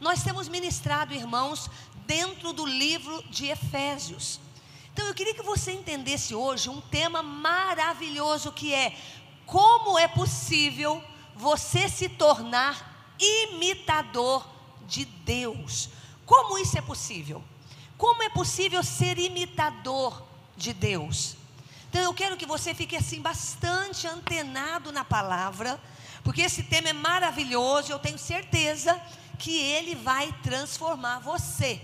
Nós 0.00 0.22
temos 0.22 0.48
ministrado, 0.48 1.14
irmãos, 1.14 1.70
dentro 2.06 2.52
do 2.52 2.66
livro 2.66 3.22
de 3.30 3.46
Efésios. 3.46 4.40
Então 4.92 5.06
eu 5.06 5.14
queria 5.14 5.34
que 5.34 5.42
você 5.42 5.72
entendesse 5.72 6.34
hoje 6.34 6.68
um 6.68 6.80
tema 6.80 7.22
maravilhoso 7.22 8.52
que 8.52 8.72
é 8.72 8.96
como 9.44 9.98
é 9.98 10.08
possível 10.08 11.02
você 11.34 11.88
se 11.88 12.08
tornar 12.08 13.14
imitador 13.18 14.46
de 14.86 15.04
Deus. 15.04 15.90
Como 16.24 16.58
isso 16.58 16.76
é 16.78 16.82
possível? 16.82 17.42
Como 17.96 18.22
é 18.22 18.28
possível 18.28 18.82
ser 18.82 19.18
imitador 19.18 20.22
de 20.56 20.72
Deus? 20.72 21.36
Então 21.88 22.02
eu 22.02 22.12
quero 22.12 22.36
que 22.36 22.44
você 22.44 22.74
fique 22.74 22.96
assim 22.96 23.20
bastante 23.20 24.06
antenado 24.06 24.92
na 24.92 25.04
palavra, 25.04 25.80
porque 26.22 26.42
esse 26.42 26.62
tema 26.64 26.88
é 26.88 26.92
maravilhoso, 26.92 27.92
eu 27.92 27.98
tenho 27.98 28.18
certeza 28.18 29.00
que 29.36 29.56
ele 29.56 29.94
vai 29.94 30.32
transformar 30.42 31.20
você. 31.20 31.80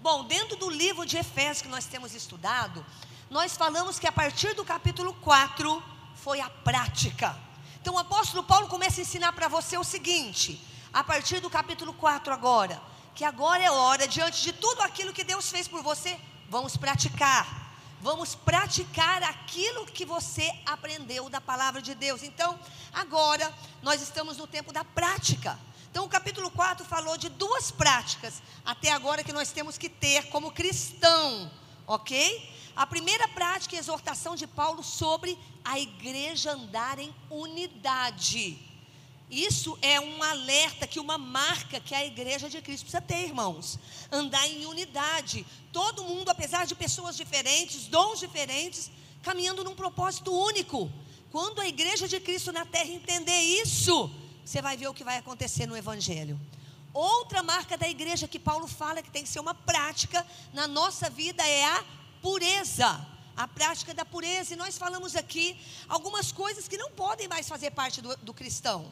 Bom, 0.00 0.24
dentro 0.24 0.56
do 0.56 0.70
livro 0.70 1.04
de 1.04 1.16
Efésios 1.16 1.62
que 1.62 1.68
nós 1.68 1.86
temos 1.86 2.14
estudado, 2.14 2.84
nós 3.28 3.56
falamos 3.56 3.98
que 3.98 4.06
a 4.06 4.12
partir 4.12 4.54
do 4.54 4.64
capítulo 4.64 5.12
4 5.14 5.82
foi 6.14 6.40
a 6.40 6.48
prática. 6.48 7.36
Então 7.80 7.94
o 7.94 7.98
apóstolo 7.98 8.42
Paulo 8.42 8.68
começa 8.68 9.00
a 9.00 9.02
ensinar 9.02 9.32
para 9.32 9.48
você 9.48 9.76
o 9.76 9.84
seguinte, 9.84 10.60
a 10.92 11.02
partir 11.02 11.40
do 11.40 11.50
capítulo 11.50 11.92
4 11.94 12.32
agora, 12.32 12.80
que 13.14 13.24
agora 13.24 13.62
é 13.62 13.70
hora, 13.70 14.06
diante 14.06 14.42
de 14.42 14.52
tudo 14.52 14.82
aquilo 14.82 15.12
que 15.12 15.24
Deus 15.24 15.50
fez 15.50 15.66
por 15.66 15.82
você, 15.82 16.18
vamos 16.48 16.76
praticar. 16.76 17.66
Vamos 18.00 18.34
praticar 18.34 19.22
aquilo 19.22 19.86
que 19.86 20.04
você 20.04 20.52
aprendeu 20.66 21.28
da 21.30 21.40
palavra 21.40 21.80
de 21.80 21.94
Deus. 21.94 22.22
Então, 22.22 22.58
agora 22.92 23.52
nós 23.82 24.02
estamos 24.02 24.36
no 24.36 24.46
tempo 24.46 24.72
da 24.72 24.84
prática. 24.84 25.58
Então, 25.96 26.04
o 26.04 26.10
capítulo 26.10 26.50
4 26.50 26.84
falou 26.84 27.16
de 27.16 27.30
duas 27.30 27.70
práticas, 27.70 28.42
até 28.66 28.92
agora, 28.92 29.24
que 29.24 29.32
nós 29.32 29.50
temos 29.50 29.78
que 29.78 29.88
ter 29.88 30.28
como 30.28 30.52
cristão, 30.52 31.50
ok? 31.86 32.52
A 32.76 32.86
primeira 32.86 33.26
prática 33.28 33.74
é 33.74 33.78
a 33.78 33.80
exortação 33.80 34.36
de 34.36 34.46
Paulo 34.46 34.84
sobre 34.84 35.38
a 35.64 35.80
igreja 35.80 36.52
andar 36.52 36.98
em 36.98 37.14
unidade. 37.30 38.58
Isso 39.30 39.78
é 39.80 39.98
um 39.98 40.22
alerta, 40.22 40.86
que 40.86 41.00
uma 41.00 41.16
marca 41.16 41.80
que 41.80 41.94
a 41.94 42.04
igreja 42.04 42.50
de 42.50 42.60
Cristo 42.60 42.82
precisa 42.82 43.00
ter, 43.00 43.22
irmãos. 43.28 43.78
Andar 44.12 44.46
em 44.46 44.66
unidade. 44.66 45.46
Todo 45.72 46.04
mundo, 46.04 46.28
apesar 46.28 46.66
de 46.66 46.74
pessoas 46.74 47.16
diferentes, 47.16 47.86
dons 47.86 48.20
diferentes, 48.20 48.90
caminhando 49.22 49.64
num 49.64 49.74
propósito 49.74 50.30
único. 50.30 50.92
Quando 51.32 51.58
a 51.58 51.66
igreja 51.66 52.06
de 52.06 52.20
Cristo 52.20 52.52
na 52.52 52.66
terra 52.66 52.90
entender 52.90 53.40
isso, 53.40 54.10
você 54.46 54.62
vai 54.62 54.76
ver 54.76 54.86
o 54.86 54.94
que 54.94 55.02
vai 55.02 55.18
acontecer 55.18 55.66
no 55.66 55.76
Evangelho. 55.76 56.40
Outra 56.94 57.42
marca 57.42 57.76
da 57.76 57.88
igreja 57.88 58.28
que 58.28 58.38
Paulo 58.38 58.68
fala 58.68 59.02
que 59.02 59.10
tem 59.10 59.24
que 59.24 59.28
ser 59.28 59.40
uma 59.40 59.54
prática 59.54 60.24
na 60.54 60.68
nossa 60.68 61.10
vida 61.10 61.44
é 61.44 61.64
a 61.64 61.84
pureza. 62.22 63.04
A 63.36 63.48
prática 63.48 63.92
da 63.92 64.04
pureza. 64.04 64.54
E 64.54 64.56
nós 64.56 64.78
falamos 64.78 65.16
aqui 65.16 65.60
algumas 65.88 66.30
coisas 66.30 66.68
que 66.68 66.78
não 66.78 66.92
podem 66.92 67.26
mais 67.26 67.48
fazer 67.48 67.72
parte 67.72 68.00
do, 68.00 68.16
do 68.18 68.32
cristão. 68.32 68.90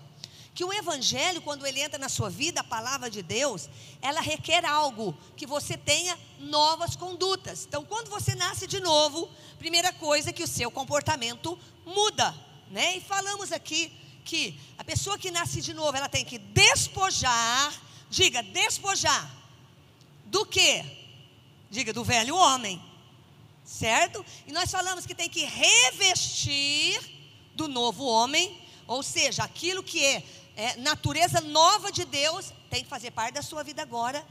Que 0.53 0.65
o 0.65 0.73
Evangelho, 0.73 1.41
quando 1.41 1.65
ele 1.65 1.81
entra 1.81 2.01
na 2.01 2.09
sua 2.09 2.29
vida, 2.29 2.61
a 2.61 2.65
palavra 2.65 3.09
de 3.09 3.23
Deus, 3.23 3.69
ela 4.03 4.21
requer 4.21 4.65
algo, 4.65 5.17
que 5.37 5.47
você 5.47 5.77
tenha 5.77 6.19
novas 6.41 6.97
condutas. 6.97 7.65
Então, 7.65 7.85
quando 7.85 8.11
você 8.11 8.35
nasce 8.35 8.67
de 8.67 8.81
novo, 8.81 9.31
primeira 9.57 9.93
coisa 9.93 10.31
é 10.31 10.33
que 10.33 10.43
o 10.43 10.49
seu 10.49 10.69
comportamento 10.69 11.57
muda. 11.87 12.35
Né? 12.73 12.97
E 12.97 13.01
falamos 13.01 13.53
aqui 13.53 13.93
que 14.25 14.59
a 14.79 14.85
pessoa 14.85 15.19
que 15.19 15.31
nasce 15.31 15.61
de 15.61 15.75
novo, 15.75 15.97
ela 15.97 16.09
tem 16.09 16.25
que 16.25 16.39
despojar, 16.39 17.73
diga, 18.09 18.43
despojar. 18.43 19.31
Do 20.25 20.47
que? 20.47 20.85
Diga, 21.71 21.93
do 21.93 22.03
velho 22.03 22.35
homem. 22.35 22.83
Certo? 23.65 24.25
E 24.47 24.53
nós 24.53 24.71
falamos 24.71 25.07
que 25.07 25.15
tem 25.15 25.29
que 25.29 25.45
revestir 25.45 27.01
do 27.55 27.69
novo 27.69 28.05
homem, 28.05 28.61
ou 28.87 29.03
seja, 29.03 29.45
aquilo 29.45 29.83
que 29.83 30.05
é, 30.05 30.25
é 30.57 30.77
natureza 30.77 31.41
nova 31.41 31.93
de 31.93 32.05
Deus, 32.05 32.53
tem 32.71 32.83
que 32.83 32.91
fazer 32.91 33.11
parte 33.11 33.35
da 33.35 33.43
sua 33.43 33.63
vida 33.63 33.83
agora. 33.83 34.25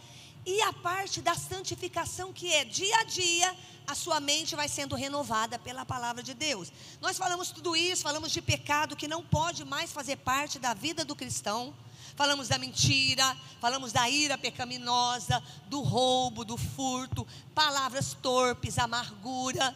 E 0.46 0.62
a 0.62 0.74
parte 0.74 1.22
da 1.22 1.36
santificação, 1.36 2.34
que 2.34 2.54
é 2.54 2.66
dia 2.66 2.98
a 2.98 3.04
dia, 3.04 3.56
a 3.88 3.96
sua 3.96 4.20
mente 4.20 4.56
vai 4.56 4.68
sendo 4.68 4.96
renovada 4.96 5.58
pela 5.58 5.86
palavra 5.86 6.22
de 6.22 6.34
Deus. 6.34 6.72
Nós 7.02 7.18
falamos 7.18 7.52
tudo 7.52 7.76
isso, 7.76 8.04
falamos 8.04 8.31
de 8.31 8.42
pecado 8.42 8.96
que 8.96 9.08
não 9.08 9.24
pode 9.24 9.64
mais 9.64 9.92
fazer 9.92 10.18
parte 10.18 10.59
da 10.59 10.74
vida 10.74 11.06
do 11.06 11.16
cristão. 11.16 11.74
Falamos 12.16 12.48
da 12.48 12.59
mentira, 12.59 13.36
falamos 13.59 13.92
da 13.92 14.08
ira 14.08 14.38
pecaminosa, 14.38 15.42
do 15.68 15.82
roubo, 15.82 16.46
do 16.46 16.58
furto, 16.58 17.26
palavras 17.56 18.14
torpes, 18.14 18.78
amargura. 18.78 19.76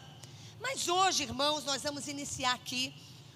Mas 0.60 0.86
hoje, 0.86 1.24
irmãos, 1.24 1.64
nós 1.64 1.82
vamos 1.82 2.06
iniciar 2.06 2.52
aqui 2.52 2.94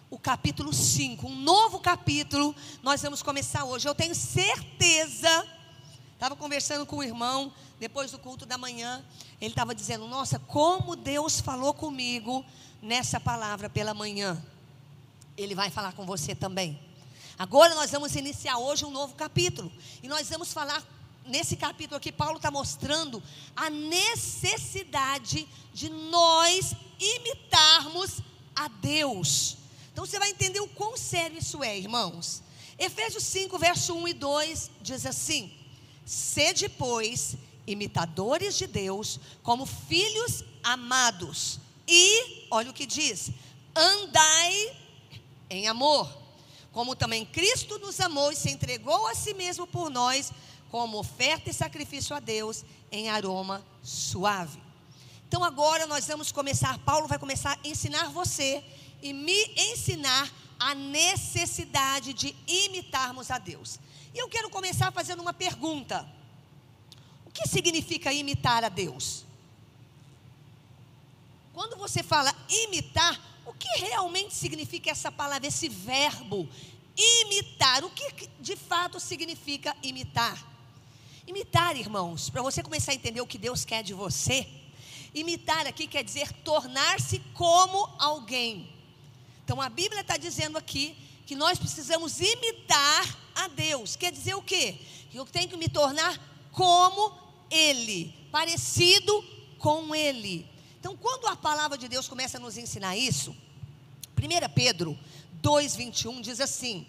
o 0.08 0.18
capítulo 0.18 0.72
5, 0.72 1.26
um 1.26 1.34
novo 1.34 1.80
capítulo. 1.80 2.54
Nós 2.82 3.00
vamos 3.02 3.22
começar 3.22 3.64
hoje. 3.64 3.88
Eu 3.88 3.94
tenho 3.94 4.14
certeza 4.14 5.48
Estava 6.22 6.36
conversando 6.36 6.86
com 6.86 6.98
o 6.98 7.02
irmão 7.02 7.52
depois 7.80 8.12
do 8.12 8.16
culto 8.16 8.46
da 8.46 8.56
manhã. 8.56 9.04
Ele 9.40 9.50
estava 9.50 9.74
dizendo: 9.74 10.06
Nossa, 10.06 10.38
como 10.38 10.94
Deus 10.94 11.40
falou 11.40 11.74
comigo 11.74 12.46
nessa 12.80 13.18
palavra 13.18 13.68
pela 13.68 13.92
manhã. 13.92 14.40
Ele 15.36 15.52
vai 15.52 15.68
falar 15.68 15.94
com 15.94 16.06
você 16.06 16.32
também. 16.32 16.78
Agora 17.36 17.74
nós 17.74 17.90
vamos 17.90 18.14
iniciar 18.14 18.56
hoje 18.58 18.84
um 18.84 18.90
novo 18.92 19.16
capítulo. 19.16 19.72
E 20.00 20.06
nós 20.06 20.28
vamos 20.28 20.52
falar 20.52 20.80
nesse 21.26 21.56
capítulo 21.56 21.96
aqui. 21.96 22.12
Paulo 22.12 22.36
está 22.36 22.52
mostrando 22.52 23.20
a 23.56 23.68
necessidade 23.68 25.48
de 25.74 25.88
nós 25.88 26.72
imitarmos 27.00 28.20
a 28.54 28.68
Deus. 28.68 29.56
Então 29.92 30.06
você 30.06 30.20
vai 30.20 30.30
entender 30.30 30.60
o 30.60 30.68
quão 30.68 30.96
sério 30.96 31.36
isso 31.36 31.64
é, 31.64 31.76
irmãos. 31.76 32.44
Efésios 32.78 33.24
5, 33.24 33.58
verso 33.58 33.92
1 33.92 34.06
e 34.06 34.14
2 34.14 34.70
diz 34.80 35.04
assim. 35.04 35.61
Sede, 36.04 36.68
pois, 36.68 37.36
imitadores 37.66 38.56
de 38.56 38.66
Deus, 38.66 39.20
como 39.42 39.66
filhos 39.66 40.44
amados. 40.62 41.58
E, 41.86 42.46
olha 42.50 42.70
o 42.70 42.74
que 42.74 42.86
diz: 42.86 43.30
andai 43.74 44.76
em 45.50 45.68
amor, 45.68 46.10
como 46.72 46.96
também 46.96 47.24
Cristo 47.24 47.78
nos 47.78 48.00
amou 48.00 48.32
e 48.32 48.36
se 48.36 48.50
entregou 48.50 49.06
a 49.06 49.14
si 49.14 49.34
mesmo 49.34 49.66
por 49.66 49.90
nós, 49.90 50.32
como 50.70 50.98
oferta 50.98 51.50
e 51.50 51.54
sacrifício 51.54 52.16
a 52.16 52.20
Deus 52.20 52.64
em 52.90 53.10
aroma 53.10 53.64
suave. 53.82 54.60
Então 55.28 55.44
agora 55.44 55.86
nós 55.86 56.06
vamos 56.06 56.32
começar, 56.32 56.78
Paulo 56.80 57.06
vai 57.06 57.18
começar 57.18 57.52
a 57.52 57.68
ensinar 57.68 58.10
você 58.10 58.62
e 59.02 59.12
me 59.12 59.44
ensinar 59.56 60.30
a 60.58 60.74
necessidade 60.74 62.12
de 62.12 62.36
imitarmos 62.46 63.30
a 63.30 63.38
Deus. 63.38 63.78
E 64.14 64.18
eu 64.18 64.28
quero 64.28 64.50
começar 64.50 64.92
fazendo 64.92 65.20
uma 65.20 65.32
pergunta: 65.32 66.06
O 67.26 67.30
que 67.30 67.48
significa 67.48 68.12
imitar 68.12 68.64
a 68.64 68.68
Deus? 68.68 69.24
Quando 71.52 71.76
você 71.76 72.02
fala 72.02 72.34
imitar, 72.48 73.20
o 73.44 73.52
que 73.52 73.68
realmente 73.80 74.34
significa 74.34 74.90
essa 74.90 75.10
palavra, 75.10 75.46
esse 75.46 75.68
verbo? 75.68 76.48
Imitar. 76.96 77.84
O 77.84 77.90
que 77.90 78.28
de 78.40 78.56
fato 78.56 79.00
significa 79.00 79.76
imitar? 79.82 80.46
Imitar, 81.26 81.76
irmãos, 81.76 82.28
para 82.28 82.42
você 82.42 82.62
começar 82.62 82.92
a 82.92 82.94
entender 82.94 83.20
o 83.20 83.26
que 83.26 83.38
Deus 83.38 83.64
quer 83.64 83.82
de 83.82 83.94
você, 83.94 84.46
imitar 85.14 85.66
aqui 85.66 85.86
quer 85.86 86.02
dizer 86.02 86.32
tornar-se 86.44 87.20
como 87.32 87.88
alguém. 87.98 88.72
Então 89.44 89.60
a 89.60 89.68
Bíblia 89.68 90.00
está 90.00 90.16
dizendo 90.16 90.58
aqui 90.58 90.96
que 91.26 91.34
nós 91.34 91.58
precisamos 91.58 92.20
imitar 92.20 93.18
a 93.34 93.48
Deus. 93.48 93.96
Quer 93.96 94.12
dizer 94.12 94.34
o 94.34 94.42
quê? 94.42 94.76
Que 95.10 95.18
eu 95.18 95.24
tenho 95.26 95.48
que 95.48 95.56
me 95.56 95.68
tornar 95.68 96.20
como 96.52 97.16
Ele, 97.50 98.14
parecido 98.30 99.24
com 99.58 99.94
Ele. 99.94 100.46
Então, 100.78 100.96
quando 100.96 101.26
a 101.26 101.36
palavra 101.36 101.78
de 101.78 101.88
Deus 101.88 102.08
começa 102.08 102.38
a 102.38 102.40
nos 102.40 102.56
ensinar 102.56 102.96
isso, 102.96 103.34
1 104.18 104.52
Pedro 104.54 104.98
2,21 105.42 106.20
diz 106.20 106.40
assim: 106.40 106.86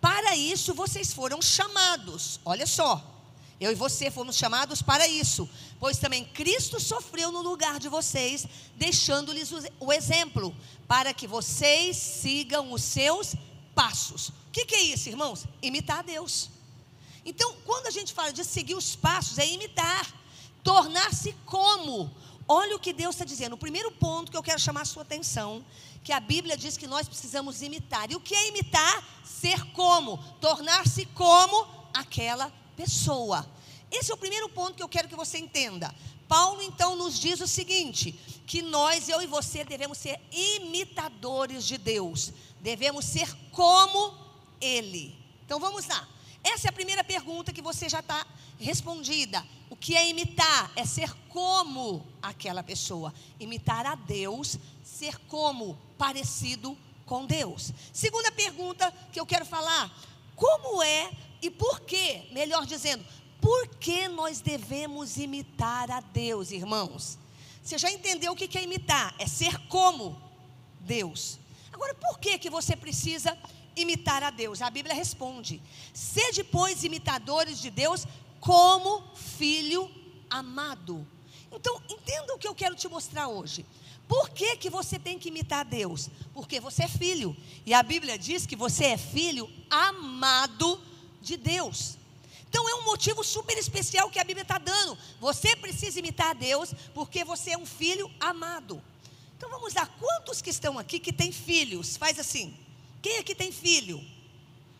Para 0.00 0.36
isso 0.36 0.74
vocês 0.74 1.12
foram 1.12 1.40
chamados, 1.40 2.40
olha 2.44 2.66
só, 2.66 3.18
eu 3.60 3.72
e 3.72 3.74
você 3.74 4.10
fomos 4.10 4.36
chamados 4.36 4.82
para 4.82 5.08
isso, 5.08 5.48
pois 5.80 5.98
também 5.98 6.24
Cristo 6.24 6.78
sofreu 6.78 7.32
no 7.32 7.42
lugar 7.42 7.80
de 7.80 7.88
vocês, 7.88 8.46
deixando-lhes 8.76 9.50
o 9.80 9.92
exemplo, 9.92 10.54
para 10.86 11.12
que 11.12 11.26
vocês 11.26 11.96
sigam 11.96 12.72
os 12.72 12.82
seus 12.82 13.34
passos. 13.78 14.30
O 14.30 14.32
que, 14.50 14.66
que 14.66 14.74
é 14.74 14.82
isso, 14.82 15.08
irmãos? 15.08 15.44
Imitar 15.62 16.02
Deus. 16.02 16.50
Então, 17.24 17.54
quando 17.64 17.86
a 17.86 17.92
gente 17.92 18.12
fala 18.12 18.32
de 18.32 18.44
seguir 18.44 18.74
os 18.74 18.96
passos, 18.96 19.38
é 19.38 19.46
imitar, 19.46 20.04
tornar-se 20.64 21.32
como. 21.46 22.10
Olha 22.48 22.74
o 22.74 22.80
que 22.80 22.92
Deus 22.92 23.14
está 23.14 23.24
dizendo. 23.24 23.52
O 23.52 23.64
primeiro 23.66 23.92
ponto 23.92 24.32
que 24.32 24.36
eu 24.36 24.42
quero 24.42 24.58
chamar 24.58 24.80
a 24.80 24.84
sua 24.84 25.02
atenção, 25.02 25.64
que 26.02 26.12
a 26.12 26.18
Bíblia 26.18 26.56
diz 26.56 26.76
que 26.76 26.88
nós 26.88 27.06
precisamos 27.06 27.62
imitar. 27.62 28.10
E 28.10 28.16
o 28.16 28.20
que 28.20 28.34
é 28.34 28.48
imitar? 28.48 29.04
Ser 29.24 29.62
como, 29.72 30.18
tornar-se 30.40 31.06
como 31.06 31.64
aquela 31.94 32.52
pessoa. 32.76 33.46
Esse 33.92 34.10
é 34.10 34.14
o 34.14 34.18
primeiro 34.18 34.48
ponto 34.48 34.74
que 34.74 34.82
eu 34.82 34.88
quero 34.88 35.08
que 35.08 35.14
você 35.14 35.38
entenda. 35.38 35.94
Paulo 36.26 36.60
então 36.62 36.96
nos 36.96 37.16
diz 37.16 37.40
o 37.40 37.46
seguinte: 37.46 38.12
que 38.48 38.60
nós, 38.62 39.08
eu 39.08 39.20
e 39.20 39.26
você, 39.26 39.62
devemos 39.62 39.98
ser 39.98 40.18
imitadores 40.32 41.64
de 41.64 41.78
Deus, 41.78 42.32
devemos 42.68 43.06
ser 43.06 43.34
como 43.50 44.14
Ele. 44.60 45.16
Então 45.42 45.58
vamos 45.58 45.86
lá. 45.86 46.06
Essa 46.44 46.68
é 46.68 46.70
a 46.70 46.72
primeira 46.72 47.02
pergunta 47.02 47.50
que 47.50 47.62
você 47.62 47.88
já 47.88 48.00
está 48.00 48.26
respondida. 48.60 49.42
O 49.70 49.76
que 49.76 49.96
é 49.96 50.06
imitar? 50.06 50.70
É 50.76 50.84
ser 50.84 51.10
como 51.30 52.06
aquela 52.20 52.62
pessoa. 52.62 53.14
Imitar 53.40 53.86
a 53.86 53.94
Deus, 53.94 54.58
ser 54.84 55.16
como, 55.20 55.78
parecido 55.96 56.76
com 57.06 57.24
Deus. 57.24 57.72
Segunda 57.90 58.30
pergunta 58.30 58.92
que 59.10 59.18
eu 59.18 59.24
quero 59.24 59.46
falar: 59.46 59.90
como 60.36 60.82
é 60.82 61.10
e 61.40 61.50
por 61.50 61.80
que, 61.80 62.28
melhor 62.32 62.66
dizendo, 62.66 63.02
por 63.40 63.66
que 63.76 64.08
nós 64.08 64.42
devemos 64.42 65.16
imitar 65.16 65.90
a 65.90 66.00
Deus, 66.00 66.50
irmãos? 66.50 67.18
Você 67.62 67.78
já 67.78 67.90
entendeu 67.90 68.32
o 68.32 68.36
que 68.36 68.58
é 68.58 68.62
imitar? 68.62 69.14
É 69.18 69.26
ser 69.26 69.56
como 69.68 70.20
Deus. 70.80 71.37
Agora, 71.72 71.94
por 71.94 72.18
que, 72.18 72.38
que 72.38 72.50
você 72.50 72.76
precisa 72.76 73.36
imitar 73.76 74.22
a 74.22 74.30
Deus? 74.30 74.62
A 74.62 74.70
Bíblia 74.70 74.94
responde: 74.94 75.62
Sede, 75.92 76.42
pois, 76.44 76.84
imitadores 76.84 77.60
de 77.60 77.70
Deus, 77.70 78.06
como 78.40 79.02
filho 79.14 79.90
amado. 80.28 81.06
Então, 81.50 81.80
entenda 81.88 82.34
o 82.34 82.38
que 82.38 82.46
eu 82.46 82.54
quero 82.54 82.74
te 82.74 82.88
mostrar 82.88 83.28
hoje. 83.28 83.64
Por 84.06 84.30
que, 84.30 84.56
que 84.56 84.70
você 84.70 84.98
tem 84.98 85.18
que 85.18 85.28
imitar 85.28 85.60
a 85.60 85.64
Deus? 85.64 86.08
Porque 86.32 86.58
você 86.60 86.84
é 86.84 86.88
filho. 86.88 87.36
E 87.66 87.74
a 87.74 87.82
Bíblia 87.82 88.18
diz 88.18 88.46
que 88.46 88.56
você 88.56 88.86
é 88.86 88.96
filho 88.96 89.50
amado 89.70 90.80
de 91.20 91.36
Deus. 91.36 91.98
Então 92.48 92.66
é 92.66 92.74
um 92.76 92.84
motivo 92.84 93.22
super 93.22 93.56
especial 93.58 94.10
que 94.10 94.18
a 94.18 94.24
Bíblia 94.24 94.42
está 94.42 94.56
dando. 94.56 94.96
Você 95.20 95.54
precisa 95.56 95.98
imitar 95.98 96.30
a 96.30 96.32
Deus 96.32 96.72
porque 96.94 97.22
você 97.22 97.50
é 97.50 97.58
um 97.58 97.66
filho 97.66 98.10
amado. 98.18 98.82
Então 99.38 99.48
vamos 99.48 99.72
lá, 99.72 99.86
quantos 99.86 100.42
que 100.42 100.50
estão 100.50 100.80
aqui 100.80 100.98
que 100.98 101.12
têm 101.12 101.30
filhos? 101.30 101.96
Faz 101.96 102.18
assim. 102.18 102.58
Quem 103.00 103.18
aqui 103.18 103.36
tem 103.36 103.52
filho? 103.52 104.04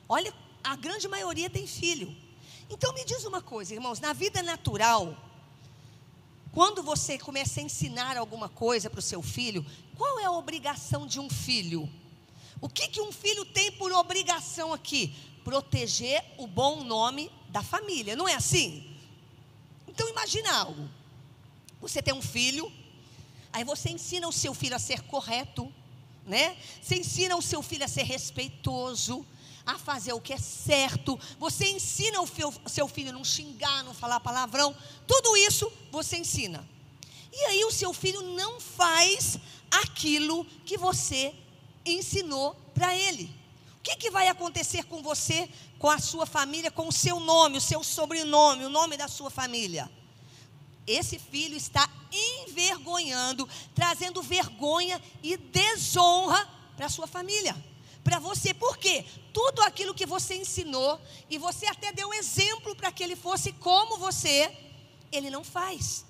Olha, 0.09 0.35
a 0.65 0.75
grande 0.75 1.07
maioria 1.07 1.49
tem 1.49 1.65
filho. 1.65 2.15
Então 2.69 2.93
me 2.93 3.05
diz 3.05 3.25
uma 3.25 3.41
coisa, 3.41 3.73
irmãos, 3.73 4.01
na 4.01 4.13
vida 4.13 4.43
natural, 4.43 5.17
quando 6.53 6.83
você 6.83 7.17
começa 7.17 7.61
a 7.61 7.63
ensinar 7.63 8.17
alguma 8.17 8.49
coisa 8.49 8.91
para 8.91 8.99
o 8.99 9.03
seu 9.03 9.23
filho, 9.23 9.65
qual 9.97 10.19
é 10.19 10.25
a 10.25 10.33
obrigação 10.33 11.07
de 11.07 11.21
um 11.21 11.31
filho? 11.31 11.89
O 12.61 12.69
que, 12.69 12.89
que 12.89 13.01
um 13.01 13.13
filho 13.13 13.45
tem 13.45 13.71
por 13.71 13.93
obrigação 13.93 14.73
aqui? 14.73 15.15
Proteger 15.45 16.25
o 16.37 16.49
bom 16.49 16.83
nome 16.83 17.31
da 17.49 17.63
família, 17.63 18.17
não 18.17 18.29
é 18.29 18.35
assim? 18.35 18.93
Então 19.87 20.09
imagina 20.09 20.53
algo. 20.53 20.91
Você 21.81 22.03
tem 22.03 22.13
um 22.13 22.21
filho, 22.21 22.73
aí 23.59 23.65
você 23.65 23.91
ensina 23.91 24.29
o 24.29 24.33
seu 24.33 24.55
filho 24.55 24.77
a 24.77 24.79
ser 24.79 25.03
correto, 25.03 25.73
né? 26.25 26.57
Você 26.81 26.97
ensina 26.97 27.37
o 27.37 27.43
seu 27.43 27.61
filho 27.61 27.85
a 27.85 27.89
ser 27.89 28.05
respeitoso, 28.05 29.27
a 29.67 29.77
fazer 29.77 30.13
o 30.13 30.21
que 30.21 30.33
é 30.33 30.39
certo. 30.39 31.19
Você 31.39 31.69
ensina 31.69 32.21
o 32.21 32.69
seu 32.69 32.87
filho 32.87 33.11
a 33.11 33.13
não 33.13 33.25
xingar, 33.25 33.83
não 33.83 33.93
falar 33.93 34.21
palavrão. 34.21 34.75
Tudo 35.07 35.37
isso 35.37 35.71
você 35.91 36.17
ensina. 36.19 36.67
E 37.33 37.45
aí 37.47 37.65
o 37.65 37.73
seu 37.73 37.93
filho 37.93 38.23
não 38.23 38.61
faz 38.61 39.39
aquilo 39.71 40.45
que 40.65 40.79
você 40.79 41.35
ensinou 41.85 42.55
para 42.73 42.97
ele. 42.97 43.25
O 43.79 43.83
que, 43.83 43.97
que 43.97 44.11
vai 44.11 44.29
acontecer 44.29 44.85
com 44.85 45.03
você 45.03 45.49
com 45.79 45.91
a 45.91 45.99
sua 45.99 46.27
família, 46.27 46.71
com 46.71 46.89
o 46.89 46.93
seu 46.93 47.19
nome, 47.21 47.59
o 47.59 47.61
seu 47.61 47.83
sobrenome, 47.83 48.65
o 48.65 48.69
nome 48.69 48.97
da 48.97 49.09
sua 49.09 49.31
família. 49.31 49.91
Esse 50.89 51.19
filho 51.19 51.57
está 51.57 51.89
envergonhando, 52.11 53.49
trazendo 53.75 54.23
vergonha 54.23 55.01
e 55.23 55.37
desonra 55.37 56.49
para 56.77 56.89
sua 56.89 57.07
família. 57.07 57.55
Para 58.03 58.19
você, 58.19 58.55
por 58.55 58.79
quê? 58.79 59.05
Tudo 59.35 59.61
aquilo 59.61 59.95
que 59.95 60.07
você 60.07 60.35
ensinou 60.35 60.99
e 61.29 61.37
você 61.37 61.67
até 61.67 61.93
deu 61.93 62.13
exemplo 62.15 62.75
para 62.75 62.91
que 62.91 63.03
ele 63.05 63.15
fosse 63.15 63.53
como 63.53 63.99
você, 63.99 64.51
ele 65.13 65.29
não 65.29 65.45
faz. 65.45 66.07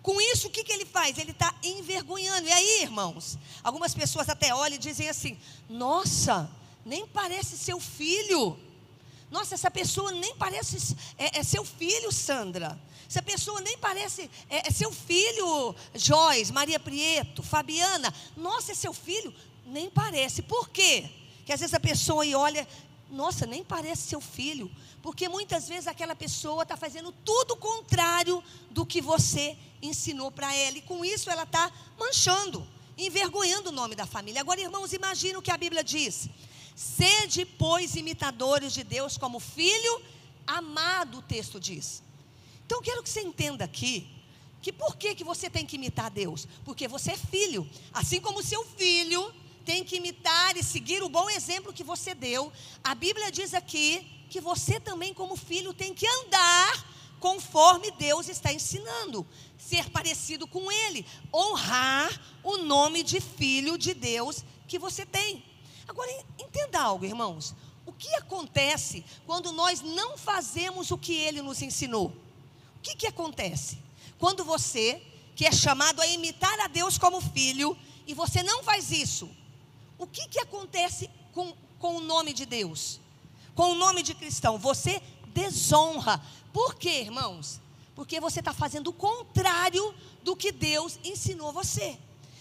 Com 0.00 0.20
isso, 0.20 0.48
o 0.48 0.50
que, 0.50 0.62
que 0.62 0.72
ele 0.72 0.84
faz? 0.84 1.18
Ele 1.18 1.32
está 1.32 1.52
envergonhando. 1.62 2.46
E 2.46 2.52
aí, 2.52 2.82
irmãos, 2.82 3.36
algumas 3.64 3.94
pessoas 3.94 4.28
até 4.28 4.54
olham 4.54 4.76
e 4.76 4.78
dizem 4.78 5.08
assim: 5.08 5.38
Nossa, 5.68 6.48
nem 6.84 7.06
parece 7.06 7.58
seu 7.58 7.80
filho. 7.80 8.56
Nossa, 9.30 9.54
essa 9.54 9.70
pessoa 9.70 10.12
nem 10.12 10.36
parece 10.36 10.94
é, 11.18 11.40
é 11.40 11.42
seu 11.42 11.64
filho, 11.64 12.12
Sandra. 12.12 12.78
Essa 13.08 13.22
pessoa 13.22 13.60
nem 13.60 13.76
parece 13.78 14.30
é, 14.48 14.68
é 14.68 14.70
seu 14.70 14.92
filho, 14.92 15.74
Joyce, 15.94 16.52
Maria 16.52 16.80
Prieto, 16.80 17.42
Fabiana. 17.42 18.12
Nossa, 18.36 18.72
é 18.72 18.74
seu 18.74 18.92
filho? 18.92 19.34
Nem 19.66 19.90
parece. 19.90 20.42
Por 20.42 20.68
quê? 20.70 21.08
Que 21.44 21.52
às 21.52 21.60
vezes 21.60 21.74
a 21.74 21.80
pessoa 21.80 22.22
aí 22.22 22.34
olha, 22.34 22.66
nossa, 23.10 23.46
nem 23.46 23.62
parece 23.62 24.08
seu 24.08 24.20
filho. 24.20 24.70
Porque 25.02 25.28
muitas 25.28 25.68
vezes 25.68 25.86
aquela 25.86 26.16
pessoa 26.16 26.62
está 26.62 26.76
fazendo 26.76 27.12
tudo 27.24 27.54
o 27.54 27.56
contrário 27.56 28.42
do 28.70 28.86
que 28.86 29.00
você 29.02 29.56
ensinou 29.82 30.30
para 30.30 30.54
ela. 30.54 30.78
E 30.78 30.82
com 30.82 31.04
isso 31.04 31.30
ela 31.30 31.42
está 31.42 31.70
manchando, 31.98 32.66
envergonhando 32.96 33.68
o 33.68 33.72
nome 33.72 33.94
da 33.94 34.06
família. 34.06 34.40
Agora, 34.40 34.60
irmãos, 34.60 34.92
imagina 34.92 35.38
o 35.38 35.42
que 35.42 35.50
a 35.50 35.58
Bíblia 35.58 35.84
diz. 35.84 36.28
Sede, 36.74 37.44
pois, 37.44 37.94
imitadores 37.94 38.72
de 38.72 38.82
Deus 38.82 39.16
como 39.18 39.38
filho 39.38 40.02
amado, 40.46 41.18
o 41.18 41.22
texto 41.22 41.60
diz. 41.60 42.02
Então, 42.66 42.82
quero 42.82 43.02
que 43.02 43.08
você 43.08 43.20
entenda 43.20 43.64
aqui 43.64 44.10
que 44.60 44.72
por 44.72 44.96
que, 44.96 45.14
que 45.14 45.22
você 45.22 45.50
tem 45.50 45.66
que 45.66 45.76
imitar 45.76 46.10
Deus? 46.10 46.48
Porque 46.64 46.88
você 46.88 47.12
é 47.12 47.16
filho. 47.18 47.68
Assim 47.92 48.18
como 48.18 48.42
seu 48.42 48.64
filho 48.64 49.30
tem 49.62 49.84
que 49.84 49.96
imitar 49.96 50.56
e 50.56 50.62
seguir 50.62 51.02
o 51.02 51.08
bom 51.08 51.28
exemplo 51.28 51.72
que 51.72 51.84
você 51.84 52.14
deu, 52.14 52.50
a 52.82 52.94
Bíblia 52.94 53.30
diz 53.30 53.52
aqui 53.52 54.26
que 54.30 54.40
você 54.40 54.80
também, 54.80 55.12
como 55.12 55.36
filho, 55.36 55.74
tem 55.74 55.92
que 55.92 56.06
andar 56.06 56.94
conforme 57.20 57.90
Deus 57.92 58.28
está 58.28 58.52
ensinando, 58.52 59.26
ser 59.58 59.88
parecido 59.90 60.46
com 60.46 60.70
Ele, 60.70 61.06
honrar 61.32 62.10
o 62.42 62.58
nome 62.58 63.02
de 63.02 63.20
filho 63.20 63.78
de 63.78 63.94
Deus 63.94 64.44
que 64.66 64.78
você 64.78 65.04
tem. 65.06 65.44
Agora, 65.86 66.10
entenda 66.38 66.80
algo, 66.80 67.04
irmãos. 67.04 67.54
O 67.86 67.92
que 67.92 68.14
acontece 68.16 69.04
quando 69.26 69.52
nós 69.52 69.82
não 69.82 70.16
fazemos 70.16 70.90
o 70.90 70.96
que 70.96 71.14
ele 71.14 71.42
nos 71.42 71.60
ensinou? 71.60 72.23
Que, 72.84 72.94
que 72.94 73.06
acontece? 73.06 73.78
Quando 74.18 74.44
você, 74.44 75.02
que 75.34 75.46
é 75.46 75.50
chamado 75.50 76.02
a 76.02 76.06
imitar 76.06 76.60
a 76.60 76.66
Deus 76.68 76.98
como 76.98 77.18
filho, 77.18 77.76
e 78.06 78.12
você 78.12 78.42
não 78.42 78.62
faz 78.62 78.90
isso, 78.90 79.28
o 79.96 80.06
que, 80.06 80.28
que 80.28 80.38
acontece 80.38 81.08
com, 81.32 81.54
com 81.78 81.96
o 81.96 82.00
nome 82.00 82.34
de 82.34 82.44
Deus? 82.44 83.00
Com 83.54 83.72
o 83.72 83.74
nome 83.74 84.02
de 84.02 84.14
cristão? 84.14 84.58
Você 84.58 85.00
desonra. 85.28 86.22
Por 86.52 86.74
quê, 86.74 87.00
irmãos? 87.00 87.58
Porque 87.94 88.20
você 88.20 88.40
está 88.40 88.52
fazendo 88.52 88.88
o 88.88 88.92
contrário 88.92 89.94
do 90.22 90.36
que 90.36 90.52
Deus 90.52 90.98
ensinou 91.02 91.54
você. 91.54 91.98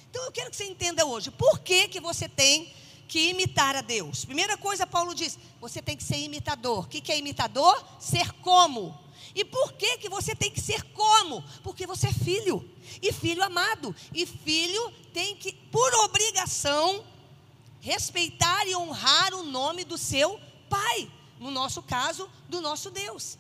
Então 0.10 0.26
eu 0.26 0.32
quero 0.32 0.52
que 0.52 0.58
você 0.58 0.66
entenda 0.66 1.06
hoje, 1.06 1.32
por 1.32 1.60
que, 1.60 1.88
que 1.88 2.02
você 2.02 2.28
tem 2.28 2.74
que 3.08 3.30
imitar 3.30 3.76
a 3.76 3.82
Deus. 3.82 4.26
Primeira 4.26 4.58
coisa, 4.58 4.88
Paulo 4.88 5.14
diz: 5.14 5.38
você 5.62 5.82
tem 5.82 5.96
que 5.96 6.04
ser 6.04 6.18
imitador. 6.18 6.86
O 6.86 6.88
que 6.88 7.12
é 7.12 7.18
imitador? 7.18 7.84
Ser 8.00 8.32
como. 8.42 8.98
E 9.36 9.44
por 9.44 9.74
que, 9.74 9.98
que 9.98 10.10
você 10.10 10.36
tem 10.36 10.52
que 10.52 10.62
ser 10.62 10.84
como? 10.92 11.44
Porque 11.64 11.88
você 11.88 12.08
é 12.08 12.14
filho. 12.14 12.70
E 13.02 13.12
filho 13.12 13.44
amado. 13.44 13.96
E 14.14 14.26
filho 14.26 14.92
tem 15.14 15.36
que, 15.36 15.54
por 15.72 15.94
obrigação, 16.06 17.04
respeitar 17.82 18.68
e 18.68 18.76
honrar 18.76 19.34
o 19.34 19.44
nome 19.44 19.84
do 19.84 19.98
seu 19.98 20.40
pai. 20.70 21.12
No 21.40 21.50
nosso 21.50 21.82
caso, 21.82 22.30
do 22.48 22.62
nosso 22.62 22.92
Deus. 22.92 23.38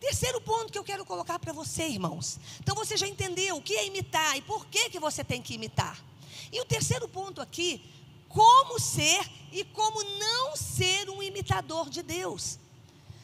Terceiro 0.00 0.40
ponto 0.40 0.72
que 0.72 0.78
eu 0.78 0.84
quero 0.84 1.04
colocar 1.04 1.38
para 1.38 1.52
você, 1.52 1.86
irmãos. 1.86 2.40
Então 2.58 2.74
você 2.74 2.96
já 2.96 3.06
entendeu 3.06 3.56
o 3.56 3.62
que 3.62 3.74
é 3.74 3.86
imitar 3.86 4.36
e 4.36 4.42
por 4.42 4.66
que, 4.66 4.90
que 4.90 4.98
você 4.98 5.22
tem 5.22 5.42
que 5.42 5.54
imitar. 5.54 6.02
E 6.50 6.60
o 6.60 6.64
terceiro 6.64 7.06
ponto 7.06 7.40
aqui 7.40 7.84
como 8.28 8.80
ser 8.80 9.20
e 9.52 9.64
como 9.64 10.02
não 10.02 10.56
ser 10.56 11.10
um 11.10 11.22
imitador 11.22 11.90
de 11.90 12.02
Deus. 12.02 12.58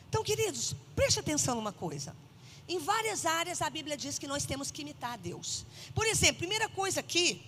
Então, 0.08 0.22
queridos, 0.22 0.75
preste 0.94 1.20
atenção 1.20 1.54
numa 1.54 1.72
coisa. 1.72 2.14
Em 2.68 2.78
várias 2.78 3.25
áreas 3.25 3.62
a 3.62 3.70
Bíblia 3.70 3.96
diz 3.96 4.18
que 4.18 4.26
nós 4.26 4.44
temos 4.44 4.70
que 4.70 4.82
imitar 4.82 5.12
a 5.12 5.16
Deus. 5.16 5.64
Por 5.94 6.06
exemplo, 6.06 6.38
primeira 6.38 6.68
coisa 6.68 7.00
aqui, 7.00 7.42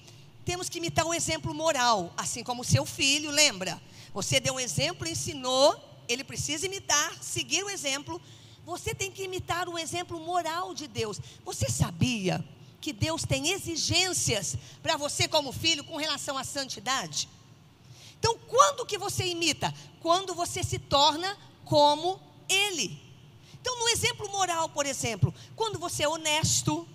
temos 0.44 0.68
que 0.68 0.78
imitar 0.78 1.04
um 1.04 1.12
exemplo 1.12 1.52
moral, 1.52 2.12
assim 2.16 2.44
como 2.44 2.62
o 2.62 2.64
seu 2.64 2.86
filho, 2.86 3.30
lembra? 3.30 3.80
Você 4.14 4.40
deu 4.40 4.54
um 4.54 4.60
exemplo, 4.60 5.08
ensinou, 5.08 5.76
ele 6.08 6.24
precisa 6.24 6.66
imitar, 6.66 7.16
seguir 7.20 7.64
o 7.64 7.70
exemplo. 7.70 8.20
Você 8.64 8.94
tem 8.94 9.10
que 9.10 9.24
imitar 9.24 9.68
o 9.68 9.78
exemplo 9.78 10.18
moral 10.20 10.72
de 10.72 10.86
Deus. 10.86 11.20
Você 11.44 11.68
sabia 11.68 12.44
que 12.80 12.92
Deus 12.92 13.24
tem 13.24 13.50
exigências 13.50 14.56
para 14.82 14.96
você 14.96 15.26
como 15.26 15.52
filho 15.52 15.84
com 15.84 15.96
relação 15.96 16.38
à 16.38 16.44
santidade? 16.44 17.28
Então, 18.18 18.38
quando 18.46 18.86
que 18.86 18.98
você 18.98 19.24
imita? 19.26 19.74
Quando 20.00 20.34
você 20.34 20.62
se 20.62 20.78
torna 20.78 21.36
como 21.64 22.20
ele. 22.48 23.00
Então, 23.60 23.78
no 23.78 23.88
exemplo 23.88 24.30
moral, 24.30 24.68
por 24.68 24.86
exemplo, 24.86 25.34
quando 25.56 25.78
você 25.78 26.04
é 26.04 26.08
honesto, 26.08 26.86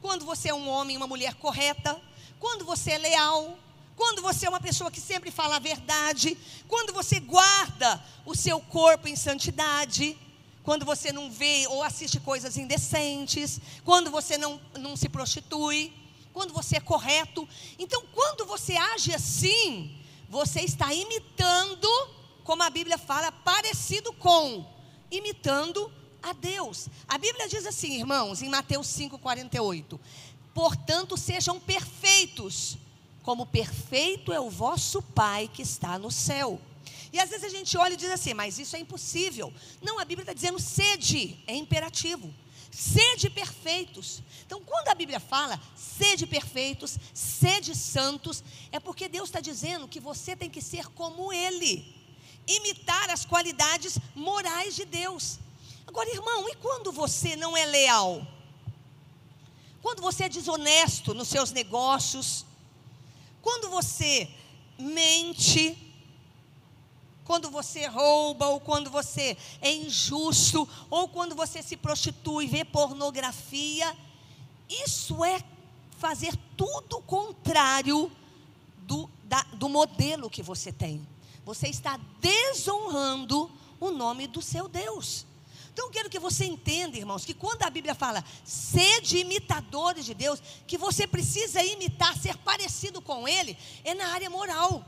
quando 0.00 0.24
você 0.24 0.48
é 0.48 0.54
um 0.54 0.68
homem, 0.68 0.96
uma 0.96 1.06
mulher 1.06 1.34
correta, 1.34 2.00
quando 2.38 2.64
você 2.64 2.92
é 2.92 2.98
leal, 2.98 3.58
quando 3.96 4.22
você 4.22 4.46
é 4.46 4.48
uma 4.48 4.60
pessoa 4.60 4.90
que 4.90 5.00
sempre 5.00 5.30
fala 5.30 5.56
a 5.56 5.60
verdade, 5.60 6.36
quando 6.66 6.92
você 6.92 7.20
guarda 7.20 8.02
o 8.24 8.34
seu 8.34 8.60
corpo 8.60 9.06
em 9.06 9.14
santidade, 9.14 10.18
quando 10.62 10.84
você 10.84 11.12
não 11.12 11.30
vê 11.30 11.66
ou 11.68 11.82
assiste 11.82 12.18
coisas 12.20 12.56
indecentes, 12.56 13.60
quando 13.84 14.10
você 14.10 14.38
não, 14.38 14.60
não 14.78 14.96
se 14.96 15.08
prostitui, 15.08 15.92
quando 16.32 16.52
você 16.52 16.76
é 16.76 16.80
correto. 16.80 17.48
Então, 17.78 18.02
quando 18.12 18.46
você 18.46 18.76
age 18.76 19.14
assim, 19.14 19.96
você 20.28 20.60
está 20.60 20.92
imitando, 20.94 21.88
como 22.42 22.62
a 22.62 22.70
Bíblia 22.70 22.96
fala, 22.96 23.30
parecido 23.30 24.12
com, 24.14 24.64
imitando 25.12 25.92
a 26.22 26.32
Deus. 26.32 26.88
A 27.06 27.18
Bíblia 27.18 27.46
diz 27.46 27.66
assim, 27.66 27.98
irmãos, 27.98 28.42
em 28.42 28.48
Mateus 28.48 28.88
5,48: 28.88 30.00
Portanto, 30.54 31.16
sejam 31.16 31.60
perfeitos, 31.60 32.78
como 33.22 33.46
perfeito 33.46 34.32
é 34.32 34.40
o 34.40 34.50
vosso 34.50 35.00
Pai 35.02 35.48
que 35.52 35.62
está 35.62 35.98
no 35.98 36.10
céu. 36.10 36.60
E 37.12 37.20
às 37.20 37.28
vezes 37.28 37.44
a 37.44 37.48
gente 37.48 37.76
olha 37.76 37.92
e 37.92 37.96
diz 37.96 38.10
assim, 38.10 38.32
mas 38.32 38.58
isso 38.58 38.74
é 38.74 38.78
impossível. 38.78 39.52
Não, 39.82 39.98
a 39.98 40.04
Bíblia 40.04 40.22
está 40.22 40.32
dizendo 40.32 40.58
sede, 40.58 41.38
é 41.46 41.54
imperativo. 41.54 42.32
Sede 42.70 43.28
perfeitos. 43.28 44.22
Então, 44.46 44.62
quando 44.62 44.88
a 44.88 44.94
Bíblia 44.94 45.20
fala 45.20 45.60
sede 45.76 46.26
perfeitos, 46.26 46.98
sede 47.12 47.76
santos, 47.76 48.42
é 48.72 48.80
porque 48.80 49.10
Deus 49.10 49.28
está 49.28 49.40
dizendo 49.40 49.86
que 49.86 50.00
você 50.00 50.34
tem 50.34 50.48
que 50.48 50.62
ser 50.62 50.86
como 50.86 51.30
Ele, 51.30 51.94
imitar 52.46 53.10
as 53.10 53.24
qualidades 53.24 53.98
morais 54.14 54.74
de 54.74 54.84
Deus. 54.84 55.38
Agora, 55.86 56.08
irmão, 56.10 56.48
e 56.48 56.54
quando 56.56 56.90
você 56.92 57.36
não 57.36 57.56
é 57.56 57.66
leal? 57.66 58.26
Quando 59.82 60.00
você 60.00 60.24
é 60.24 60.28
desonesto 60.28 61.12
nos 61.12 61.28
seus 61.28 61.50
negócios? 61.50 62.46
Quando 63.40 63.68
você 63.68 64.30
mente? 64.78 65.76
Quando 67.24 67.50
você 67.50 67.86
rouba, 67.86 68.46
ou 68.46 68.60
quando 68.60 68.90
você 68.90 69.36
é 69.60 69.72
injusto, 69.72 70.68
ou 70.88 71.08
quando 71.08 71.34
você 71.34 71.62
se 71.62 71.76
prostitui, 71.76 72.46
vê 72.46 72.64
pornografia? 72.64 73.96
Isso 74.68 75.24
é 75.24 75.42
fazer 75.98 76.36
tudo 76.56 76.98
o 76.98 77.02
contrário 77.02 78.10
do, 78.78 79.08
da, 79.24 79.42
do 79.54 79.68
modelo 79.68 80.30
que 80.30 80.42
você 80.42 80.72
tem. 80.72 81.06
Você 81.44 81.68
está 81.68 81.98
desonrando 82.20 83.50
o 83.80 83.90
nome 83.90 84.26
do 84.26 84.40
seu 84.40 84.68
Deus. 84.68 85.26
Então 85.72 85.86
eu 85.86 85.90
quero 85.90 86.10
que 86.10 86.18
você 86.18 86.44
entenda, 86.44 86.98
irmãos, 86.98 87.24
que 87.24 87.32
quando 87.32 87.62
a 87.62 87.70
Bíblia 87.70 87.94
fala 87.94 88.22
sede 88.44 89.18
imitadores 89.18 90.04
de 90.04 90.12
Deus, 90.12 90.42
que 90.66 90.76
você 90.76 91.06
precisa 91.06 91.62
imitar, 91.62 92.16
ser 92.16 92.36
parecido 92.38 93.00
com 93.00 93.26
Ele, 93.26 93.56
é 93.82 93.94
na 93.94 94.08
área 94.08 94.28
moral. 94.28 94.84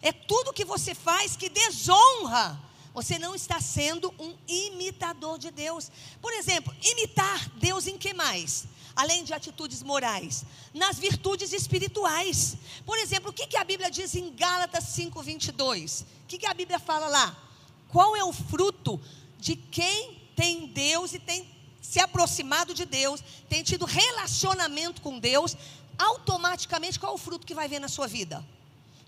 É 0.00 0.12
tudo 0.12 0.52
que 0.52 0.64
você 0.64 0.94
faz 0.94 1.36
que 1.36 1.48
desonra. 1.48 2.60
Você 2.94 3.18
não 3.18 3.34
está 3.34 3.60
sendo 3.60 4.14
um 4.20 4.36
imitador 4.46 5.36
de 5.36 5.50
Deus. 5.50 5.90
Por 6.22 6.32
exemplo, 6.32 6.72
imitar 6.80 7.48
Deus 7.56 7.88
em 7.88 7.98
que 7.98 8.14
mais? 8.14 8.66
Além 8.96 9.24
de 9.24 9.32
atitudes 9.34 9.82
morais, 9.82 10.44
nas 10.72 10.98
virtudes 10.98 11.52
espirituais. 11.52 12.56
Por 12.86 12.96
exemplo, 12.98 13.30
o 13.30 13.32
que, 13.32 13.46
que 13.46 13.56
a 13.56 13.64
Bíblia 13.64 13.90
diz 13.90 14.14
em 14.14 14.32
Gálatas 14.34 14.84
5:22? 14.96 16.02
O 16.02 16.06
que, 16.28 16.38
que 16.38 16.46
a 16.46 16.54
Bíblia 16.54 16.78
fala 16.78 17.08
lá? 17.08 17.36
Qual 17.88 18.14
é 18.16 18.24
o 18.24 18.32
fruto 18.32 19.00
de 19.38 19.56
quem 19.56 20.22
tem 20.36 20.66
Deus 20.66 21.12
e 21.12 21.18
tem 21.18 21.54
se 21.84 22.00
aproximado 22.00 22.72
de 22.72 22.86
Deus, 22.86 23.20
tem 23.48 23.62
tido 23.62 23.84
relacionamento 23.84 25.02
com 25.02 25.18
Deus, 25.18 25.54
automaticamente 25.98 26.98
qual 26.98 27.12
é 27.12 27.14
o 27.14 27.18
fruto 27.18 27.46
que 27.46 27.54
vai 27.54 27.68
ver 27.68 27.78
na 27.78 27.88
sua 27.88 28.06
vida? 28.06 28.44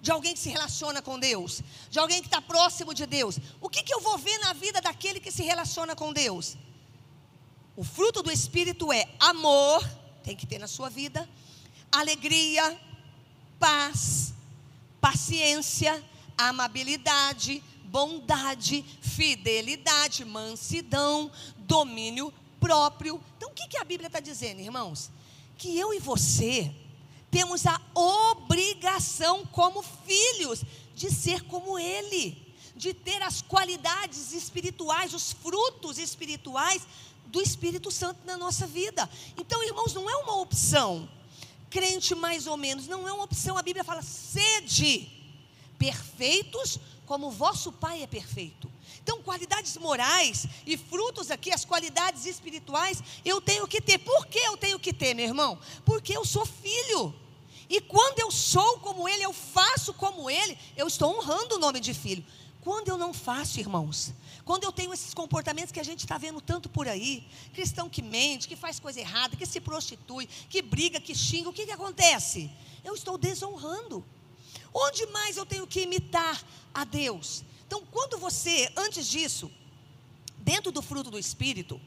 De 0.01 0.11
alguém 0.11 0.35
que 0.35 0.41
se 0.41 0.51
relaciona 0.51 1.01
com 1.01 1.19
Deus, 1.19 1.63
de 1.91 1.99
alguém 1.99 2.21
que 2.21 2.29
está 2.29 2.41
próximo 2.41 2.93
de 2.93 3.07
Deus. 3.07 3.39
O 3.63 3.69
que, 3.71 3.83
que 3.83 3.95
eu 3.95 4.01
vou 4.01 4.19
ver 4.19 4.39
na 4.39 4.53
vida 4.53 4.81
daquele 4.81 5.19
que 5.19 5.33
se 5.33 5.43
relaciona 5.43 5.97
com 5.97 6.13
Deus? 6.13 6.57
O 7.77 7.85
fruto 7.85 8.23
do 8.23 8.33
Espírito 8.33 8.91
é 8.91 9.07
amor, 9.21 9.87
tem 10.25 10.35
que 10.35 10.47
ter 10.47 10.59
na 10.59 10.67
sua 10.67 10.89
vida, 10.89 11.29
alegria, 11.93 12.81
paz, 13.59 14.33
paciência, 14.99 16.03
amabilidade, 16.39 17.63
bondade, 17.85 18.83
fidelidade, 19.03 20.25
mansidão, 20.25 21.31
domínio 21.59 22.33
próprio. 22.59 23.21
Então, 23.37 23.51
o 23.51 23.53
que, 23.53 23.69
que 23.69 23.77
a 23.77 23.85
Bíblia 23.85 24.07
está 24.07 24.21
dizendo, 24.21 24.63
irmãos? 24.63 25.11
Que 25.59 25.79
eu 25.79 25.93
e 25.93 25.99
você 25.99 26.75
temos 27.31 27.67
a 27.67 27.79
obrigação, 27.95 29.45
como 29.45 29.83
filhos, 29.83 30.63
de 30.95 31.11
ser 31.11 31.43
como 31.43 31.79
Ele, 31.79 32.43
de 32.75 32.95
ter 32.95 33.23
as 33.23 33.43
qualidades 33.43 34.33
espirituais, 34.33 35.13
os 35.13 35.33
frutos 35.33 35.99
espirituais 35.99 36.87
do 37.27 37.41
Espírito 37.41 37.91
Santo 37.91 38.21
na 38.25 38.37
nossa 38.37 38.67
vida. 38.67 39.09
Então, 39.37 39.63
irmãos, 39.65 39.95
não 39.95 40.09
é 40.09 40.17
uma 40.17 40.41
opção. 40.41 41.09
Crente 41.69 42.15
mais 42.15 42.47
ou 42.47 42.57
menos, 42.57 42.87
não 42.87 43.07
é 43.07 43.13
uma 43.13 43.25
opção. 43.25 43.59
A 43.59 43.63
Bíblia 43.63 43.85
fala: 43.85 44.03
sede 44.03 45.11
perfeitos 45.79 46.79
como 47.05 47.31
vosso 47.31 47.71
Pai 47.73 48.03
é 48.03 48.07
perfeito. 48.07 48.71
Então, 49.03 49.23
qualidades 49.23 49.77
morais 49.77 50.47
e 50.67 50.77
frutos 50.77 51.31
aqui, 51.31 51.53
as 51.53 51.65
qualidades 51.65 52.27
espirituais, 52.27 53.03
eu 53.25 53.41
tenho 53.41 53.67
que 53.69 53.81
ter. 53.81 53.99
Por 53.99 54.27
que 54.27 54.39
eu 54.39 54.57
tenho 54.57 54.81
que 54.81 54.93
ter, 54.93 55.15
meu 55.15 55.25
irmão? 55.25 55.59
Porque 55.85 56.17
eu 56.17 56.25
sou 56.25 56.45
filho. 56.45 57.15
E 57.69 57.81
quando 57.81 58.19
eu 58.21 58.31
sou 58.31 58.79
como 58.79 59.09
ele, 59.09 59.25
eu 59.25 59.33
faço 59.33 59.93
como 59.95 60.29
ele, 60.31 60.57
eu 60.77 60.87
estou 60.87 61.17
honrando 61.17 61.57
o 61.57 61.59
nome 61.59 61.81
de 61.81 61.95
filho. 61.95 62.25
Quando 62.67 62.89
eu 62.89 62.99
não 62.99 63.15
faço, 63.15 63.61
irmãos, 63.61 64.13
quando 64.45 64.65
eu 64.65 64.73
tenho 64.73 64.93
esses 64.93 65.15
comportamentos 65.15 65.71
que 65.71 65.79
a 65.79 65.85
gente 65.85 66.01
está 66.01 66.19
vendo 66.19 66.41
tanto 66.41 66.69
por 66.69 66.89
aí, 66.89 67.25
cristão 67.55 67.89
que 67.89 68.03
mente, 68.03 68.49
que 68.49 68.57
faz 68.57 68.81
coisa 68.81 68.99
errada, 68.99 69.37
que 69.37 69.47
se 69.47 69.61
prostitui, 69.61 70.27
que 70.51 70.61
briga, 70.63 70.99
que 70.99 71.15
xinga, 71.15 71.49
o 71.49 71.53
que, 71.53 71.65
que 71.65 71.71
acontece? 71.71 72.51
Eu 72.83 72.97
estou 72.97 73.17
desonrando. 73.17 74.05
Onde 74.75 75.07
mais 75.07 75.37
eu 75.37 75.47
tenho 75.47 75.65
que 75.65 75.83
imitar 75.83 76.45
a 76.75 76.83
Deus? 76.83 77.45
Então, 77.69 77.85
quando 77.89 78.19
você, 78.19 78.69
antes 78.77 79.07
disso, 79.07 79.49
dentro 80.39 80.73
do 80.73 80.83
fruto 80.83 81.09
do 81.09 81.21
Espírito, 81.21 81.81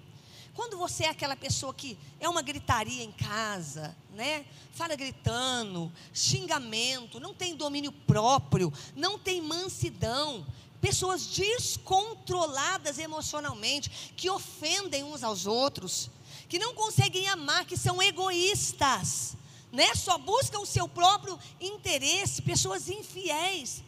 quando 0.53 0.77
você 0.77 1.03
é 1.03 1.09
aquela 1.09 1.35
pessoa 1.35 1.73
que 1.73 1.97
é 2.21 2.29
uma 2.29 2.41
gritaria 2.41 3.03
em 3.03 3.11
casa, 3.11 3.95
né? 4.13 4.45
Fala 4.71 4.95
gritando, 4.95 5.91
xingamento, 6.13 7.19
não 7.19 7.33
tem 7.33 7.53
domínio 7.53 7.91
próprio, 7.91 8.71
não 8.95 9.19
tem 9.19 9.41
mansidão, 9.41 10.45
pessoas 10.81 11.25
descontroladas 11.25 12.97
emocionalmente, 12.97 14.13
que 14.15 14.29
ofendem 14.29 15.03
uns 15.03 15.23
aos 15.23 15.45
outros, 15.45 16.09
que 16.47 16.59
não 16.59 16.73
conseguem 16.73 17.27
amar, 17.27 17.65
que 17.65 17.77
são 17.77 18.01
egoístas 18.01 19.37
né? 19.71 19.93
Só 19.95 20.17
buscam 20.17 20.59
o 20.59 20.65
seu 20.65 20.87
próprio 20.87 21.37
interesse, 21.59 22.41
pessoas 22.41 22.89
infiéis. 22.89 23.83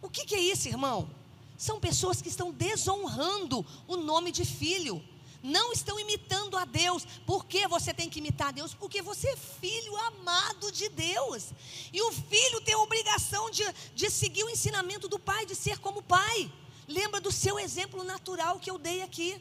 O 0.00 0.08
que, 0.08 0.24
que 0.24 0.34
é 0.34 0.40
isso, 0.40 0.68
irmão? 0.68 1.08
São 1.56 1.80
pessoas 1.80 2.22
que 2.22 2.28
estão 2.28 2.52
desonrando 2.52 3.64
o 3.86 3.96
nome 3.96 4.30
de 4.32 4.44
filho. 4.44 5.02
Não 5.42 5.72
estão 5.72 5.98
imitando 6.00 6.56
a 6.56 6.64
Deus. 6.64 7.04
Por 7.24 7.46
que 7.46 7.66
você 7.68 7.94
tem 7.94 8.10
que 8.10 8.18
imitar 8.18 8.48
a 8.48 8.52
Deus? 8.52 8.74
Porque 8.74 9.00
você 9.00 9.28
é 9.28 9.36
filho 9.36 9.96
amado 9.96 10.72
de 10.72 10.88
Deus. 10.88 11.52
E 11.92 12.02
o 12.02 12.12
filho 12.12 12.60
tem 12.60 12.74
a 12.74 12.78
obrigação 12.78 13.50
de, 13.50 13.64
de 13.94 14.10
seguir 14.10 14.44
o 14.44 14.50
ensinamento 14.50 15.08
do 15.08 15.18
pai, 15.18 15.46
de 15.46 15.54
ser 15.54 15.78
como 15.78 16.02
pai. 16.02 16.50
Lembra 16.88 17.20
do 17.20 17.30
seu 17.30 17.58
exemplo 17.58 18.02
natural 18.02 18.58
que 18.58 18.70
eu 18.70 18.78
dei 18.78 19.02
aqui. 19.02 19.40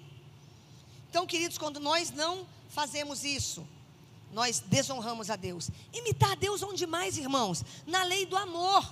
Então, 1.09 1.25
queridos, 1.25 1.57
quando 1.57 1.79
nós 1.79 2.11
não 2.11 2.47
fazemos 2.69 3.23
isso, 3.23 3.67
nós 4.31 4.59
desonramos 4.59 5.29
a 5.29 5.35
Deus. 5.35 5.71
Imitar 5.93 6.33
a 6.33 6.35
Deus 6.35 6.61
onde 6.61 6.85
mais, 6.85 7.17
irmãos? 7.17 7.63
Na 7.87 8.03
lei 8.03 8.25
do 8.25 8.37
amor. 8.37 8.87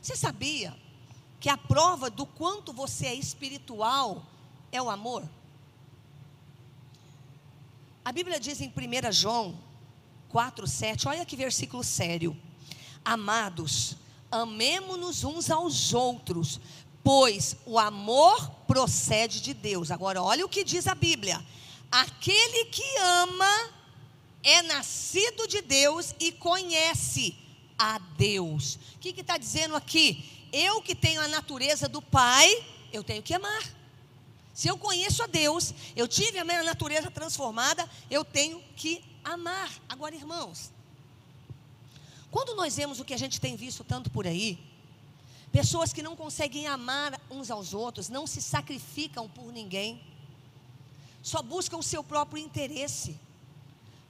Você 0.00 0.14
sabia 0.14 0.76
que 1.40 1.48
a 1.48 1.56
prova 1.56 2.08
do 2.08 2.24
quanto 2.24 2.72
você 2.72 3.06
é 3.06 3.14
espiritual 3.14 4.24
é 4.70 4.80
o 4.80 4.88
amor? 4.88 5.28
A 8.04 8.10
Bíblia 8.10 8.40
diz 8.40 8.60
em 8.60 8.68
1 8.68 9.12
João 9.12 9.58
4, 10.28 10.66
7, 10.66 11.06
olha 11.06 11.24
que 11.24 11.36
versículo 11.36 11.84
sério. 11.84 12.36
Amados, 13.04 13.96
amemo-nos 14.30 15.22
uns 15.22 15.50
aos 15.50 15.94
outros, 15.94 16.60
pois 17.04 17.56
o 17.64 17.78
amor 17.78 18.50
procede 18.66 19.40
de 19.40 19.54
Deus. 19.54 19.90
Agora, 19.92 20.20
olha 20.20 20.44
o 20.44 20.48
que 20.48 20.64
diz 20.64 20.88
a 20.88 20.96
Bíblia: 20.96 21.44
aquele 21.90 22.64
que 22.66 22.96
ama 22.98 23.70
é 24.42 24.62
nascido 24.62 25.46
de 25.46 25.62
Deus 25.62 26.12
e 26.18 26.32
conhece 26.32 27.36
a 27.78 27.98
Deus. 27.98 28.78
O 28.96 28.98
que 28.98 29.20
está 29.20 29.38
dizendo 29.38 29.76
aqui? 29.76 30.48
Eu 30.52 30.82
que 30.82 30.94
tenho 30.94 31.20
a 31.20 31.28
natureza 31.28 31.88
do 31.88 32.02
Pai, 32.02 32.66
eu 32.92 33.04
tenho 33.04 33.22
que 33.22 33.32
amar. 33.32 33.81
Se 34.52 34.68
eu 34.68 34.76
conheço 34.76 35.22
a 35.22 35.26
Deus, 35.26 35.72
eu 35.96 36.06
tive 36.06 36.38
a 36.38 36.44
minha 36.44 36.62
natureza 36.62 37.10
transformada, 37.10 37.88
eu 38.10 38.24
tenho 38.24 38.62
que 38.76 39.02
amar. 39.24 39.70
Agora, 39.88 40.14
irmãos, 40.14 40.70
quando 42.30 42.54
nós 42.54 42.76
vemos 42.76 43.00
o 43.00 43.04
que 43.04 43.14
a 43.14 43.18
gente 43.18 43.40
tem 43.40 43.56
visto 43.56 43.82
tanto 43.84 44.10
por 44.10 44.26
aí, 44.26 44.58
pessoas 45.50 45.92
que 45.92 46.02
não 46.02 46.16
conseguem 46.16 46.66
amar 46.66 47.20
uns 47.30 47.50
aos 47.50 47.72
outros, 47.74 48.08
não 48.08 48.26
se 48.26 48.42
sacrificam 48.42 49.28
por 49.28 49.52
ninguém, 49.52 50.02
só 51.22 51.42
buscam 51.42 51.78
o 51.78 51.82
seu 51.82 52.02
próprio 52.02 52.42
interesse. 52.42 53.18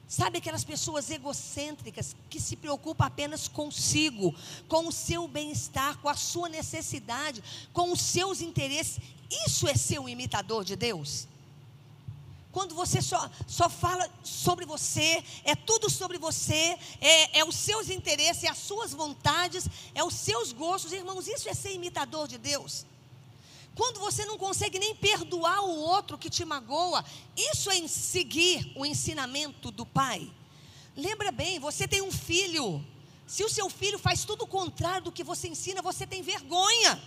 Sabe 0.08 0.38
aquelas 0.38 0.62
pessoas 0.62 1.10
egocêntricas 1.10 2.14
que 2.28 2.38
se 2.38 2.54
preocupam 2.54 3.06
apenas 3.06 3.48
consigo, 3.48 4.34
com 4.68 4.86
o 4.86 4.92
seu 4.92 5.26
bem-estar, 5.26 5.98
com 5.98 6.08
a 6.08 6.14
sua 6.14 6.48
necessidade, 6.48 7.42
com 7.72 7.90
os 7.92 8.00
seus 8.00 8.40
interesses. 8.40 9.00
Isso 9.46 9.68
é 9.68 9.74
ser 9.74 9.98
um 9.98 10.08
imitador 10.08 10.64
de 10.64 10.76
Deus? 10.76 11.26
Quando 12.52 12.74
você 12.74 13.00
só, 13.00 13.30
só 13.46 13.70
fala 13.70 14.08
sobre 14.22 14.66
você, 14.66 15.24
é 15.42 15.54
tudo 15.54 15.88
sobre 15.88 16.18
você, 16.18 16.76
é, 17.00 17.38
é 17.38 17.44
os 17.44 17.56
seus 17.56 17.88
interesses, 17.88 18.44
é 18.44 18.48
as 18.50 18.58
suas 18.58 18.92
vontades, 18.92 19.66
é 19.94 20.04
os 20.04 20.12
seus 20.12 20.52
gostos, 20.52 20.92
irmãos, 20.92 21.26
isso 21.26 21.48
é 21.48 21.54
ser 21.54 21.72
imitador 21.72 22.28
de 22.28 22.36
Deus. 22.36 22.84
Quando 23.74 24.00
você 24.00 24.26
não 24.26 24.36
consegue 24.36 24.78
nem 24.78 24.94
perdoar 24.94 25.62
o 25.62 25.78
outro 25.78 26.18
que 26.18 26.28
te 26.28 26.44
magoa, 26.44 27.02
isso 27.34 27.70
é 27.70 27.88
seguir 27.88 28.70
o 28.76 28.84
ensinamento 28.84 29.70
do 29.70 29.86
pai. 29.86 30.30
Lembra 30.94 31.32
bem, 31.32 31.58
você 31.58 31.88
tem 31.88 32.02
um 32.02 32.12
filho. 32.12 32.84
Se 33.26 33.42
o 33.42 33.48
seu 33.48 33.70
filho 33.70 33.98
faz 33.98 34.26
tudo 34.26 34.44
o 34.44 34.46
contrário 34.46 35.04
do 35.04 35.12
que 35.12 35.24
você 35.24 35.48
ensina, 35.48 35.80
você 35.80 36.06
tem 36.06 36.20
vergonha. 36.20 37.02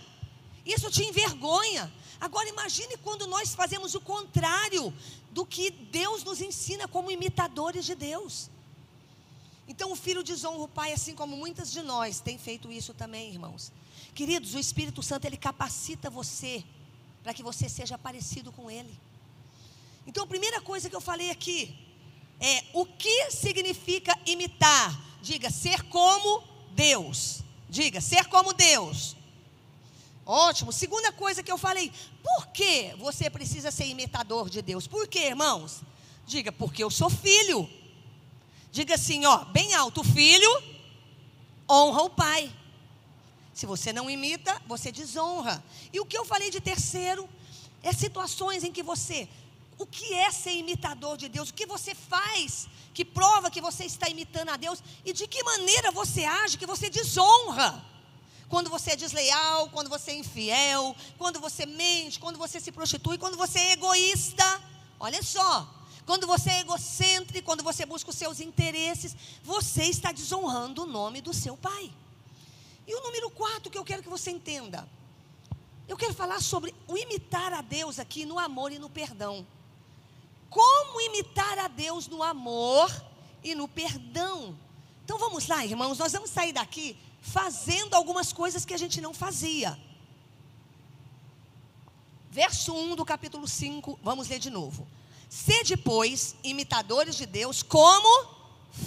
Isso 0.64 0.90
te 0.90 1.04
envergonha. 1.04 1.92
Agora 2.20 2.48
imagine 2.48 2.96
quando 2.98 3.26
nós 3.26 3.54
fazemos 3.54 3.94
o 3.94 4.00
contrário 4.00 4.92
do 5.30 5.44
que 5.44 5.70
Deus 5.70 6.24
nos 6.24 6.40
ensina 6.40 6.88
como 6.88 7.10
imitadores 7.10 7.84
de 7.84 7.94
Deus. 7.94 8.50
Então 9.68 9.90
o 9.90 9.96
filho 9.96 10.22
desonra 10.22 10.62
o 10.62 10.68
pai, 10.68 10.92
assim 10.92 11.14
como 11.14 11.36
muitas 11.36 11.70
de 11.72 11.82
nós 11.82 12.20
têm 12.20 12.38
feito 12.38 12.70
isso 12.70 12.94
também, 12.94 13.30
irmãos. 13.30 13.72
Queridos, 14.14 14.54
o 14.54 14.58
Espírito 14.58 15.02
Santo 15.02 15.26
ele 15.26 15.36
capacita 15.36 16.08
você 16.08 16.64
para 17.22 17.34
que 17.34 17.42
você 17.42 17.68
seja 17.68 17.98
parecido 17.98 18.52
com 18.52 18.70
ele. 18.70 18.98
Então 20.06 20.22
a 20.22 20.26
primeira 20.26 20.60
coisa 20.60 20.88
que 20.88 20.94
eu 20.94 21.00
falei 21.00 21.30
aqui 21.30 21.76
é 22.40 22.62
o 22.72 22.86
que 22.86 23.30
significa 23.30 24.16
imitar? 24.24 24.96
Diga, 25.20 25.50
ser 25.50 25.82
como 25.84 26.44
Deus. 26.72 27.42
Diga, 27.68 28.00
ser 28.00 28.26
como 28.26 28.52
Deus. 28.52 29.15
Ótimo. 30.26 30.72
Segunda 30.72 31.12
coisa 31.12 31.42
que 31.42 31.52
eu 31.52 31.56
falei, 31.56 31.92
por 32.22 32.48
que 32.48 32.94
você 32.98 33.30
precisa 33.30 33.70
ser 33.70 33.86
imitador 33.86 34.50
de 34.50 34.60
Deus? 34.60 34.86
Por 34.86 35.06
quê, 35.06 35.20
irmãos? 35.28 35.80
Diga, 36.26 36.50
porque 36.50 36.82
eu 36.82 36.90
sou 36.90 37.08
filho. 37.08 37.70
Diga 38.72 38.96
assim, 38.96 39.24
ó, 39.24 39.44
bem 39.44 39.72
alto, 39.72 40.02
filho 40.04 40.76
honra 41.68 42.02
o 42.02 42.10
pai. 42.10 42.52
Se 43.52 43.66
você 43.66 43.92
não 43.92 44.08
imita, 44.08 44.60
você 44.66 44.92
desonra. 44.92 45.62
E 45.92 45.98
o 45.98 46.06
que 46.06 46.16
eu 46.16 46.24
falei 46.24 46.50
de 46.50 46.60
terceiro 46.60 47.28
é 47.82 47.92
situações 47.92 48.64
em 48.64 48.72
que 48.72 48.82
você, 48.82 49.28
o 49.78 49.86
que 49.86 50.12
é 50.12 50.30
ser 50.30 50.52
imitador 50.52 51.16
de 51.16 51.28
Deus? 51.28 51.48
O 51.48 51.54
que 51.54 51.66
você 51.66 51.94
faz 51.94 52.68
que 52.92 53.04
prova 53.04 53.50
que 53.50 53.60
você 53.60 53.84
está 53.84 54.08
imitando 54.08 54.50
a 54.50 54.56
Deus 54.56 54.82
e 55.04 55.12
de 55.12 55.26
que 55.26 55.42
maneira 55.42 55.90
você 55.90 56.24
age 56.24 56.58
que 56.58 56.66
você 56.66 56.88
desonra? 56.88 57.84
Quando 58.48 58.70
você 58.70 58.92
é 58.92 58.96
desleal, 58.96 59.68
quando 59.70 59.88
você 59.88 60.12
é 60.12 60.16
infiel, 60.16 60.94
quando 61.18 61.40
você 61.40 61.66
mente, 61.66 62.20
quando 62.20 62.38
você 62.38 62.60
se 62.60 62.70
prostitui, 62.70 63.18
quando 63.18 63.36
você 63.36 63.58
é 63.58 63.72
egoísta. 63.72 64.62
Olha 65.00 65.22
só, 65.22 65.68
quando 66.06 66.26
você 66.26 66.50
é 66.50 66.60
egocêntrico, 66.60 67.44
quando 67.44 67.64
você 67.64 67.84
busca 67.84 68.10
os 68.10 68.16
seus 68.16 68.40
interesses, 68.40 69.16
você 69.42 69.84
está 69.84 70.12
desonrando 70.12 70.84
o 70.84 70.86
nome 70.86 71.20
do 71.20 71.34
seu 71.34 71.56
pai. 71.56 71.92
E 72.86 72.94
o 72.94 73.02
número 73.02 73.28
quatro 73.30 73.70
que 73.70 73.76
eu 73.76 73.84
quero 73.84 74.02
que 74.02 74.08
você 74.08 74.30
entenda. 74.30 74.88
Eu 75.88 75.96
quero 75.96 76.14
falar 76.14 76.40
sobre 76.40 76.72
o 76.86 76.96
imitar 76.96 77.52
a 77.52 77.60
Deus 77.60 77.98
aqui 77.98 78.24
no 78.24 78.38
amor 78.38 78.70
e 78.70 78.78
no 78.78 78.88
perdão. 78.88 79.44
Como 80.48 81.00
imitar 81.00 81.58
a 81.58 81.68
Deus 81.68 82.06
no 82.06 82.22
amor 82.22 82.90
e 83.42 83.54
no 83.56 83.66
perdão. 83.66 84.56
Então 85.04 85.18
vamos 85.18 85.48
lá, 85.48 85.64
irmãos, 85.64 85.98
nós 85.98 86.12
vamos 86.12 86.30
sair 86.30 86.52
daqui 86.52 86.96
fazendo 87.26 87.94
algumas 87.94 88.32
coisas 88.32 88.64
que 88.64 88.72
a 88.72 88.78
gente 88.78 89.00
não 89.00 89.12
fazia. 89.12 89.76
Verso 92.30 92.72
1 92.72 92.94
do 92.94 93.04
capítulo 93.04 93.48
5, 93.48 93.98
vamos 94.02 94.28
ler 94.28 94.38
de 94.38 94.48
novo. 94.48 94.86
Sede, 95.28 95.76
pois, 95.76 96.36
imitadores 96.44 97.16
de 97.16 97.26
Deus, 97.26 97.62
como 97.62 98.28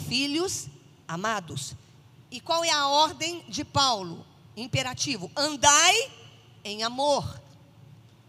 filhos 0.08 0.68
amados. 1.08 1.74
E 2.32 2.40
qual 2.40 2.64
é 2.64 2.70
a 2.70 2.88
ordem 2.88 3.44
de 3.50 3.66
Paulo? 3.66 4.26
Imperativo: 4.56 5.30
andai 5.36 6.12
em 6.64 6.82
amor, 6.84 7.42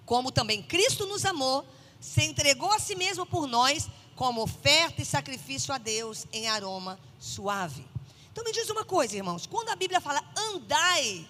como 0.05 0.33
também 0.33 0.63
Cristo 0.63 1.07
nos 1.07 1.25
amou, 1.25 1.65
se 2.01 2.25
entregou 2.25 2.73
a 2.73 2.81
si 2.81 2.97
mesmo 2.97 3.25
por 3.25 3.47
nós, 3.47 3.89
como 4.17 4.43
oferta 4.43 5.03
e 5.03 5.05
sacrifício 5.05 5.73
a 5.73 5.79
Deus 5.79 6.27
em 6.33 6.49
aroma 6.49 6.99
suave. 7.19 7.87
Então 8.33 8.45
me 8.45 8.53
diz 8.53 8.69
uma 8.71 8.85
coisa, 8.85 9.17
irmãos: 9.17 9.47
quando 9.47 9.71
a 9.71 9.77
Bíblia 9.77 10.01
fala 10.01 10.23
andai, 10.37 11.29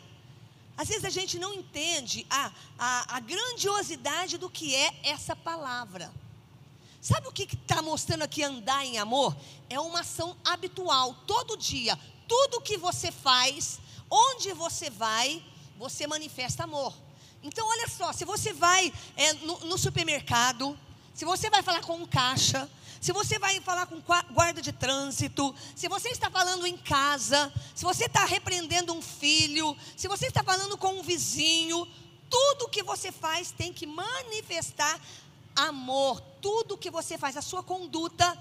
às 0.76 0.88
vezes 0.88 1.04
a 1.04 1.10
gente 1.10 1.38
não 1.38 1.52
entende 1.54 2.26
a, 2.30 2.52
a, 2.78 3.16
a 3.16 3.20
grandiosidade 3.20 4.38
do 4.38 4.48
que 4.48 4.74
é 4.74 4.94
essa 5.02 5.34
palavra. 5.34 6.12
Sabe 7.00 7.28
o 7.28 7.32
que 7.32 7.44
está 7.44 7.80
mostrando 7.80 8.22
aqui 8.22 8.42
andar 8.42 8.84
em 8.84 8.98
amor? 8.98 9.34
É 9.70 9.80
uma 9.80 10.00
ação 10.00 10.36
habitual, 10.44 11.14
todo 11.26 11.56
dia. 11.56 11.98
Tudo 12.28 12.60
que 12.60 12.76
você 12.76 13.10
faz, 13.10 13.80
onde 14.10 14.52
você 14.52 14.90
vai, 14.90 15.42
você 15.78 16.06
manifesta 16.06 16.64
amor. 16.64 16.94
Então, 17.42 17.66
olha 17.66 17.88
só: 17.88 18.12
se 18.12 18.24
você 18.24 18.52
vai 18.52 18.92
é, 19.16 19.32
no, 19.34 19.60
no 19.60 19.78
supermercado, 19.78 20.78
se 21.14 21.24
você 21.24 21.48
vai 21.48 21.62
falar 21.62 21.80
com 21.80 21.96
um 21.96 22.06
caixa, 22.06 22.68
se 23.00 23.12
você 23.12 23.38
vai 23.38 23.58
falar 23.60 23.86
com 23.86 24.00
guarda 24.30 24.60
de 24.60 24.72
trânsito, 24.72 25.54
se 25.74 25.88
você 25.88 26.10
está 26.10 26.30
falando 26.30 26.66
em 26.66 26.76
casa, 26.76 27.50
se 27.74 27.82
você 27.82 28.04
está 28.04 28.26
repreendendo 28.26 28.92
um 28.92 29.00
filho, 29.00 29.74
se 29.96 30.06
você 30.06 30.26
está 30.26 30.44
falando 30.44 30.76
com 30.76 30.98
um 30.98 31.02
vizinho, 31.02 31.88
tudo 32.28 32.68
que 32.68 32.82
você 32.82 33.10
faz 33.10 33.50
tem 33.50 33.72
que 33.72 33.86
manifestar 33.86 35.00
amor. 35.56 36.20
Tudo 36.42 36.76
que 36.76 36.90
você 36.90 37.16
faz, 37.16 37.36
a 37.36 37.42
sua 37.42 37.62
conduta 37.62 38.36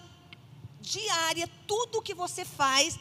diária, 0.82 1.50
tudo 1.66 2.02
que 2.02 2.14
você 2.14 2.44
faz 2.44 3.00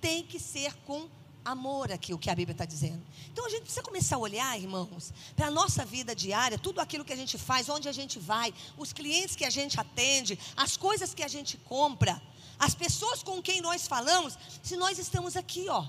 tem 0.00 0.22
que 0.24 0.38
ser 0.38 0.74
com 0.86 1.08
amor 1.50 1.92
aqui, 1.92 2.14
o 2.14 2.18
que 2.18 2.30
a 2.30 2.34
Bíblia 2.34 2.52
está 2.52 2.64
dizendo. 2.64 3.02
Então 3.32 3.46
a 3.46 3.48
gente 3.48 3.62
precisa 3.62 3.82
começar 3.82 4.16
a 4.16 4.18
olhar, 4.18 4.58
irmãos, 4.58 5.12
para 5.36 5.48
a 5.48 5.50
nossa 5.50 5.84
vida 5.84 6.14
diária, 6.14 6.58
tudo 6.58 6.80
aquilo 6.80 7.04
que 7.04 7.12
a 7.12 7.16
gente 7.16 7.36
faz, 7.38 7.68
onde 7.68 7.88
a 7.88 7.92
gente 7.92 8.18
vai, 8.18 8.52
os 8.76 8.92
clientes 8.92 9.36
que 9.36 9.44
a 9.44 9.50
gente 9.50 9.78
atende, 9.78 10.38
as 10.56 10.76
coisas 10.76 11.14
que 11.14 11.22
a 11.22 11.28
gente 11.28 11.56
compra, 11.58 12.20
as 12.58 12.74
pessoas 12.74 13.22
com 13.22 13.42
quem 13.42 13.60
nós 13.60 13.86
falamos, 13.86 14.38
se 14.62 14.76
nós 14.76 14.98
estamos 14.98 15.36
aqui, 15.36 15.66
ó, 15.68 15.86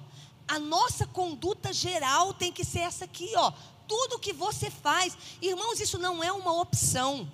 a 0.48 0.60
nossa 0.60 1.06
conduta 1.06 1.72
geral 1.72 2.34
tem 2.34 2.52
que 2.52 2.66
ser 2.66 2.80
essa 2.80 3.06
aqui, 3.06 3.32
ó. 3.36 3.52
Tudo 3.88 4.20
que 4.20 4.34
você 4.34 4.70
faz, 4.70 5.18
irmãos, 5.42 5.80
isso 5.80 5.98
não 5.98 6.24
é 6.24 6.32
uma 6.32 6.60
opção. 6.60 7.30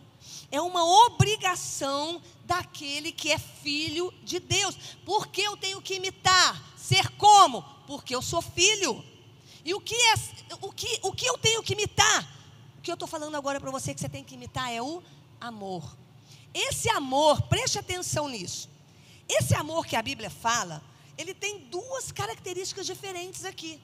É 0.52 0.62
uma 0.62 0.84
obrigação 1.06 2.22
daquele 2.46 3.12
que 3.12 3.32
é 3.32 3.38
filho 3.38 4.14
de 4.24 4.40
Deus. 4.40 4.76
Porque 5.06 5.42
eu 5.42 5.58
tenho 5.58 5.82
que 5.82 5.96
imitar, 5.96 6.64
ser 6.78 7.10
como? 7.12 7.66
Porque 7.88 8.14
eu 8.14 8.22
sou 8.22 8.42
filho. 8.42 9.04
E 9.66 9.74
o 9.74 9.82
que, 9.82 9.96
é, 9.96 10.14
o 10.62 10.72
que, 10.72 11.00
o 11.02 11.12
que 11.12 11.26
eu 11.26 11.38
tenho 11.38 11.64
que 11.64 11.74
imitar? 11.74 12.24
O 12.78 12.82
que 12.82 12.92
eu 12.92 12.94
estou 12.94 13.08
falando 13.08 13.36
agora 13.36 13.60
para 13.60 13.72
você 13.72 13.94
que 13.94 14.00
você 14.00 14.08
tem 14.08 14.24
que 14.24 14.36
imitar 14.36 14.72
é 14.72 14.82
o 14.82 15.02
amor. 15.42 15.98
Esse 16.54 16.90
amor, 16.90 17.42
preste 17.44 17.80
atenção 17.80 18.28
nisso. 18.28 18.70
Esse 19.28 19.56
amor 19.56 19.86
que 19.86 19.96
a 19.96 20.02
Bíblia 20.02 20.30
fala, 20.30 20.84
ele 21.18 21.34
tem 21.34 21.60
duas 21.60 22.12
características 22.12 22.86
diferentes 22.86 23.46
aqui. 23.46 23.82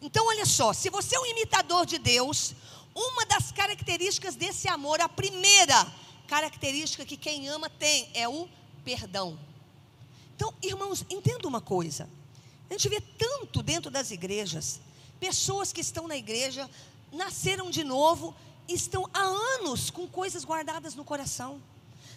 Então, 0.00 0.26
olha 0.26 0.46
só: 0.46 0.72
se 0.72 0.88
você 0.88 1.16
é 1.16 1.20
um 1.20 1.26
imitador 1.26 1.84
de 1.84 1.98
Deus, 1.98 2.54
uma 2.94 3.26
das 3.26 3.52
características 3.52 4.34
desse 4.34 4.68
amor, 4.68 5.00
a 5.00 5.08
primeira 5.08 5.86
característica 6.26 7.04
que 7.04 7.16
quem 7.16 7.48
ama 7.48 7.68
tem 7.68 8.08
é 8.14 8.28
o 8.28 8.48
perdão. 8.84 9.38
Então, 10.34 10.54
irmãos, 10.62 11.04
entenda 11.10 11.46
uma 11.46 11.60
coisa. 11.60 12.08
A 12.70 12.74
gente 12.74 12.88
vê 12.88 13.00
tanto 13.00 13.62
dentro 13.62 13.90
das 13.90 14.12
igrejas, 14.12 14.80
pessoas 15.18 15.72
que 15.72 15.80
estão 15.80 16.06
na 16.06 16.16
igreja, 16.16 16.70
nasceram 17.12 17.68
de 17.68 17.82
novo, 17.82 18.32
estão 18.68 19.04
há 19.12 19.22
anos 19.22 19.90
com 19.90 20.06
coisas 20.06 20.44
guardadas 20.44 20.94
no 20.94 21.04
coração. 21.04 21.60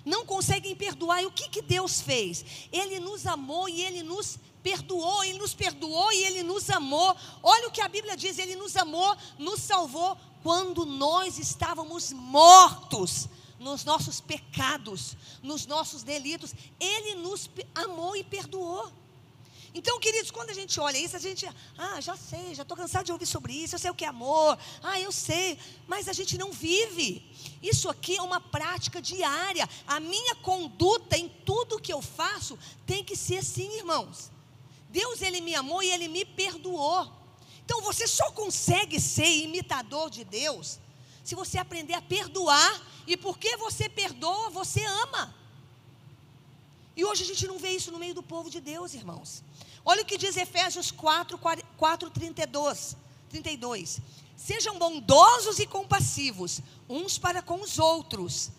Não 0.05 0.25
conseguem 0.25 0.75
perdoar. 0.75 1.23
E 1.23 1.25
o 1.25 1.31
que, 1.31 1.49
que 1.49 1.61
Deus 1.61 2.01
fez? 2.01 2.45
Ele 2.71 2.99
nos 2.99 3.25
amou 3.25 3.67
e 3.67 3.81
Ele 3.81 4.03
nos 4.03 4.37
perdoou, 4.61 5.23
Ele 5.23 5.39
nos 5.39 5.55
perdoou 5.55 6.11
e 6.11 6.23
Ele 6.23 6.43
nos 6.43 6.69
amou. 6.69 7.15
Olha 7.41 7.67
o 7.67 7.71
que 7.71 7.81
a 7.81 7.87
Bíblia 7.87 8.15
diz: 8.15 8.37
Ele 8.37 8.55
nos 8.55 8.75
amou, 8.75 9.17
nos 9.39 9.59
salvou 9.61 10.15
quando 10.43 10.85
nós 10.85 11.39
estávamos 11.39 12.11
mortos 12.11 13.27
nos 13.59 13.85
nossos 13.85 14.19
pecados, 14.19 15.15
nos 15.41 15.65
nossos 15.65 16.03
delitos, 16.03 16.53
Ele 16.79 17.15
nos 17.15 17.49
amou 17.73 18.15
e 18.15 18.23
perdoou. 18.23 18.91
Então, 19.75 19.99
queridos, 19.99 20.29
quando 20.29 20.51
a 20.51 20.53
gente 20.53 20.79
olha 20.79 20.97
isso, 20.97 21.15
a 21.15 21.19
gente, 21.19 21.49
ah, 21.77 21.99
já 21.99 22.15
sei, 22.15 22.53
já 22.53 22.61
estou 22.61 22.77
cansado 22.77 23.05
de 23.05 23.11
ouvir 23.11 23.25
sobre 23.25 23.53
isso, 23.53 23.73
eu 23.73 23.79
sei 23.79 23.89
o 23.89 23.95
que 23.95 24.05
é 24.05 24.07
amor, 24.07 24.57
ah, 24.83 24.99
eu 24.99 25.11
sei, 25.11 25.57
mas 25.87 26.07
a 26.07 26.13
gente 26.13 26.37
não 26.37 26.51
vive. 26.51 27.25
Isso 27.61 27.89
aqui 27.89 28.15
é 28.17 28.21
uma 28.21 28.39
prática 28.39 29.01
diária. 29.01 29.67
A 29.87 29.99
minha 29.99 30.35
conduta 30.35 31.17
em 31.17 31.27
tudo 31.27 31.81
que 31.81 31.91
eu 31.91 32.01
faço 32.01 32.57
tem 32.85 33.03
que 33.03 33.15
ser 33.15 33.37
assim, 33.37 33.77
irmãos. 33.77 34.31
Deus, 34.89 35.23
Ele 35.23 35.41
me 35.41 35.55
amou 35.55 35.81
e 35.81 35.89
Ele 35.89 36.07
me 36.07 36.23
perdoou. 36.23 37.11
Então, 37.65 37.81
você 37.81 38.05
só 38.05 38.31
consegue 38.31 38.99
ser 38.99 39.27
imitador 39.27 40.09
de 40.09 40.23
Deus 40.23 40.77
se 41.23 41.35
você 41.35 41.57
aprender 41.57 41.93
a 41.93 42.01
perdoar, 42.01 42.81
e 43.07 43.15
porque 43.15 43.55
você 43.57 43.87
perdoa, 43.87 44.49
você 44.49 44.83
ama. 44.83 45.33
E 46.95 47.03
hoje 47.03 47.23
a 47.23 47.25
gente 47.25 47.47
não 47.47 47.57
vê 47.57 47.69
isso 47.69 47.91
no 47.91 47.97
meio 47.97 48.13
do 48.13 48.21
povo 48.21 48.49
de 48.49 48.59
Deus, 48.59 48.93
irmãos. 48.93 49.41
Olha 49.85 50.01
o 50.01 50.05
que 50.05 50.17
diz 50.17 50.37
Efésios 50.37 50.91
4, 50.91 51.37
4 51.37 52.09
32, 52.09 52.95
32. 53.29 54.01
Sejam 54.35 54.77
bondosos 54.77 55.59
e 55.59 55.67
compassivos 55.67 56.61
uns 56.89 57.17
para 57.17 57.41
com 57.41 57.61
os 57.61 57.79
outros, 57.79 58.51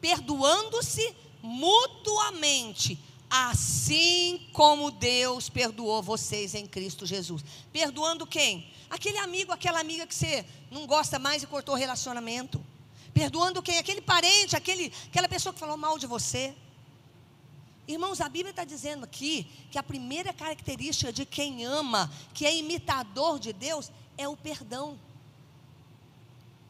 perdoando-se 0.00 1.14
mutuamente, 1.42 2.98
assim 3.28 4.48
como 4.52 4.90
Deus 4.90 5.48
perdoou 5.48 6.02
vocês 6.02 6.54
em 6.54 6.66
Cristo 6.66 7.06
Jesus. 7.06 7.44
Perdoando 7.72 8.26
quem? 8.26 8.70
Aquele 8.88 9.18
amigo, 9.18 9.52
aquela 9.52 9.80
amiga 9.80 10.06
que 10.06 10.14
você 10.14 10.44
não 10.70 10.86
gosta 10.86 11.18
mais 11.18 11.42
e 11.42 11.46
cortou 11.46 11.74
o 11.74 11.78
relacionamento. 11.78 12.62
Perdoando 13.12 13.62
quem? 13.62 13.78
Aquele 13.78 14.00
parente, 14.00 14.56
aquele, 14.56 14.92
aquela 15.06 15.28
pessoa 15.28 15.52
que 15.52 15.60
falou 15.60 15.76
mal 15.76 15.98
de 15.98 16.06
você. 16.06 16.54
Irmãos, 17.86 18.20
a 18.20 18.28
Bíblia 18.28 18.50
está 18.50 18.64
dizendo 18.64 19.04
aqui 19.04 19.44
que 19.70 19.78
a 19.78 19.82
primeira 19.82 20.32
característica 20.32 21.12
de 21.12 21.26
quem 21.26 21.64
ama, 21.64 22.10
que 22.32 22.46
é 22.46 22.56
imitador 22.56 23.38
de 23.38 23.52
Deus, 23.52 23.90
é 24.16 24.28
o 24.28 24.36
perdão. 24.36 24.98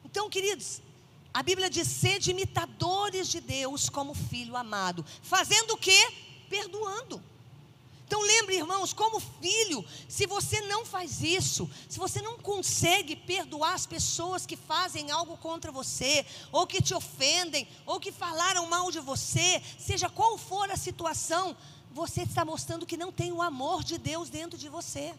Então, 0.05 0.31
queridos, 0.31 0.81
a 1.33 1.43
Bíblia 1.43 1.69
diz: 1.69 1.87
sede 1.89 2.31
imitadores 2.31 3.29
de 3.29 3.41
Deus 3.41 3.89
como 3.89 4.15
filho 4.15 4.57
amado. 4.57 5.05
Fazendo 5.23 5.73
o 5.73 5.79
quê? 5.79 6.13
Perdoando. 6.49 7.23
Então 8.13 8.21
lembre, 8.21 8.57
irmãos, 8.57 8.93
como 8.93 9.19
filho, 9.19 9.83
se 10.07 10.27
você 10.27 10.61
não 10.61 10.85
faz 10.85 11.23
isso, 11.23 11.67
se 11.89 11.99
você 11.99 12.21
não 12.21 12.37
consegue 12.37 13.17
perdoar 13.17 13.73
as 13.73 13.87
pessoas 13.87 14.45
que 14.45 14.55
fazem 14.55 15.11
algo 15.11 15.39
contra 15.39 15.73
você, 15.73 16.27
ou 16.53 16.67
que 16.67 16.83
te 16.83 16.93
ofendem, 16.93 17.67
ou 17.87 17.99
que 17.99 18.13
falaram 18.13 18.67
mal 18.67 18.91
de 18.91 19.01
você, 19.01 19.63
seja 19.79 20.11
qual 20.11 20.37
for 20.37 20.71
a 20.71 20.77
situação, 20.77 21.57
você 21.91 22.21
está 22.21 22.45
mostrando 22.45 22.85
que 22.85 22.99
não 22.99 23.11
tem 23.11 23.33
o 23.33 23.41
amor 23.41 23.83
de 23.83 23.97
Deus 23.97 24.29
dentro 24.29 24.59
de 24.59 24.69
você. 24.69 25.15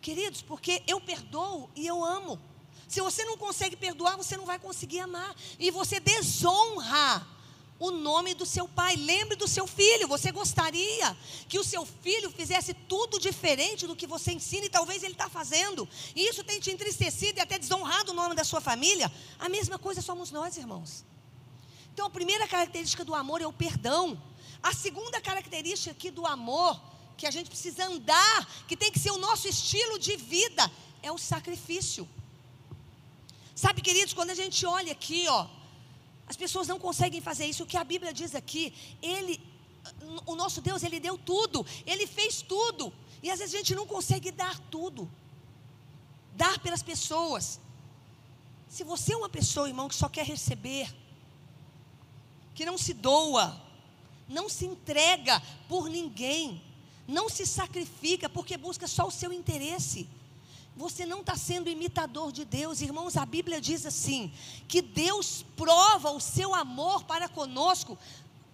Queridos, 0.00 0.40
porque 0.40 0.84
eu 0.86 1.00
perdoo 1.00 1.68
e 1.74 1.84
eu 1.84 2.04
amo. 2.04 2.38
Se 2.86 3.00
você 3.00 3.24
não 3.24 3.36
consegue 3.36 3.74
perdoar, 3.74 4.16
você 4.16 4.36
não 4.36 4.46
vai 4.46 4.60
conseguir 4.60 5.00
amar. 5.00 5.34
E 5.58 5.68
você 5.72 5.98
desonra 5.98 7.26
o 7.82 7.90
nome 7.90 8.32
do 8.32 8.46
seu 8.46 8.68
pai. 8.68 8.94
Lembre 8.94 9.34
do 9.34 9.48
seu 9.48 9.66
filho. 9.66 10.06
Você 10.06 10.30
gostaria 10.30 11.16
que 11.48 11.58
o 11.58 11.64
seu 11.64 11.84
filho 11.84 12.30
fizesse 12.30 12.72
tudo 12.72 13.18
diferente 13.18 13.86
do 13.88 13.96
que 13.96 14.06
você 14.06 14.32
ensina 14.32 14.66
e 14.66 14.70
talvez 14.70 15.02
ele 15.02 15.14
está 15.14 15.28
fazendo. 15.28 15.88
E 16.14 16.28
isso 16.28 16.44
tem 16.44 16.60
te 16.60 16.70
entristecido 16.70 17.38
e 17.38 17.42
até 17.42 17.58
desonrado 17.58 18.12
o 18.12 18.14
nome 18.14 18.36
da 18.36 18.44
sua 18.44 18.60
família. 18.60 19.10
A 19.36 19.48
mesma 19.48 19.78
coisa 19.80 20.00
somos 20.00 20.30
nós, 20.30 20.56
irmãos. 20.56 21.04
Então, 21.92 22.06
a 22.06 22.10
primeira 22.10 22.46
característica 22.46 23.04
do 23.04 23.14
amor 23.16 23.42
é 23.42 23.46
o 23.46 23.52
perdão. 23.52 24.20
A 24.62 24.72
segunda 24.72 25.20
característica 25.20 25.90
aqui 25.90 26.10
do 26.10 26.24
amor, 26.24 26.80
que 27.16 27.26
a 27.26 27.32
gente 27.32 27.50
precisa 27.50 27.86
andar, 27.86 28.48
que 28.68 28.76
tem 28.76 28.92
que 28.92 29.00
ser 29.00 29.10
o 29.10 29.18
nosso 29.18 29.48
estilo 29.48 29.98
de 29.98 30.16
vida, 30.16 30.70
é 31.02 31.10
o 31.10 31.18
sacrifício. 31.18 32.08
Sabe, 33.56 33.82
queridos, 33.82 34.14
quando 34.14 34.30
a 34.30 34.34
gente 34.34 34.64
olha 34.64 34.92
aqui, 34.92 35.26
ó, 35.28 35.46
as 36.32 36.36
pessoas 36.44 36.66
não 36.72 36.78
conseguem 36.86 37.20
fazer 37.20 37.46
isso. 37.46 37.62
O 37.62 37.70
que 37.72 37.76
a 37.76 37.84
Bíblia 37.92 38.12
diz 38.20 38.34
aqui, 38.34 38.64
ele, 39.02 39.34
o 40.26 40.34
nosso 40.34 40.60
Deus, 40.68 40.82
ele 40.82 40.98
deu 40.98 41.16
tudo, 41.18 41.64
ele 41.86 42.06
fez 42.06 42.40
tudo. 42.40 42.92
E 43.22 43.30
às 43.30 43.38
vezes 43.38 43.54
a 43.54 43.58
gente 43.58 43.74
não 43.74 43.86
consegue 43.86 44.30
dar 44.30 44.58
tudo. 44.74 45.02
Dar 46.34 46.58
pelas 46.60 46.82
pessoas. 46.82 47.60
Se 48.66 48.82
você 48.82 49.12
é 49.12 49.16
uma 49.16 49.28
pessoa, 49.28 49.68
irmão, 49.68 49.88
que 49.90 49.94
só 49.94 50.08
quer 50.08 50.24
receber, 50.24 50.86
que 52.54 52.64
não 52.64 52.78
se 52.78 52.94
doa, 52.94 53.60
não 54.26 54.48
se 54.48 54.64
entrega 54.64 55.42
por 55.68 55.90
ninguém, 55.90 56.62
não 57.06 57.28
se 57.28 57.44
sacrifica 57.44 58.26
porque 58.36 58.56
busca 58.56 58.86
só 58.86 59.06
o 59.06 59.10
seu 59.20 59.30
interesse 59.32 60.08
você 60.76 61.04
não 61.04 61.20
está 61.20 61.36
sendo 61.36 61.68
imitador 61.68 62.32
de 62.32 62.44
Deus, 62.44 62.80
irmãos. 62.80 63.16
A 63.16 63.26
Bíblia 63.26 63.60
diz 63.60 63.84
assim: 63.84 64.32
que 64.66 64.80
Deus 64.80 65.44
prova 65.56 66.10
o 66.10 66.20
seu 66.20 66.54
amor 66.54 67.04
para 67.04 67.28
conosco. 67.28 67.98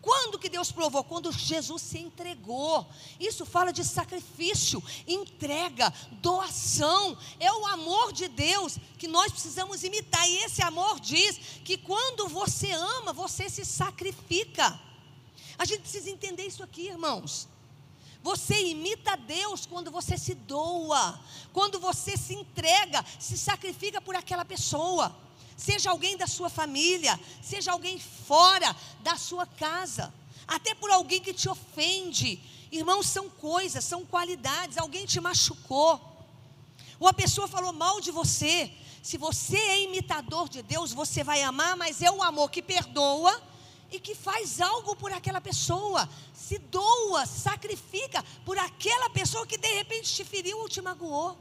Quando 0.01 0.39
que 0.39 0.49
Deus 0.49 0.71
provou? 0.71 1.03
Quando 1.05 1.31
Jesus 1.33 1.83
se 1.83 1.99
entregou. 1.99 2.87
Isso 3.19 3.45
fala 3.45 3.73
de 3.73 3.85
sacrifício, 3.85 4.83
entrega, 5.07 5.93
doação. 6.23 7.17
É 7.39 7.53
o 7.53 7.67
amor 7.67 8.13
de 8.13 8.29
Deus 8.29 8.79
que 8.97 9.09
nós 9.09 9.33
precisamos 9.33 9.83
imitar. 9.83 10.29
E 10.29 10.39
esse 10.45 10.63
amor 10.63 11.01
diz 11.01 11.39
que 11.65 11.77
quando 11.77 12.29
você 12.29 12.71
ama, 12.71 13.13
você 13.13 13.51
se 13.51 13.65
sacrifica. 13.65 14.81
A 15.59 15.65
gente 15.65 15.81
precisa 15.81 16.09
entender 16.09 16.47
isso 16.47 16.63
aqui, 16.63 16.87
irmãos. 16.87 17.49
Você 18.23 18.61
imita 18.61 19.17
Deus 19.17 19.65
quando 19.65 19.91
você 19.91 20.19
se 20.19 20.35
doa, 20.35 21.19
quando 21.53 21.79
você 21.79 22.17
se 22.17 22.35
entrega, 22.35 23.05
se 23.19 23.39
sacrifica 23.39 24.01
por 24.01 24.17
aquela 24.17 24.45
pessoa. 24.45 25.15
Seja 25.57 25.91
alguém 25.91 26.17
da 26.17 26.27
sua 26.27 26.49
família, 26.49 27.19
seja 27.43 27.73
alguém 27.73 27.99
fora 27.99 28.75
da 29.01 29.17
sua 29.17 29.47
casa, 29.47 30.13
até 30.47 30.75
por 30.75 30.91
alguém 30.91 31.21
que 31.21 31.33
te 31.33 31.49
ofende. 31.49 32.41
Irmãos, 32.71 33.07
são 33.07 33.29
coisas, 33.31 33.85
são 33.85 34.05
qualidades. 34.05 34.79
Alguém 34.79 35.07
te 35.07 35.21
machucou, 35.21 36.01
ou 37.01 37.09
a 37.09 37.13
pessoa 37.13 37.49
falou 37.49 37.73
mal 37.73 38.01
de 38.01 38.11
você. 38.11 38.73
Se 39.03 39.17
você 39.17 39.57
é 39.57 39.83
imitador 39.85 40.49
de 40.49 40.61
Deus, 40.61 40.93
você 40.93 41.25
vai 41.25 41.43
amar, 41.43 41.77
mas 41.77 42.03
é 42.03 42.11
o 42.11 42.23
amor 42.23 42.51
que 42.51 42.61
perdoa 42.61 43.41
e 43.91 43.99
que 43.99 44.15
faz 44.15 44.61
algo 44.61 44.95
por 44.97 45.13
aquela 45.13 45.41
pessoa, 45.41 46.09
se 46.35 46.59
doa, 46.59 47.25
sacrifica 47.27 48.23
por 48.45 48.59
aquela 48.59 49.09
pessoa 49.11 49.47
que 49.47 49.57
de 49.57 49.69
repente 49.69 50.15
te 50.15 50.25
feriu 50.25 50.59
ou 50.59 50.69
te 50.69 50.81
magoou. 50.81 51.39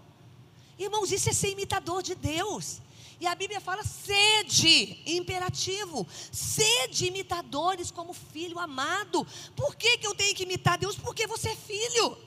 Irmãos, 0.79 1.11
isso 1.11 1.29
é 1.29 1.33
ser 1.33 1.49
imitador 1.49 2.01
de 2.01 2.15
Deus. 2.15 2.79
E 3.19 3.25
a 3.25 3.33
Bíblia 3.33 3.59
fala 3.59 3.83
sede, 3.83 5.01
imperativo, 5.05 6.07
sede 6.31 7.07
imitadores 7.07 7.89
como 7.89 8.13
filho 8.13 8.59
amado. 8.59 9.25
Por 9.55 9.75
que, 9.75 9.97
que 9.97 10.05
eu 10.05 10.13
tenho 10.13 10.35
que 10.35 10.43
imitar 10.43 10.77
Deus? 10.77 10.95
Porque 10.95 11.25
você 11.25 11.49
é 11.49 11.55
filho. 11.55 12.17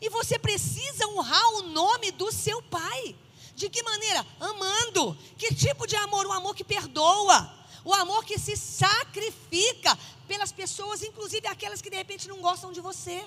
E 0.00 0.08
você 0.08 0.38
precisa 0.38 1.06
honrar 1.08 1.46
o 1.54 1.62
nome 1.62 2.12
do 2.12 2.30
seu 2.30 2.62
pai. 2.62 3.16
De 3.56 3.68
que 3.68 3.82
maneira? 3.82 4.24
Amando. 4.38 5.18
Que 5.36 5.52
tipo 5.52 5.86
de 5.86 5.96
amor? 5.96 6.24
O 6.26 6.32
amor 6.32 6.54
que 6.54 6.64
perdoa 6.64 7.59
o 7.84 7.92
amor 7.94 8.24
que 8.24 8.38
se 8.38 8.56
sacrifica 8.56 9.96
pelas 10.26 10.52
pessoas, 10.52 11.02
inclusive 11.02 11.46
aquelas 11.46 11.80
que 11.82 11.90
de 11.90 11.96
repente 11.96 12.28
não 12.28 12.40
gostam 12.40 12.72
de 12.72 12.80
você. 12.80 13.24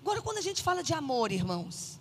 Agora, 0.00 0.20
quando 0.20 0.38
a 0.38 0.42
gente 0.42 0.62
fala 0.62 0.82
de 0.82 0.92
amor, 0.92 1.30
irmãos, 1.30 1.98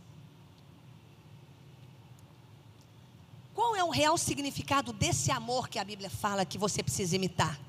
qual 3.54 3.76
é 3.76 3.84
o 3.84 3.90
real 3.90 4.18
significado 4.18 4.92
desse 4.92 5.30
amor 5.32 5.70
que 5.70 5.78
a 5.78 5.84
Bíblia 5.84 6.10
fala 6.10 6.46
que 6.46 6.58
você 6.58 6.82
precisa 6.82 7.16
imitar? 7.16 7.60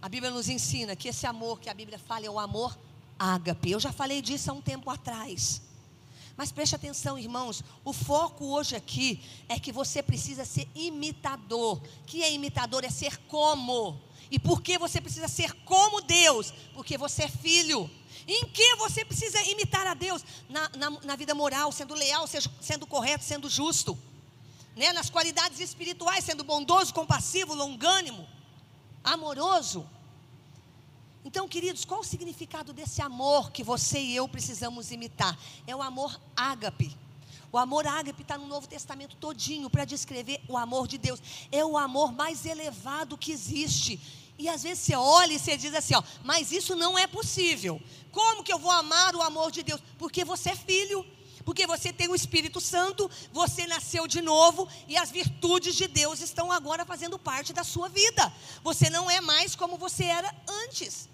A 0.00 0.08
Bíblia 0.08 0.30
nos 0.30 0.48
ensina 0.48 0.96
que 0.96 1.08
esse 1.08 1.26
amor 1.26 1.60
que 1.60 1.68
a 1.68 1.74
Bíblia 1.74 1.98
fala 1.98 2.24
é 2.24 2.30
o 2.30 2.38
amor 2.38 2.78
ágape. 3.18 3.70
Eu 3.70 3.80
já 3.80 3.92
falei 3.92 4.22
disso 4.22 4.50
há 4.50 4.54
um 4.54 4.62
tempo 4.62 4.88
atrás. 4.88 5.60
Mas 6.40 6.50
preste 6.50 6.74
atenção, 6.74 7.18
irmãos, 7.18 7.62
o 7.84 7.92
foco 7.92 8.46
hoje 8.46 8.74
aqui 8.74 9.22
é 9.46 9.60
que 9.60 9.70
você 9.70 10.02
precisa 10.02 10.42
ser 10.42 10.66
imitador. 10.74 11.82
Que 12.06 12.22
é 12.22 12.32
imitador? 12.32 12.82
É 12.82 12.88
ser 12.88 13.18
como. 13.28 14.00
E 14.30 14.38
por 14.38 14.62
que 14.62 14.78
você 14.78 15.02
precisa 15.02 15.28
ser 15.28 15.52
como 15.66 16.00
Deus? 16.00 16.54
Porque 16.72 16.96
você 16.96 17.24
é 17.24 17.28
filho. 17.28 17.90
Em 18.26 18.46
que 18.46 18.74
você 18.76 19.04
precisa 19.04 19.38
imitar 19.50 19.86
a 19.86 19.92
Deus? 19.92 20.24
Na, 20.48 20.70
na, 20.78 20.90
na 21.02 21.14
vida 21.14 21.34
moral, 21.34 21.70
sendo 21.72 21.92
leal, 21.92 22.26
seja, 22.26 22.50
sendo 22.58 22.86
correto, 22.86 23.22
sendo 23.22 23.46
justo. 23.46 23.98
Né? 24.74 24.94
Nas 24.94 25.10
qualidades 25.10 25.60
espirituais, 25.60 26.24
sendo 26.24 26.42
bondoso, 26.42 26.94
compassivo, 26.94 27.52
longânimo, 27.52 28.26
amoroso. 29.04 29.86
Então, 31.24 31.46
queridos, 31.46 31.84
qual 31.84 32.00
o 32.00 32.04
significado 32.04 32.72
desse 32.72 33.02
amor 33.02 33.50
que 33.52 33.62
você 33.62 33.98
e 33.98 34.16
eu 34.16 34.26
precisamos 34.26 34.90
imitar? 34.90 35.38
É 35.66 35.76
o 35.76 35.82
amor 35.82 36.18
ágape. 36.34 36.96
O 37.52 37.58
amor 37.58 37.86
ágape 37.86 38.22
está 38.22 38.38
no 38.38 38.46
Novo 38.46 38.66
Testamento 38.66 39.16
todinho 39.16 39.68
para 39.68 39.84
descrever 39.84 40.40
o 40.48 40.56
amor 40.56 40.86
de 40.86 40.96
Deus. 40.96 41.20
É 41.50 41.64
o 41.64 41.76
amor 41.76 42.12
mais 42.12 42.46
elevado 42.46 43.18
que 43.18 43.32
existe. 43.32 44.00
E 44.38 44.48
às 44.48 44.62
vezes 44.62 44.84
você 44.84 44.96
olha 44.96 45.34
e 45.34 45.38
você 45.38 45.56
diz 45.56 45.74
assim, 45.74 45.94
ó, 45.94 46.02
mas 46.24 46.52
isso 46.52 46.74
não 46.74 46.98
é 46.98 47.06
possível. 47.06 47.80
Como 48.10 48.42
que 48.42 48.52
eu 48.52 48.58
vou 48.58 48.70
amar 48.70 49.14
o 49.14 49.20
amor 49.20 49.50
de 49.50 49.62
Deus? 49.62 49.82
Porque 49.98 50.24
você 50.24 50.50
é 50.50 50.56
filho. 50.56 51.04
Porque 51.50 51.66
você 51.66 51.92
tem 51.92 52.06
o 52.06 52.14
Espírito 52.14 52.60
Santo, 52.60 53.10
você 53.32 53.66
nasceu 53.66 54.06
de 54.06 54.22
novo 54.22 54.68
e 54.86 54.96
as 54.96 55.10
virtudes 55.10 55.74
de 55.74 55.88
Deus 55.88 56.20
estão 56.20 56.52
agora 56.52 56.86
fazendo 56.86 57.18
parte 57.18 57.52
da 57.52 57.64
sua 57.64 57.88
vida. 57.88 58.32
Você 58.62 58.88
não 58.88 59.10
é 59.10 59.20
mais 59.20 59.56
como 59.56 59.76
você 59.76 60.04
era 60.04 60.32
antes. 60.46 61.08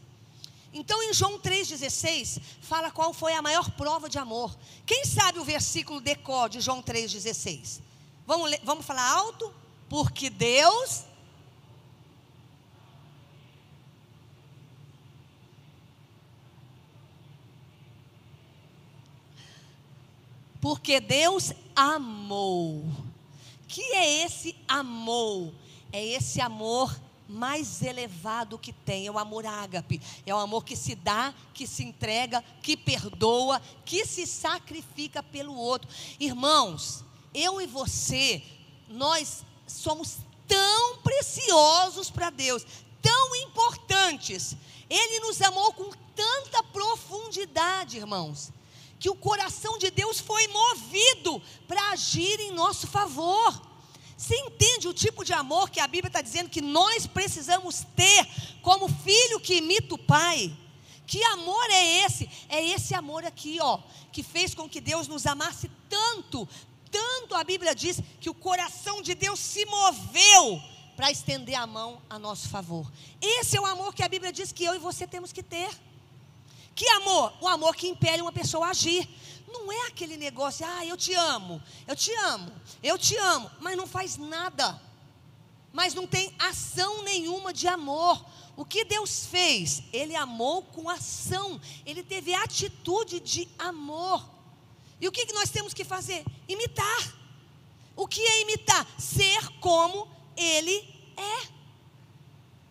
Então, 0.75 1.03
em 1.03 1.15
João 1.15 1.39
3,16, 1.39 2.39
fala 2.61 2.91
qual 2.91 3.15
foi 3.15 3.33
a 3.33 3.41
maior 3.41 3.71
prova 3.71 4.11
de 4.11 4.19
amor. 4.19 4.55
Quem 4.85 5.07
sabe 5.07 5.39
o 5.39 5.45
versículo 5.45 6.03
decor 6.03 6.51
de 6.51 6.61
João 6.61 6.83
3,16? 6.83 7.81
Vamos, 8.27 8.51
vamos 8.63 8.85
falar 8.85 9.09
alto? 9.11 9.51
Porque 9.89 10.29
Deus. 10.29 11.05
Porque 20.67 20.99
Deus 20.99 21.53
amou. 21.77 22.85
Que 23.69 23.83
é 23.93 24.25
esse 24.25 24.57
amor? 24.67 25.55
É 25.93 26.05
esse 26.05 26.41
amor 26.41 27.01
mais 27.29 27.83
elevado 27.83 28.59
que 28.59 28.73
tem, 28.73 29.07
é 29.07 29.11
o 29.13 29.17
amor 29.17 29.47
ágape, 29.47 30.03
é 30.27 30.35
o 30.35 30.39
amor 30.39 30.65
que 30.65 30.75
se 30.75 30.97
dá, 30.97 31.33
que 31.55 31.69
se 31.69 31.85
entrega, 31.85 32.43
que 32.65 32.77
perdoa, 32.77 33.63
que 33.85 34.05
se 34.05 34.27
sacrifica 34.27 35.23
pelo 35.23 35.55
outro. 35.55 35.89
Irmãos, 36.19 37.05
eu 37.33 37.61
e 37.61 37.67
você, 37.69 38.43
nós 38.89 39.45
somos 39.69 40.19
tão 40.49 40.97
preciosos 40.97 42.11
para 42.11 42.29
Deus, 42.29 42.67
tão 43.01 43.37
importantes. 43.37 44.57
Ele 44.91 45.21
nos 45.21 45.41
amou 45.43 45.73
com 45.75 45.93
tanta 46.17 46.61
profundidade, 46.65 47.99
irmãos, 47.99 48.51
que 48.99 49.11
o 49.11 49.15
coração 49.15 49.79
de 49.79 49.91
Deus 49.91 50.19
foi 50.19 50.47
movido 50.49 51.43
para 51.69 51.91
agir 51.91 52.41
em 52.41 52.53
nosso 52.53 52.87
favor. 52.87 53.61
Você 54.17 54.35
entende 54.35 54.89
o 54.89 54.95
tipo 54.95 55.25
de 55.25 55.33
amor 55.33 55.69
que 55.69 55.79
a 55.79 55.87
Bíblia 55.87 56.09
está 56.09 56.23
dizendo 56.23 56.49
que 56.49 56.63
nós 56.63 57.07
precisamos 57.07 57.85
ter 57.95 58.27
como 58.63 58.89
filho 58.89 59.39
que 59.39 59.57
imita 59.57 59.95
o 59.95 59.99
pai? 59.99 60.57
Que 61.07 61.23
amor 61.25 61.65
é 61.71 62.05
esse? 62.05 62.29
É 62.49 62.65
esse 62.65 62.95
amor 62.95 63.25
aqui, 63.25 63.59
ó, 63.61 63.79
que 64.11 64.23
fez 64.23 64.55
com 64.55 64.69
que 64.69 64.81
Deus 64.81 65.07
nos 65.07 65.27
amasse 65.27 65.71
tanto, 65.89 66.49
tanto 66.91 67.35
a 67.35 67.45
Bíblia 67.45 67.75
diz 67.75 68.01
que 68.21 68.31
o 68.31 68.35
coração 68.35 69.03
de 69.03 69.15
Deus 69.15 69.39
se 69.39 69.65
moveu 69.67 70.61
para 70.97 71.11
estender 71.11 71.55
a 71.55 71.67
mão 71.67 72.01
a 72.09 72.19
nosso 72.19 72.49
favor. 72.49 72.91
Esse 73.21 73.57
é 73.57 73.61
o 73.61 73.67
amor 73.67 73.95
que 73.95 74.03
a 74.03 74.09
Bíblia 74.09 74.33
diz 74.33 74.51
que 74.51 74.65
eu 74.65 74.75
e 74.75 74.79
você 74.79 75.07
temos 75.07 75.33
que 75.33 75.43
ter. 75.43 75.69
Que 76.77 76.87
amor? 76.91 77.33
O 77.41 77.49
amor 77.49 77.75
que 77.75 77.89
impele 77.89 78.21
uma 78.21 78.31
pessoa 78.31 78.67
a 78.67 78.71
agir. 78.71 79.09
Não 79.49 79.73
é 79.73 79.87
aquele 79.87 80.19
negócio, 80.19 80.67
ah, 80.67 80.85
eu 80.85 80.97
te 80.97 81.15
amo, 81.15 81.63
eu 81.87 81.97
te 81.97 82.13
amo, 82.17 82.53
eu 82.83 82.99
te 82.99 83.17
amo, 83.17 83.51
mas 83.59 83.77
não 83.77 83.87
faz 83.87 84.19
nada. 84.19 84.79
Mas 85.73 85.95
não 85.95 86.07
tem 86.07 86.35
ação 86.39 87.03
nenhuma 87.03 87.53
de 87.55 87.67
amor. 87.67 88.23
O 88.55 88.65
que 88.65 88.85
Deus 88.85 89.25
fez? 89.25 89.85
Ele 89.91 90.15
amou 90.15 90.63
com 90.63 90.91
ação, 90.91 91.59
ele 91.87 92.03
teve 92.03 92.35
atitude 92.35 93.21
de 93.21 93.49
amor. 93.59 94.29
E 95.01 95.09
o 95.09 95.13
que 95.13 95.33
nós 95.33 95.49
temos 95.49 95.73
que 95.73 95.85
fazer? 95.85 96.25
Imitar. 96.47 97.15
O 97.95 98.07
que 98.07 98.21
é 98.21 98.43
imitar? 98.43 98.87
Ser 98.99 99.49
como 99.61 100.09
ele 100.37 100.77
é. 101.17 101.49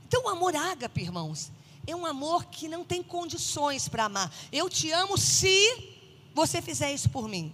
Então, 0.07 0.25
o 0.25 0.29
amor 0.29 0.55
ágape, 0.55 1.01
irmãos, 1.01 1.51
é 1.87 1.95
um 1.95 2.05
amor 2.05 2.45
que 2.45 2.67
não 2.67 2.83
tem 2.83 3.03
condições 3.03 3.87
para 3.87 4.05
amar. 4.05 4.33
Eu 4.51 4.69
te 4.69 4.91
amo 4.91 5.17
se 5.17 5.93
você 6.33 6.61
fizer 6.61 6.91
isso 6.91 7.09
por 7.09 7.27
mim. 7.27 7.53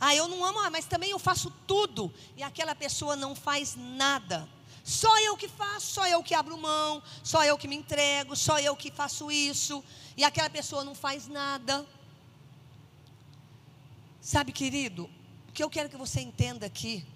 Ah, 0.00 0.14
eu 0.14 0.26
não 0.26 0.44
amo, 0.44 0.58
ah, 0.60 0.70
mas 0.70 0.86
também 0.86 1.10
eu 1.10 1.18
faço 1.18 1.50
tudo. 1.66 2.12
E 2.36 2.42
aquela 2.42 2.74
pessoa 2.74 3.14
não 3.14 3.34
faz 3.34 3.76
nada. 3.76 4.48
Só 4.82 5.18
eu 5.20 5.36
que 5.36 5.46
faço, 5.46 5.86
só 5.92 6.06
eu 6.06 6.22
que 6.22 6.34
abro 6.34 6.56
mão, 6.56 7.02
só 7.22 7.44
eu 7.44 7.58
que 7.58 7.68
me 7.68 7.76
entrego, 7.76 8.34
só 8.34 8.58
eu 8.58 8.74
que 8.74 8.90
faço 8.90 9.30
isso. 9.30 9.84
E 10.16 10.24
aquela 10.24 10.48
pessoa 10.48 10.82
não 10.82 10.94
faz 10.94 11.28
nada. 11.28 11.86
Sabe, 14.20 14.52
querido, 14.52 15.08
o 15.48 15.52
que 15.52 15.62
eu 15.62 15.68
quero 15.68 15.90
que 15.90 15.96
você 15.96 16.20
entenda 16.20 16.64
aqui 16.64 17.06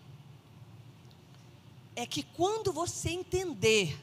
é 1.97 2.07
que 2.07 2.23
quando 2.23 2.73
você 2.73 3.11
entender 3.11 3.99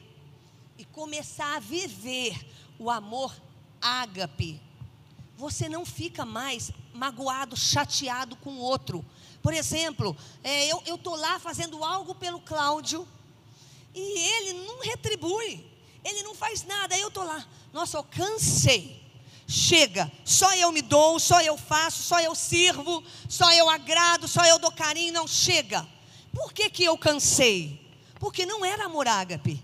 e 0.82 0.84
começar 0.86 1.54
a 1.54 1.60
viver 1.60 2.44
o 2.76 2.90
amor 2.90 3.32
ágape, 3.80 4.60
você 5.36 5.68
não 5.68 5.86
fica 5.86 6.26
mais 6.26 6.72
magoado, 6.92 7.56
chateado 7.56 8.34
com 8.34 8.50
o 8.54 8.58
outro. 8.58 9.04
Por 9.40 9.54
exemplo, 9.54 10.16
é, 10.42 10.72
eu 10.72 10.96
estou 10.96 11.14
lá 11.14 11.38
fazendo 11.38 11.84
algo 11.84 12.16
pelo 12.16 12.40
Cláudio 12.40 13.06
e 13.94 14.18
ele 14.18 14.54
não 14.66 14.80
retribui, 14.80 15.64
ele 16.04 16.24
não 16.24 16.34
faz 16.34 16.64
nada. 16.64 16.98
Eu 16.98 17.08
estou 17.08 17.22
lá, 17.22 17.46
nossa, 17.72 17.96
eu 17.98 18.02
cansei. 18.02 19.00
Chega, 19.46 20.10
só 20.24 20.52
eu 20.56 20.72
me 20.72 20.82
dou, 20.82 21.20
só 21.20 21.40
eu 21.42 21.56
faço, 21.56 22.02
só 22.02 22.18
eu 22.18 22.34
sirvo, 22.34 23.04
só 23.28 23.52
eu 23.52 23.70
agrado, 23.70 24.26
só 24.26 24.44
eu 24.44 24.58
dou 24.58 24.72
carinho. 24.72 25.12
Não, 25.12 25.28
chega. 25.28 25.86
Por 26.32 26.52
que, 26.52 26.68
que 26.68 26.82
eu 26.82 26.98
cansei? 26.98 27.80
Porque 28.18 28.44
não 28.44 28.64
era 28.64 28.86
amor 28.86 29.06
ágape. 29.06 29.62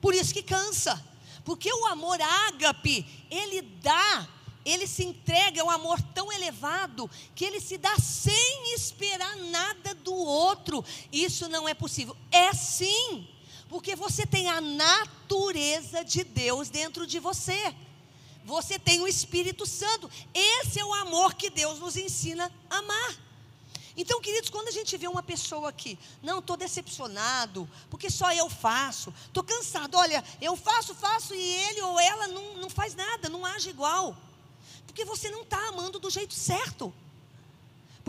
Por 0.00 0.14
isso 0.14 0.32
que 0.32 0.42
cansa. 0.42 1.02
Porque 1.44 1.72
o 1.72 1.86
amor 1.86 2.20
ágape, 2.20 3.06
ele 3.30 3.62
dá 3.62 4.28
ele 4.64 4.86
se 4.86 5.04
entrega, 5.04 5.60
é 5.60 5.64
um 5.64 5.70
amor 5.70 6.00
tão 6.14 6.30
elevado 6.30 7.10
que 7.34 7.44
ele 7.44 7.60
se 7.60 7.78
dá 7.78 7.96
sem 7.96 8.74
esperar 8.74 9.36
nada 9.36 9.94
do 9.94 10.14
outro. 10.14 10.84
Isso 11.10 11.48
não 11.48 11.68
é 11.68 11.74
possível. 11.74 12.16
É 12.30 12.52
sim, 12.52 13.26
porque 13.68 13.96
você 13.96 14.26
tem 14.26 14.48
a 14.48 14.60
natureza 14.60 16.04
de 16.04 16.24
Deus 16.24 16.68
dentro 16.68 17.06
de 17.06 17.18
você. 17.18 17.74
Você 18.44 18.78
tem 18.78 19.00
o 19.00 19.08
Espírito 19.08 19.64
Santo. 19.64 20.10
Esse 20.34 20.78
é 20.78 20.84
o 20.84 20.94
amor 20.94 21.34
que 21.34 21.50
Deus 21.50 21.78
nos 21.78 21.96
ensina 21.96 22.52
a 22.68 22.78
amar. 22.78 23.29
Então, 23.96 24.20
queridos, 24.20 24.50
quando 24.50 24.68
a 24.68 24.72
gente 24.72 24.96
vê 24.96 25.08
uma 25.08 25.22
pessoa 25.22 25.68
aqui, 25.68 25.98
não, 26.22 26.38
estou 26.38 26.56
decepcionado, 26.56 27.68
porque 27.90 28.08
só 28.08 28.32
eu 28.32 28.48
faço, 28.48 29.12
estou 29.26 29.42
cansado, 29.42 29.96
olha, 29.96 30.24
eu 30.40 30.56
faço, 30.56 30.94
faço, 30.94 31.34
e 31.34 31.40
ele 31.40 31.82
ou 31.82 31.98
ela 31.98 32.28
não, 32.28 32.56
não 32.56 32.70
faz 32.70 32.94
nada, 32.94 33.28
não 33.28 33.44
age 33.44 33.70
igual. 33.70 34.16
Porque 34.86 35.04
você 35.04 35.30
não 35.30 35.42
está 35.42 35.68
amando 35.68 35.98
do 35.98 36.10
jeito 36.10 36.34
certo. 36.34 36.92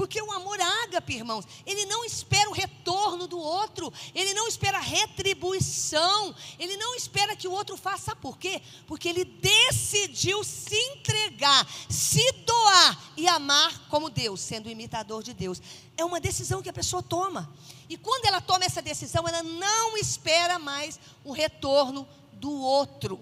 Porque 0.01 0.19
o 0.19 0.31
amor 0.31 0.59
ágape, 0.59 1.13
irmãos, 1.13 1.45
ele 1.63 1.85
não 1.85 2.03
espera 2.03 2.49
o 2.49 2.53
retorno 2.53 3.27
do 3.27 3.37
outro, 3.37 3.93
ele 4.15 4.33
não 4.33 4.47
espera 4.47 4.79
retribuição, 4.79 6.33
ele 6.57 6.75
não 6.75 6.95
espera 6.95 7.35
que 7.35 7.47
o 7.47 7.51
outro 7.51 7.77
faça. 7.77 8.05
Sabe 8.05 8.19
por 8.19 8.39
quê? 8.39 8.63
Porque 8.87 9.07
ele 9.07 9.23
decidiu 9.23 10.43
se 10.43 10.75
entregar, 10.75 11.67
se 11.87 12.31
doar 12.31 13.13
e 13.15 13.27
amar 13.27 13.87
como 13.89 14.09
Deus, 14.09 14.41
sendo 14.41 14.71
imitador 14.71 15.21
de 15.21 15.35
Deus. 15.35 15.61
É 15.95 16.03
uma 16.03 16.19
decisão 16.19 16.63
que 16.63 16.69
a 16.69 16.73
pessoa 16.73 17.03
toma. 17.03 17.47
E 17.87 17.95
quando 17.95 18.25
ela 18.25 18.41
toma 18.41 18.65
essa 18.65 18.81
decisão, 18.81 19.27
ela 19.27 19.43
não 19.43 19.95
espera 19.99 20.57
mais 20.57 20.99
o 21.23 21.31
retorno 21.31 22.07
do 22.33 22.51
outro. 22.51 23.19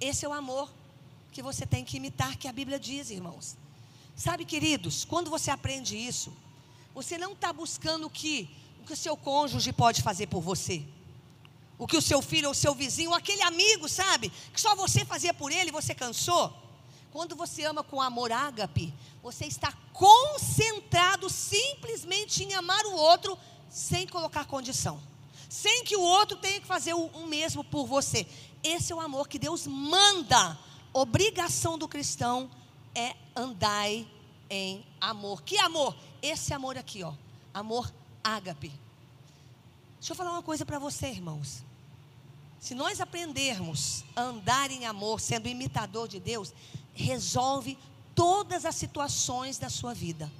Esse 0.00 0.24
é 0.24 0.28
o 0.28 0.32
amor 0.32 0.70
que 1.32 1.42
você 1.42 1.66
tem 1.66 1.84
que 1.84 1.96
imitar, 1.96 2.36
que 2.36 2.46
a 2.46 2.52
Bíblia 2.52 2.78
diz, 2.78 3.10
irmãos. 3.10 3.60
Sabe, 4.14 4.44
queridos, 4.44 5.04
quando 5.04 5.30
você 5.30 5.50
aprende 5.50 5.96
isso, 5.96 6.32
você 6.94 7.16
não 7.16 7.32
está 7.32 7.52
buscando 7.52 8.06
o 8.06 8.10
que, 8.10 8.48
o 8.82 8.84
que 8.84 8.94
seu 8.94 9.16
cônjuge 9.16 9.72
pode 9.72 10.02
fazer 10.02 10.26
por 10.26 10.40
você. 10.40 10.84
O 11.78 11.86
que 11.86 11.96
o 11.96 12.02
seu 12.02 12.22
filho 12.22 12.46
ou 12.48 12.52
o 12.52 12.54
seu 12.54 12.74
vizinho, 12.74 13.14
aquele 13.14 13.42
amigo, 13.42 13.88
sabe? 13.88 14.30
Que 14.52 14.60
só 14.60 14.74
você 14.76 15.04
fazia 15.04 15.34
por 15.34 15.50
ele 15.50 15.70
e 15.70 15.72
você 15.72 15.94
cansou. 15.94 16.52
Quando 17.10 17.34
você 17.34 17.64
ama 17.64 17.82
com 17.82 18.00
amor 18.00 18.30
ágape, 18.30 18.94
você 19.22 19.46
está 19.46 19.72
concentrado 19.92 21.28
simplesmente 21.28 22.44
em 22.44 22.54
amar 22.54 22.84
o 22.86 22.94
outro 22.94 23.36
sem 23.68 24.06
colocar 24.06 24.44
condição. 24.44 25.00
Sem 25.48 25.84
que 25.84 25.96
o 25.96 26.00
outro 26.00 26.36
tenha 26.36 26.60
que 26.60 26.66
fazer 26.66 26.94
o, 26.94 27.06
o 27.06 27.26
mesmo 27.26 27.64
por 27.64 27.86
você. 27.86 28.26
Esse 28.62 28.92
é 28.92 28.96
o 28.96 29.00
amor 29.00 29.28
que 29.28 29.38
Deus 29.38 29.66
manda 29.66 30.58
obrigação 30.92 31.76
do 31.76 31.88
cristão 31.88 32.50
é 32.94 33.14
andai 33.34 34.06
em 34.48 34.84
amor. 35.00 35.42
Que 35.42 35.58
amor? 35.58 35.96
Esse 36.20 36.52
amor 36.52 36.76
aqui, 36.76 37.02
ó. 37.02 37.12
Amor 37.52 37.92
ágape. 38.22 38.72
Deixa 39.98 40.12
eu 40.12 40.16
falar 40.16 40.32
uma 40.32 40.42
coisa 40.42 40.64
para 40.66 40.78
você, 40.78 41.08
irmãos. 41.08 41.62
Se 42.58 42.74
nós 42.74 43.00
aprendermos 43.00 44.04
a 44.14 44.22
andar 44.22 44.70
em 44.70 44.86
amor, 44.86 45.20
sendo 45.20 45.48
imitador 45.48 46.06
de 46.06 46.20
Deus, 46.20 46.52
resolve 46.94 47.78
todas 48.14 48.64
as 48.64 48.74
situações 48.74 49.58
da 49.58 49.68
sua 49.68 49.94
vida. 49.94 50.30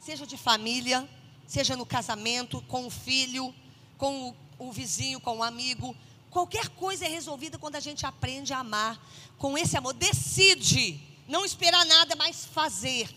seja 0.00 0.26
de 0.26 0.36
família, 0.36 1.08
seja 1.46 1.76
no 1.76 1.86
casamento, 1.86 2.60
com 2.62 2.86
o 2.86 2.90
filho, 2.90 3.54
com 3.96 4.30
o, 4.30 4.66
o 4.66 4.72
vizinho, 4.72 5.20
com 5.20 5.38
o 5.38 5.42
amigo. 5.42 5.96
Qualquer 6.30 6.68
coisa 6.70 7.04
é 7.04 7.08
resolvida 7.08 7.58
quando 7.58 7.76
a 7.76 7.80
gente 7.80 8.04
aprende 8.04 8.52
a 8.52 8.58
amar 8.58 9.00
com 9.38 9.56
esse 9.56 9.76
amor. 9.76 9.94
Decide 9.94 11.00
não 11.26 11.44
esperar 11.44 11.84
nada, 11.86 12.14
mas 12.16 12.44
fazer 12.44 13.08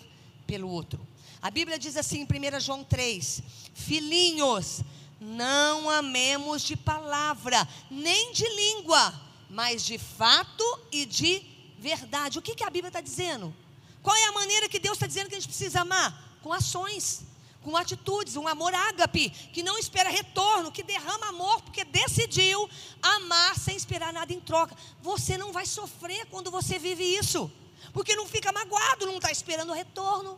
pelo 0.45 0.69
outro. 0.69 1.05
A 1.41 1.51
Bíblia 1.51 1.77
diz 1.77 1.95
assim 1.97 2.21
em 2.21 2.57
1 2.57 2.59
João 2.59 2.83
3: 2.83 3.41
Filhinhos, 3.73 4.81
não 5.19 5.89
amemos 5.89 6.63
de 6.63 6.75
palavra, 6.75 7.67
nem 7.89 8.31
de 8.31 8.47
língua, 8.47 9.13
mas 9.49 9.83
de 9.83 9.97
fato 9.97 10.63
e 10.91 11.05
de 11.05 11.41
verdade. 11.79 12.39
O 12.39 12.41
que, 12.41 12.55
que 12.55 12.63
a 12.63 12.69
Bíblia 12.69 12.89
está 12.89 13.01
dizendo? 13.01 13.55
Qual 14.01 14.15
é 14.15 14.25
a 14.25 14.31
maneira 14.31 14.69
que 14.69 14.79
Deus 14.79 14.95
está 14.95 15.07
dizendo 15.07 15.29
que 15.29 15.35
a 15.35 15.39
gente 15.39 15.47
precisa 15.47 15.81
amar? 15.81 16.39
Com 16.41 16.53
ações, 16.53 17.23
com 17.63 17.75
atitudes, 17.75 18.35
um 18.35 18.47
amor 18.47 18.73
ágape, 18.73 19.31
que 19.51 19.63
não 19.63 19.77
espera 19.79 20.09
retorno, 20.09 20.71
que 20.71 20.83
derrama 20.83 21.29
amor, 21.29 21.61
porque 21.63 21.83
decidiu 21.83 22.69
amar 23.01 23.57
sem 23.57 23.75
esperar 23.75 24.13
nada 24.13 24.31
em 24.31 24.39
troca. 24.39 24.75
Você 25.01 25.37
não 25.37 25.51
vai 25.51 25.65
sofrer 25.65 26.27
quando 26.27 26.51
você 26.51 26.77
vive 26.77 27.03
isso, 27.03 27.51
porque 27.95 28.13
não 28.13 28.27
fica 28.27 28.51
magoado, 28.51 29.05
não 29.05 29.15
está 29.15 29.31
esperando 29.31 29.71
retorno. 29.71 30.37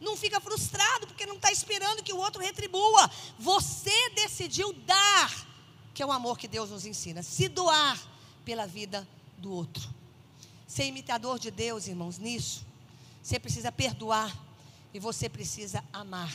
Não 0.00 0.16
fica 0.16 0.40
frustrado 0.40 1.06
porque 1.06 1.24
não 1.24 1.36
está 1.36 1.52
esperando 1.52 2.02
que 2.02 2.12
o 2.12 2.16
outro 2.16 2.42
retribua. 2.42 3.08
Você 3.38 4.10
decidiu 4.10 4.72
dar, 4.72 5.46
que 5.94 6.02
é 6.02 6.06
o 6.06 6.10
amor 6.10 6.36
que 6.36 6.48
Deus 6.48 6.68
nos 6.68 6.84
ensina, 6.84 7.22
se 7.22 7.48
doar 7.48 7.96
pela 8.44 8.66
vida 8.66 9.06
do 9.38 9.52
outro. 9.52 9.88
Ser 10.66 10.86
imitador 10.86 11.38
de 11.38 11.48
Deus, 11.48 11.86
irmãos, 11.86 12.18
nisso, 12.18 12.66
você 13.22 13.38
precisa 13.38 13.70
perdoar 13.70 14.36
e 14.92 14.98
você 14.98 15.28
precisa 15.28 15.84
amar. 15.92 16.32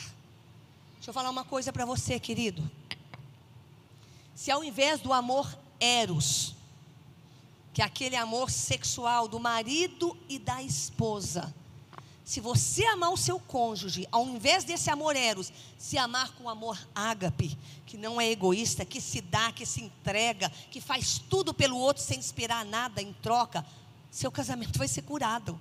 Deixa 0.94 1.10
eu 1.10 1.14
falar 1.14 1.28
uma 1.28 1.44
coisa 1.44 1.70
para 1.70 1.84
você, 1.84 2.18
querido. 2.18 2.68
Se 4.34 4.50
ao 4.50 4.64
invés 4.64 5.00
do 5.00 5.12
amor 5.12 5.54
eros, 5.78 6.54
que 7.72 7.80
aquele 7.80 8.16
amor 8.16 8.50
sexual 8.50 9.26
do 9.26 9.40
marido 9.40 10.16
e 10.28 10.38
da 10.38 10.62
esposa, 10.62 11.52
se 12.24 12.40
você 12.40 12.84
amar 12.86 13.12
o 13.12 13.16
seu 13.16 13.40
cônjuge, 13.40 14.06
ao 14.12 14.26
invés 14.26 14.62
desse 14.62 14.90
amor 14.90 15.16
eros, 15.16 15.52
se 15.76 15.98
amar 15.98 16.32
com 16.32 16.48
amor 16.48 16.78
ágape, 16.94 17.58
que 17.84 17.96
não 17.96 18.20
é 18.20 18.30
egoísta, 18.30 18.84
que 18.84 19.00
se 19.00 19.20
dá, 19.20 19.50
que 19.52 19.66
se 19.66 19.82
entrega, 19.82 20.50
que 20.70 20.80
faz 20.80 21.18
tudo 21.18 21.52
pelo 21.52 21.76
outro 21.76 22.02
sem 22.02 22.18
esperar 22.18 22.64
nada 22.64 23.02
em 23.02 23.12
troca, 23.14 23.66
seu 24.10 24.30
casamento 24.30 24.78
vai 24.78 24.86
ser 24.86 25.02
curado. 25.02 25.58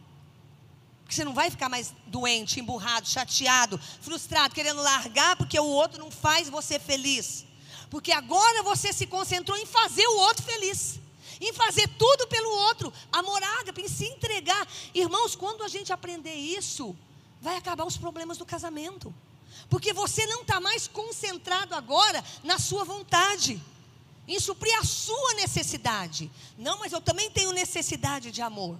Porque 1.02 1.15
você 1.15 1.26
não 1.26 1.34
vai 1.34 1.50
ficar 1.50 1.67
mais 1.67 1.93
doente, 2.08 2.60
emburrado, 2.60 3.08
chateado, 3.08 3.78
frustrado, 4.00 4.54
querendo 4.54 4.82
largar 4.82 5.36
porque 5.36 5.60
o 5.60 5.65
outro 5.65 6.00
não 6.00 6.12
faz 6.12 6.47
você 6.47 6.78
feliz. 6.78 7.45
Porque 7.89 8.12
agora 8.12 8.63
você 8.63 8.93
se 8.93 9.08
concentrou 9.08 9.58
em 9.58 9.65
fazer 9.65 10.06
o 10.06 10.19
outro 10.19 10.43
feliz 10.43 11.00
em 11.41 11.51
fazer 11.54 11.88
tudo 11.97 12.27
pelo 12.27 12.49
outro, 12.67 12.93
amor 13.12 13.41
ágape, 13.60 13.82
em 13.82 13.88
se 13.88 14.06
entregar. 14.06 14.67
Irmãos, 14.93 15.36
quando 15.36 15.63
a 15.63 15.67
gente 15.67 15.91
aprender 15.91 16.36
isso, 16.36 16.95
vai 17.41 17.58
acabar 17.58 17.86
os 17.86 17.97
problemas 17.97 18.38
do 18.38 18.45
casamento. 18.45 19.13
Porque 19.69 19.91
você 19.91 20.25
não 20.27 20.41
está 20.41 20.60
mais 20.60 20.88
concentrado 20.88 21.73
agora 21.73 22.23
na 22.43 22.60
sua 22.60 22.84
vontade, 22.84 23.62
em 24.27 24.39
suprir 24.39 24.77
a 24.77 24.84
sua 24.84 25.34
necessidade. 25.34 26.32
Não, 26.58 26.77
mas 26.77 26.93
eu 26.93 27.01
também 27.01 27.32
tenho 27.32 27.51
necessidade 27.51 28.32
de 28.32 28.41
amor. 28.41 28.77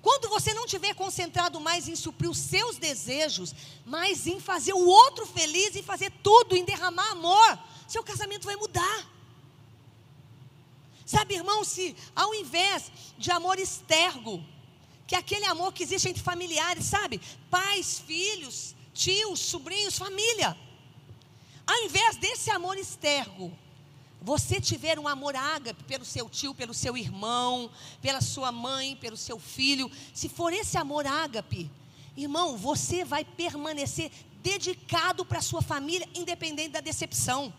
Quando 0.00 0.28
você 0.28 0.54
não 0.54 0.64
estiver 0.64 0.94
concentrado 0.94 1.60
mais 1.60 1.88
em 1.88 1.96
suprir 1.96 2.30
os 2.30 2.38
seus 2.38 2.76
desejos, 2.76 3.54
mas 3.84 4.26
em 4.26 4.40
fazer 4.40 4.72
o 4.72 4.86
outro 4.86 5.26
feliz, 5.26 5.76
em 5.76 5.82
fazer 5.82 6.10
tudo, 6.22 6.56
em 6.56 6.64
derramar 6.64 7.10
amor, 7.10 7.58
seu 7.86 8.02
casamento 8.02 8.46
vai 8.46 8.56
mudar. 8.56 9.17
Sabe, 11.08 11.36
irmão, 11.36 11.64
se 11.64 11.96
ao 12.14 12.34
invés 12.34 12.92
de 13.16 13.30
amor 13.30 13.58
estergo, 13.58 14.44
que 15.06 15.14
é 15.14 15.18
aquele 15.18 15.46
amor 15.46 15.72
que 15.72 15.82
existe 15.82 16.06
entre 16.06 16.22
familiares, 16.22 16.84
sabe? 16.84 17.18
Pais, 17.48 17.98
filhos, 17.98 18.74
tios, 18.92 19.40
sobrinhos, 19.40 19.96
família. 19.96 20.54
Ao 21.66 21.76
invés 21.86 22.18
desse 22.18 22.50
amor 22.50 22.76
estergo, 22.76 23.50
você 24.20 24.60
tiver 24.60 24.98
um 24.98 25.08
amor 25.08 25.34
ágape 25.34 25.82
pelo 25.84 26.04
seu 26.04 26.28
tio, 26.28 26.54
pelo 26.54 26.74
seu 26.74 26.94
irmão, 26.94 27.70
pela 28.02 28.20
sua 28.20 28.52
mãe, 28.52 28.94
pelo 28.94 29.16
seu 29.16 29.38
filho, 29.38 29.90
se 30.12 30.28
for 30.28 30.52
esse 30.52 30.76
amor 30.76 31.06
ágape, 31.06 31.70
irmão, 32.18 32.54
você 32.58 33.02
vai 33.02 33.24
permanecer 33.24 34.10
dedicado 34.42 35.24
para 35.24 35.38
a 35.38 35.42
sua 35.42 35.62
família, 35.62 36.06
independente 36.14 36.72
da 36.72 36.80
decepção. 36.80 37.50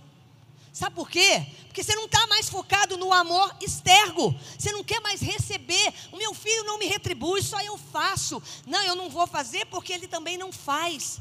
Sabe 0.79 0.95
por 0.95 1.09
quê? 1.09 1.45
Porque 1.67 1.83
você 1.83 1.93
não 1.93 2.05
está 2.05 2.25
mais 2.27 2.47
focado 2.47 2.95
no 2.95 3.11
amor 3.11 3.53
externo. 3.59 4.33
Você 4.57 4.71
não 4.71 4.81
quer 4.81 5.01
mais 5.01 5.19
receber. 5.19 5.93
O 6.09 6.15
meu 6.15 6.33
filho 6.33 6.63
não 6.63 6.77
me 6.77 6.85
retribui, 6.85 7.43
só 7.43 7.59
eu 7.59 7.77
faço. 7.77 8.41
Não, 8.65 8.81
eu 8.83 8.95
não 8.95 9.09
vou 9.09 9.27
fazer 9.27 9.65
porque 9.65 9.91
ele 9.91 10.07
também 10.07 10.37
não 10.37 10.53
faz. 10.53 11.19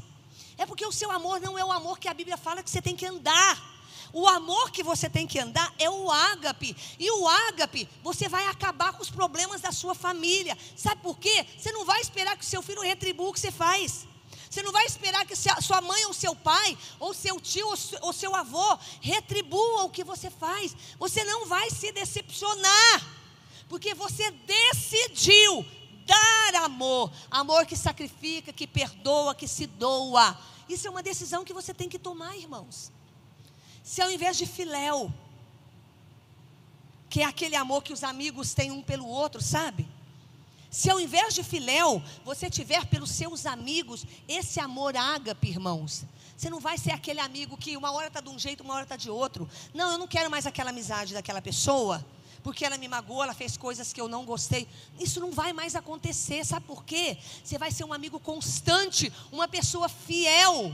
É 0.57 0.65
porque 0.65 0.85
o 0.85 0.93
seu 0.93 1.11
amor 1.11 1.41
não 1.41 1.59
é 1.59 1.65
o 1.65 1.73
amor 1.73 1.99
que 1.99 2.07
a 2.07 2.13
Bíblia 2.13 2.37
fala 2.37 2.63
que 2.63 2.69
você 2.69 2.81
tem 2.81 2.95
que 2.95 3.05
andar. 3.05 3.61
O 4.13 4.29
amor 4.29 4.71
que 4.71 4.81
você 4.81 5.09
tem 5.09 5.27
que 5.27 5.37
andar 5.37 5.75
é 5.77 5.89
o 5.89 6.09
ágape. 6.09 6.73
E 6.97 7.11
o 7.11 7.27
ágape, 7.27 7.89
você 8.01 8.29
vai 8.29 8.47
acabar 8.47 8.93
com 8.93 9.03
os 9.03 9.09
problemas 9.09 9.59
da 9.59 9.73
sua 9.73 9.93
família. 9.93 10.57
Sabe 10.73 11.01
por 11.01 11.17
quê? 11.17 11.45
Você 11.57 11.73
não 11.73 11.83
vai 11.83 11.99
esperar 11.99 12.37
que 12.37 12.45
o 12.45 12.47
seu 12.47 12.61
filho 12.61 12.81
retribua 12.81 13.27
o 13.27 13.33
que 13.33 13.41
você 13.41 13.51
faz. 13.51 14.07
Você 14.49 14.63
não 14.63 14.71
vai 14.71 14.85
esperar 14.85 15.25
que 15.27 15.35
sua 15.35 15.79
mãe 15.79 16.05
ou 16.05 16.13
seu 16.13 16.35
pai, 16.35 16.75
ou 16.99 17.13
seu 17.13 17.39
tio 17.39 17.67
ou 18.01 18.11
seu 18.11 18.35
avô 18.35 18.79
retribua 18.99 19.83
o 19.83 19.89
que 19.89 20.03
você 20.03 20.29
faz. 20.31 20.75
Você 20.97 21.23
não 21.23 21.45
vai 21.45 21.69
se 21.69 21.91
decepcionar, 21.91 23.07
porque 23.67 23.93
você 23.93 24.31
decidiu 24.31 25.63
dar 26.03 26.63
amor, 26.63 27.11
amor 27.29 27.67
que 27.67 27.77
sacrifica, 27.77 28.51
que 28.51 28.65
perdoa, 28.65 29.35
que 29.35 29.47
se 29.47 29.67
doa. 29.67 30.35
Isso 30.67 30.87
é 30.87 30.89
uma 30.89 31.03
decisão 31.03 31.45
que 31.45 31.53
você 31.53 31.71
tem 31.71 31.87
que 31.87 31.99
tomar, 31.99 32.35
irmãos. 32.35 32.91
Se 33.83 34.01
ao 34.01 34.09
invés 34.09 34.35
de 34.35 34.47
filéu, 34.47 35.13
que 37.07 37.21
é 37.21 37.25
aquele 37.25 37.55
amor 37.55 37.83
que 37.83 37.93
os 37.93 38.03
amigos 38.03 38.55
têm 38.55 38.71
um 38.71 38.81
pelo 38.81 39.07
outro, 39.07 39.41
sabe? 39.41 39.87
Se 40.69 40.89
ao 40.89 40.99
invés 40.99 41.33
de 41.33 41.43
filéu, 41.43 42.01
você 42.23 42.49
tiver 42.49 42.85
pelos 42.85 43.09
seus 43.09 43.45
amigos 43.45 44.05
esse 44.27 44.59
amor 44.59 44.95
ágape, 44.95 45.49
irmãos, 45.49 46.05
você 46.37 46.49
não 46.49 46.59
vai 46.59 46.77
ser 46.77 46.91
aquele 46.91 47.19
amigo 47.19 47.57
que 47.57 47.75
uma 47.75 47.91
hora 47.91 48.07
está 48.07 48.21
de 48.21 48.29
um 48.29 48.37
jeito, 48.37 48.63
uma 48.63 48.75
hora 48.75 48.83
está 48.83 48.95
de 48.95 49.09
outro. 49.09 49.49
Não, 49.73 49.91
eu 49.91 49.97
não 49.97 50.07
quero 50.07 50.29
mais 50.29 50.45
aquela 50.45 50.69
amizade 50.69 51.13
daquela 51.13 51.41
pessoa, 51.41 52.05
porque 52.43 52.63
ela 52.63 52.77
me 52.77 52.87
magoou, 52.87 53.23
ela 53.23 53.33
fez 53.33 53.57
coisas 53.57 53.91
que 53.91 53.99
eu 53.99 54.07
não 54.07 54.23
gostei. 54.25 54.67
Isso 54.99 55.19
não 55.19 55.31
vai 55.31 55.53
mais 55.53 55.75
acontecer, 55.75 56.45
sabe 56.45 56.65
por 56.67 56.85
quê? 56.85 57.17
Você 57.43 57.57
vai 57.57 57.71
ser 57.71 57.83
um 57.83 57.91
amigo 57.91 58.19
constante, 58.19 59.11
uma 59.31 59.47
pessoa 59.47 59.89
fiel. 59.89 60.73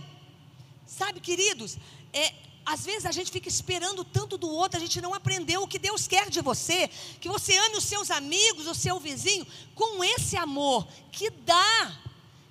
Sabe, 0.86 1.20
queridos, 1.20 1.78
é, 2.14 2.34
às 2.66 2.84
vezes 2.84 3.06
a 3.06 3.12
gente 3.12 3.32
fica 3.32 3.48
esperando 3.48 4.04
tanto 4.04 4.38
do 4.38 4.50
outro, 4.50 4.78
a 4.78 4.82
gente 4.82 5.00
não 5.00 5.14
aprendeu 5.14 5.62
o 5.62 5.68
que 5.68 5.78
Deus 5.78 6.08
quer 6.08 6.30
de 6.30 6.42
você, 6.42 6.90
que 7.22 7.30
você 7.30 7.56
ame 7.58 7.78
os 7.78 7.84
seus 7.84 8.10
amigos, 8.10 8.66
o 8.66 8.74
seu 8.74 9.00
vizinho, 9.00 9.46
com 9.76 10.04
esse 10.04 10.36
amor 10.36 10.88
que 11.12 11.30
dá, 11.30 11.96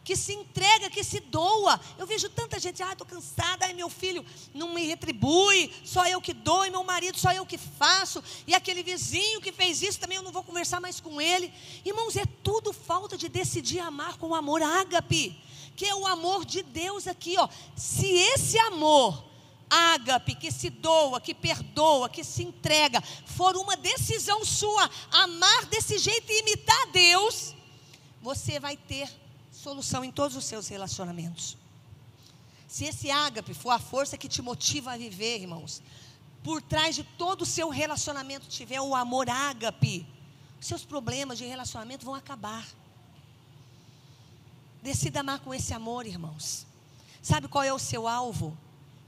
que 0.05 0.15
se 0.15 0.35
entrega, 0.35 0.91
que 0.91 1.03
se 1.03 1.19
doa. 1.19 1.81
Eu 1.99 2.07
vejo 2.07 2.29
tanta 2.29 2.61
gente, 2.61 2.83
ah, 2.83 2.93
estou 2.93 3.07
cansada, 3.07 3.65
ai 3.65 3.73
meu 3.73 3.91
filho 3.91 4.25
não 4.53 4.73
me 4.73 4.85
retribui, 4.87 5.73
só 5.85 6.07
eu 6.07 6.21
que 6.21 6.33
dou, 6.33 6.65
e 6.65 6.71
meu 6.71 6.85
marido 6.85 7.19
só 7.19 7.33
eu 7.33 7.45
que 7.45 7.59
faço, 7.59 8.23
e 8.47 8.55
aquele 8.55 8.83
vizinho 8.85 9.41
que 9.41 9.51
fez 9.51 9.83
isso 9.83 9.99
também 9.99 10.17
eu 10.17 10.23
não 10.23 10.31
vou 10.31 10.45
conversar 10.45 10.81
mais 10.81 11.01
com 11.01 11.21
ele. 11.21 11.53
Irmãos, 11.85 12.17
é 12.17 12.27
tudo 12.43 12.73
falta 12.73 13.17
de 13.17 13.29
decidir 13.29 13.81
amar 13.81 14.17
com 14.19 14.35
amor 14.35 14.63
ágape, 14.63 15.37
que 15.75 15.87
é 15.87 15.95
o 15.95 16.07
amor 16.07 16.45
de 16.45 16.63
Deus 16.63 17.09
aqui, 17.09 17.35
ó. 17.37 17.49
Se 17.75 18.07
esse 18.07 18.57
amor 18.59 19.34
ágape, 19.75 20.35
que 20.35 20.53
se 20.53 20.71
doa, 20.71 21.21
que 21.21 21.35
perdoa, 21.35 22.09
que 22.09 22.23
se 22.23 22.43
entrega, 22.43 23.01
for 23.27 23.57
uma 23.57 23.77
decisão 23.77 24.45
sua 24.45 24.89
amar 25.11 25.67
desse 25.67 25.99
jeito 25.99 26.31
e 26.31 26.41
imitar 26.41 26.87
Deus, 26.93 27.55
você 28.23 28.61
vai 28.61 28.77
ter 28.77 29.11
solução 29.51 30.05
em 30.05 30.13
todos 30.13 30.37
os 30.37 30.45
seus 30.45 30.69
relacionamentos. 30.69 31.57
Se 32.69 32.85
esse 32.85 33.11
ágape 33.11 33.55
for 33.55 33.71
a 33.71 33.79
força 33.79 34.19
que 34.19 34.29
te 34.29 34.43
motiva 34.43 34.93
a 34.93 34.97
viver, 34.97 35.41
irmãos, 35.41 35.83
por 36.43 36.61
trás 36.61 36.95
de 36.95 37.05
todo 37.05 37.43
o 37.43 37.47
seu 37.47 37.69
relacionamento 37.69 38.47
tiver 38.49 38.81
o 38.81 38.95
amor 38.95 39.29
ágape, 39.31 40.07
seus 40.61 40.85
problemas 40.85 41.39
de 41.39 41.45
relacionamento 41.45 42.05
vão 42.05 42.15
acabar. 42.15 42.67
Decida 44.83 45.21
amar 45.21 45.41
com 45.41 45.55
esse 45.55 45.73
amor, 45.73 46.07
irmãos. 46.07 46.67
Sabe 47.23 47.49
qual 47.49 47.65
é 47.65 47.73
o 47.73 47.79
seu 47.79 48.07
alvo? 48.07 48.57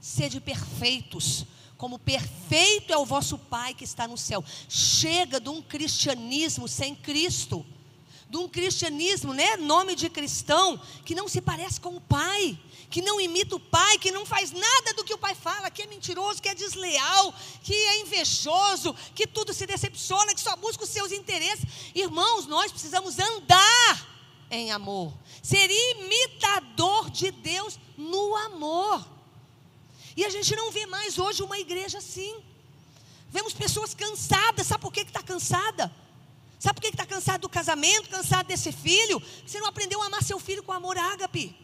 Sede 0.07 0.39
perfeitos, 0.39 1.45
como 1.75 1.99
perfeito 1.99 2.93
é 2.93 2.97
o 2.97 3.05
vosso 3.05 3.37
Pai 3.37 3.73
que 3.73 3.83
está 3.83 4.07
no 4.07 4.17
céu. 4.17 4.41
Chega 4.69 5.37
de 5.37 5.49
um 5.49 5.61
cristianismo 5.61 6.65
sem 6.65 6.95
Cristo. 6.95 7.65
de 8.29 8.37
um 8.37 8.47
cristianismo, 8.47 9.33
né? 9.33 9.55
Nome 9.57 9.95
de 9.95 10.09
cristão, 10.09 10.79
que 11.05 11.15
não 11.15 11.27
se 11.27 11.39
parece 11.41 11.79
com 11.79 11.95
o 11.95 12.01
pai, 12.01 12.59
que 12.89 13.01
não 13.01 13.21
imita 13.21 13.55
o 13.55 13.59
pai, 13.59 13.97
que 13.97 14.11
não 14.11 14.25
faz 14.25 14.51
nada 14.51 14.93
do 14.93 15.03
que 15.03 15.13
o 15.13 15.17
pai 15.17 15.33
fala, 15.33 15.71
que 15.71 15.81
é 15.81 15.87
mentiroso, 15.87 16.41
que 16.41 16.49
é 16.49 16.55
desleal, 16.55 17.33
que 17.63 17.73
é 17.73 18.01
invejoso, 18.01 18.93
que 19.15 19.25
tudo 19.25 19.53
se 19.53 19.65
decepciona, 19.65 20.33
que 20.33 20.41
só 20.41 20.55
busca 20.55 20.83
os 20.83 20.89
seus 20.89 21.11
interesses. 21.11 21.65
Irmãos, 21.95 22.47
nós 22.47 22.71
precisamos 22.71 23.17
andar 23.17 24.17
em 24.51 24.71
amor, 24.71 25.13
ser 25.41 25.69
imitador 25.69 27.09
de 27.09 27.31
Deus 27.31 27.79
no 27.97 28.35
amor. 28.35 29.16
E 30.17 30.25
a 30.25 30.29
gente 30.31 30.55
não 30.55 30.71
vê 30.71 30.87
mais 30.87 31.19
hoje 31.19 31.43
uma 31.43 31.59
igreja 31.59 31.99
assim. 31.99 32.35
Vemos 33.29 33.53
pessoas 33.53 33.93
cansadas, 33.93 34.65
sabe 34.65 34.81
por 34.81 34.91
que 34.91 35.01
está 35.01 35.21
cansada? 35.21 35.93
Sabe 36.59 36.75
por 36.75 36.81
que 36.81 36.87
está 36.87 37.05
cansado 37.05 37.41
do 37.41 37.49
casamento, 37.49 38.09
cansado 38.09 38.47
desse 38.47 38.71
filho? 38.71 39.21
Você 39.45 39.59
não 39.59 39.67
aprendeu 39.67 40.01
a 40.01 40.07
amar 40.07 40.23
seu 40.23 40.39
filho 40.39 40.63
com 40.63 40.71
amor 40.71 40.97
ágape. 40.97 41.55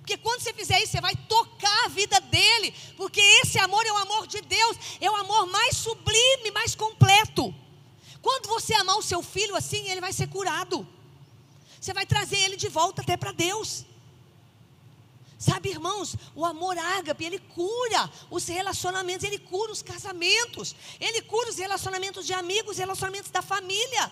Porque 0.00 0.18
quando 0.18 0.42
você 0.42 0.52
fizer 0.52 0.82
isso, 0.82 0.92
você 0.92 1.00
vai 1.00 1.16
tocar 1.16 1.86
a 1.86 1.88
vida 1.88 2.20
dele. 2.20 2.74
Porque 2.94 3.22
esse 3.42 3.58
amor 3.58 3.86
é 3.86 3.92
o 3.92 3.96
amor 3.96 4.26
de 4.26 4.42
Deus, 4.42 4.76
é 5.00 5.10
o 5.10 5.16
amor 5.16 5.46
mais 5.46 5.74
sublime, 5.74 6.50
mais 6.52 6.74
completo. 6.74 7.54
Quando 8.20 8.48
você 8.48 8.74
amar 8.74 8.98
o 8.98 9.02
seu 9.02 9.22
filho 9.22 9.56
assim, 9.56 9.88
ele 9.88 10.02
vai 10.02 10.12
ser 10.12 10.26
curado. 10.28 10.86
Você 11.80 11.94
vai 11.94 12.04
trazer 12.04 12.36
ele 12.36 12.56
de 12.56 12.68
volta 12.68 13.00
até 13.00 13.16
para 13.16 13.32
Deus. 13.32 13.86
Sabe, 15.44 15.68
irmãos, 15.68 16.16
o 16.34 16.42
amor 16.42 16.78
ágape, 16.78 17.22
ele 17.22 17.38
cura 17.38 18.10
os 18.30 18.46
relacionamentos, 18.46 19.24
ele 19.26 19.38
cura 19.38 19.70
os 19.70 19.82
casamentos, 19.82 20.74
ele 20.98 21.20
cura 21.20 21.50
os 21.50 21.58
relacionamentos 21.58 22.24
de 22.24 22.32
amigos, 22.32 22.78
relacionamentos 22.78 23.30
da 23.30 23.42
família. 23.42 24.10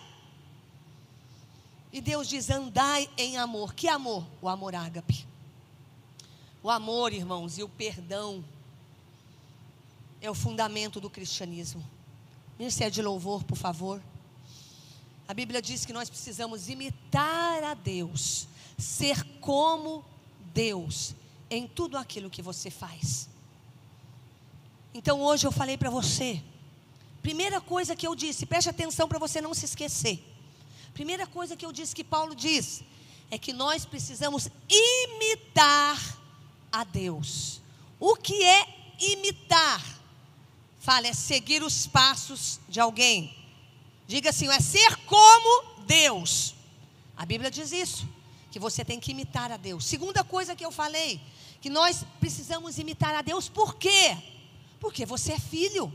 E 1.91 2.03
Deus 2.03 2.28
diz: 2.28 2.51
andai 2.51 3.09
em 3.16 3.39
amor. 3.39 3.72
Que 3.72 3.89
amor? 3.89 4.26
O 4.43 4.49
amor 4.49 4.74
ágape. 4.74 5.26
O 6.62 6.68
amor, 6.68 7.14
irmãos, 7.14 7.57
e 7.57 7.62
o 7.62 7.68
perdão 7.68 8.45
é 10.20 10.30
o 10.30 10.35
fundamento 10.35 11.01
do 11.01 11.09
cristianismo. 11.09 11.83
Ministério 12.59 12.93
de 12.93 13.01
louvor, 13.01 13.43
por 13.43 13.57
favor. 13.57 14.03
A 15.26 15.33
Bíblia 15.33 15.62
diz 15.62 15.87
que 15.87 15.95
nós 15.95 16.11
precisamos 16.11 16.68
imitar 16.68 17.64
a 17.64 17.72
Deus, 17.72 18.47
ser 18.76 19.24
como 19.41 20.05
Deus 20.53 21.14
em 21.57 21.67
tudo 21.67 21.97
aquilo 21.97 22.31
que 22.31 22.43
você 22.43 22.71
faz. 22.71 23.29
Então 24.95 25.21
hoje 25.21 25.47
eu 25.47 25.53
falei 25.53 25.77
para 25.77 25.91
você, 25.91 26.43
primeira 27.23 27.61
coisa 27.61 27.97
que 27.97 28.07
eu 28.07 28.15
disse, 28.15 28.47
preste 28.47 28.69
atenção 28.69 29.09
para 29.09 29.19
você 29.19 29.41
não 29.41 29.55
se 29.55 29.65
esquecer. 29.65 30.23
Primeira 30.93 31.27
coisa 31.27 31.57
que 31.57 31.65
eu 31.65 31.73
disse 31.73 31.95
que 31.95 32.05
Paulo 32.05 32.35
diz 32.35 32.83
é 33.31 33.39
que 33.39 33.53
nós 33.53 33.85
precisamos 33.85 34.49
imitar 34.69 36.19
a 36.71 36.85
Deus. 36.85 37.63
O 37.99 38.17
que 38.17 38.43
é 38.43 38.95
imitar? 38.99 39.83
Fala, 40.79 41.07
é 41.07 41.13
seguir 41.15 41.63
os 41.63 41.87
passos 41.87 42.61
de 42.69 42.81
alguém. 42.81 43.35
Diga 44.07 44.31
assim, 44.31 44.49
é 44.49 44.61
ser 44.61 44.97
como 45.07 45.81
Deus. 45.87 46.55
A 47.17 47.25
Bíblia 47.25 47.51
diz 47.51 47.73
isso, 47.73 48.07
que 48.53 48.59
você 48.59 48.85
tem 48.85 49.01
que 49.01 49.11
imitar 49.11 49.51
a 49.51 49.57
Deus. 49.57 49.87
Segunda 49.87 50.23
coisa 50.23 50.55
que 50.55 50.65
eu 50.65 50.71
falei, 50.71 51.19
que 51.61 51.71
nós 51.71 52.05
precisamos 52.21 52.79
imitar 52.79 53.15
a 53.15 53.23
Deus, 53.23 53.49
por 53.49 53.77
quê? 53.77 54.17
Porque 54.79 55.07
você 55.07 55.33
é 55.33 55.39
filho. 55.39 55.91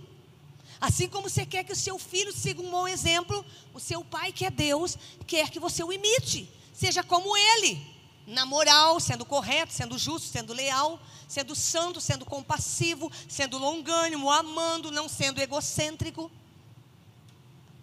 Assim 0.82 1.08
como 1.08 1.30
você 1.30 1.46
quer 1.46 1.64
que 1.64 1.72
o 1.72 1.76
seu 1.76 2.00
filho 2.00 2.34
siga 2.34 2.60
um 2.62 2.70
bom 2.70 2.88
exemplo, 2.88 3.46
o 3.76 3.80
seu 3.80 4.04
pai, 4.04 4.32
que 4.32 4.44
é 4.44 4.50
Deus, 4.50 4.98
quer 5.28 5.52
que 5.52 5.60
você 5.60 5.84
o 5.84 5.94
imite. 5.94 6.52
Seja 6.74 7.04
como 7.04 7.38
ele, 7.38 7.80
na 8.26 8.44
moral, 8.44 9.00
sendo 9.00 9.24
correto, 9.24 9.72
sendo 9.72 9.96
justo, 9.96 10.28
sendo 10.28 10.52
leal, 10.52 11.00
sendo 11.28 11.56
santo, 11.56 12.02
sendo 12.02 12.26
compassivo, 12.26 13.12
sendo 13.30 13.60
longânimo, 13.60 14.32
amando, 14.32 14.92
não 14.92 15.08
sendo 15.08 15.40
egocêntrico. 15.40 16.32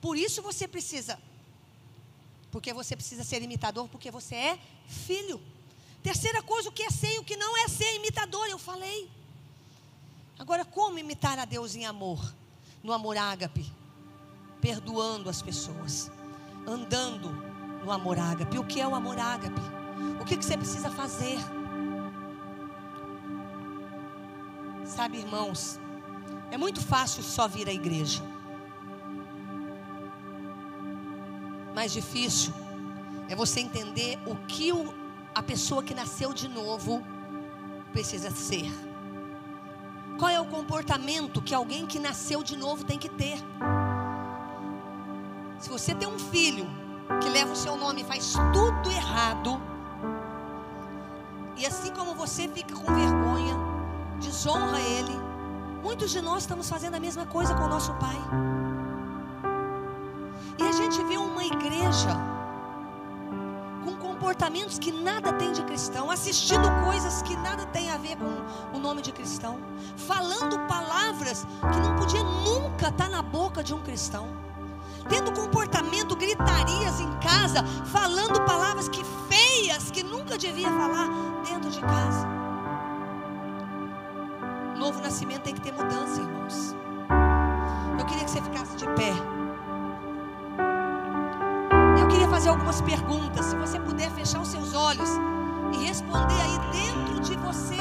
Por 0.00 0.16
isso 0.16 0.42
você 0.42 0.66
precisa, 0.66 1.18
porque 2.54 2.72
você 2.72 2.94
precisa 2.94 3.24
ser 3.24 3.42
imitador, 3.42 3.88
porque 3.88 4.10
você 4.12 4.36
é 4.36 4.58
filho. 4.86 5.42
Terceira 6.04 6.40
coisa, 6.40 6.68
o 6.68 6.72
que 6.72 6.84
é 6.84 6.90
ser 6.90 7.16
e 7.16 7.18
o 7.18 7.24
que 7.24 7.36
não 7.36 7.52
é 7.56 7.66
ser 7.66 7.96
imitador, 7.96 8.46
eu 8.46 8.58
falei. 8.58 9.10
Agora, 10.38 10.64
como 10.64 10.96
imitar 10.98 11.36
a 11.38 11.44
Deus 11.44 11.74
em 11.74 11.84
amor? 11.84 12.22
no 12.84 12.92
amor 12.92 13.16
ágape, 13.16 13.64
perdoando 14.60 15.30
as 15.30 15.40
pessoas, 15.40 16.12
andando 16.66 17.30
no 17.82 17.90
amor 17.90 18.18
ágape. 18.18 18.58
O 18.58 18.64
que 18.64 18.78
é 18.78 18.86
o 18.86 18.94
amor 18.94 19.18
ágape? 19.18 19.60
O 20.20 20.24
que, 20.26 20.36
que 20.36 20.44
você 20.44 20.54
precisa 20.54 20.90
fazer? 20.90 21.38
Sabe, 24.84 25.16
irmãos, 25.16 25.80
é 26.50 26.58
muito 26.58 26.82
fácil 26.82 27.22
só 27.22 27.48
vir 27.48 27.66
à 27.66 27.72
igreja. 27.72 28.22
Mais 31.74 31.92
difícil 31.92 32.52
é 33.28 33.34
você 33.34 33.60
entender 33.60 34.18
o 34.26 34.36
que 34.46 34.72
o, 34.72 34.94
a 35.34 35.42
pessoa 35.42 35.82
que 35.82 35.92
nasceu 35.92 36.32
de 36.32 36.46
novo 36.46 37.04
precisa 37.92 38.30
ser. 38.30 38.70
Qual 40.18 40.30
é 40.30 40.40
o 40.40 40.44
comportamento 40.44 41.42
que 41.42 41.52
alguém 41.52 41.86
que 41.86 41.98
nasceu 41.98 42.42
de 42.42 42.56
novo 42.56 42.84
tem 42.84 42.98
que 42.98 43.08
ter? 43.08 43.38
Se 45.58 45.68
você 45.68 45.94
tem 45.94 46.06
um 46.06 46.18
filho 46.18 46.66
que 47.20 47.28
leva 47.28 47.52
o 47.52 47.56
seu 47.56 47.76
nome 47.76 48.02
e 48.02 48.04
faz 48.04 48.34
tudo 48.52 48.90
errado, 48.90 49.60
e 51.56 51.66
assim 51.66 51.92
como 51.92 52.14
você 52.14 52.46
fica 52.48 52.74
com 52.74 52.92
vergonha, 52.94 53.56
desonra 54.20 54.80
ele, 54.80 55.12
muitos 55.82 56.10
de 56.12 56.20
nós 56.20 56.44
estamos 56.44 56.68
fazendo 56.68 56.94
a 56.94 57.00
mesma 57.00 57.26
coisa 57.26 57.54
com 57.54 57.64
o 57.64 57.68
nosso 57.68 57.92
pai. 57.94 58.16
E 60.58 60.62
a 60.62 60.72
gente 60.72 61.02
vê 61.04 61.16
uma 61.16 61.44
igreja 61.44 62.34
comportamentos 64.24 64.78
que 64.78 64.90
nada 64.90 65.32
tem 65.34 65.52
de 65.52 65.62
cristão, 65.62 66.10
assistindo 66.10 66.66
coisas 66.82 67.20
que 67.22 67.36
nada 67.36 67.66
tem 67.66 67.90
a 67.90 67.98
ver 67.98 68.16
com 68.16 68.76
o 68.76 68.80
nome 68.80 69.02
de 69.02 69.12
cristão, 69.12 69.58
falando 69.96 70.58
palavras 70.66 71.46
que 71.72 71.80
não 71.80 71.94
podia 71.94 72.22
nunca 72.22 72.88
estar 72.88 73.10
na 73.10 73.22
boca 73.22 73.62
de 73.62 73.74
um 73.74 73.82
cristão, 73.82 74.28
tendo 75.10 75.30
comportamento, 75.32 76.16
gritarias 76.16 77.00
em 77.00 77.12
casa, 77.18 77.62
falando 77.92 78.40
palavras 78.46 78.88
que 78.88 79.04
feias 79.28 79.90
que 79.90 80.02
nunca 80.02 80.38
devia 80.38 80.68
falar 80.68 81.08
dentro 81.46 81.70
de 81.70 81.80
casa. 81.80 82.26
Novo 84.76 85.02
nascimento 85.02 85.42
tem 85.42 85.54
que 85.54 85.60
ter 85.60 85.72
mudança, 85.72 86.20
irmãos. 86.20 86.74
Eu 87.98 88.06
queria 88.06 88.24
que 88.24 88.30
você 88.30 88.40
ficasse 88.40 88.74
de 88.76 88.86
pé 88.94 89.43
fazer 92.34 92.48
algumas 92.48 92.80
perguntas. 92.80 93.46
Se 93.46 93.56
você 93.56 93.78
puder 93.78 94.10
fechar 94.10 94.40
os 94.40 94.48
seus 94.48 94.74
olhos 94.74 95.08
e 95.72 95.86
responder 95.86 96.34
aí 96.34 96.58
dentro 96.72 97.20
de 97.20 97.36
você 97.36 97.78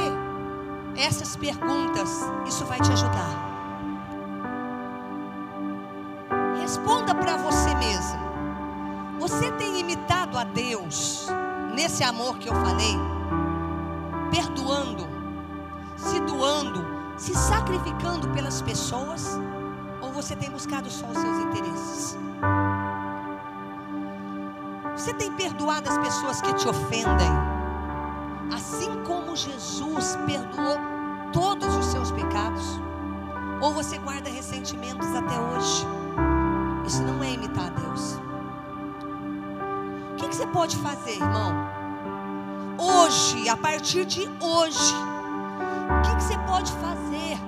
essas 0.95 1.35
perguntas, 1.35 2.07
isso 2.47 2.63
vai 2.65 2.79
te 2.79 2.91
ajudar. 2.91 3.33
Responda 6.61 7.15
para 7.15 7.35
você 7.37 7.73
mesmo. 7.73 8.21
Você 9.19 9.51
tem 9.53 9.79
imitado 9.79 10.37
a 10.37 10.43
Deus 10.43 11.25
nesse 11.73 12.03
amor 12.03 12.37
que 12.37 12.47
eu 12.47 12.53
falei? 12.53 12.95
Perdoando, 14.29 15.07
se 15.97 16.19
doando, 16.19 16.85
se 17.17 17.33
sacrificando 17.33 18.29
pelas 18.29 18.61
pessoas? 18.61 19.39
Ou 19.99 20.11
você 20.11 20.35
tem 20.35 20.51
buscado 20.51 20.91
só 20.91 21.07
os 21.07 21.17
seus 21.17 21.37
interesses? 21.39 22.17
Você 24.95 25.11
tem 25.13 25.31
perdoado 25.33 25.89
as 25.89 25.97
pessoas 25.97 26.41
que 26.41 26.53
te 26.53 26.67
ofendem? 26.67 27.31
Assim 28.53 29.03
como 29.03 29.35
Jesus 29.35 30.15
perdoou 30.27 30.77
todos 31.31 31.75
os 31.75 31.85
seus 31.87 32.11
pecados? 32.11 32.79
Ou 33.59 33.73
você 33.73 33.97
guarda 33.97 34.29
ressentimentos 34.29 35.07
até 35.15 35.39
hoje? 35.39 35.87
Isso 36.85 37.01
não 37.01 37.23
é 37.23 37.31
imitar 37.31 37.67
a 37.67 37.69
Deus. 37.69 38.19
O 40.11 40.15
que, 40.17 40.27
que 40.27 40.35
você 40.35 40.47
pode 40.47 40.77
fazer, 40.77 41.15
irmão? 41.15 41.53
Hoje, 42.77 43.49
a 43.49 43.57
partir 43.57 44.05
de 44.05 44.29
hoje, 44.39 44.93
o 45.89 46.01
que, 46.01 46.15
que 46.15 46.23
você 46.23 46.37
pode 46.39 46.71
fazer 46.73 47.39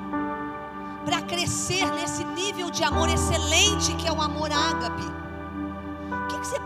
para 1.05 1.21
crescer 1.21 1.85
nesse 1.91 2.23
nível 2.23 2.71
de 2.71 2.83
amor 2.83 3.07
excelente 3.07 3.93
que 3.95 4.07
é 4.07 4.11
o 4.11 4.19
amor 4.19 4.51
ágape? 4.51 5.14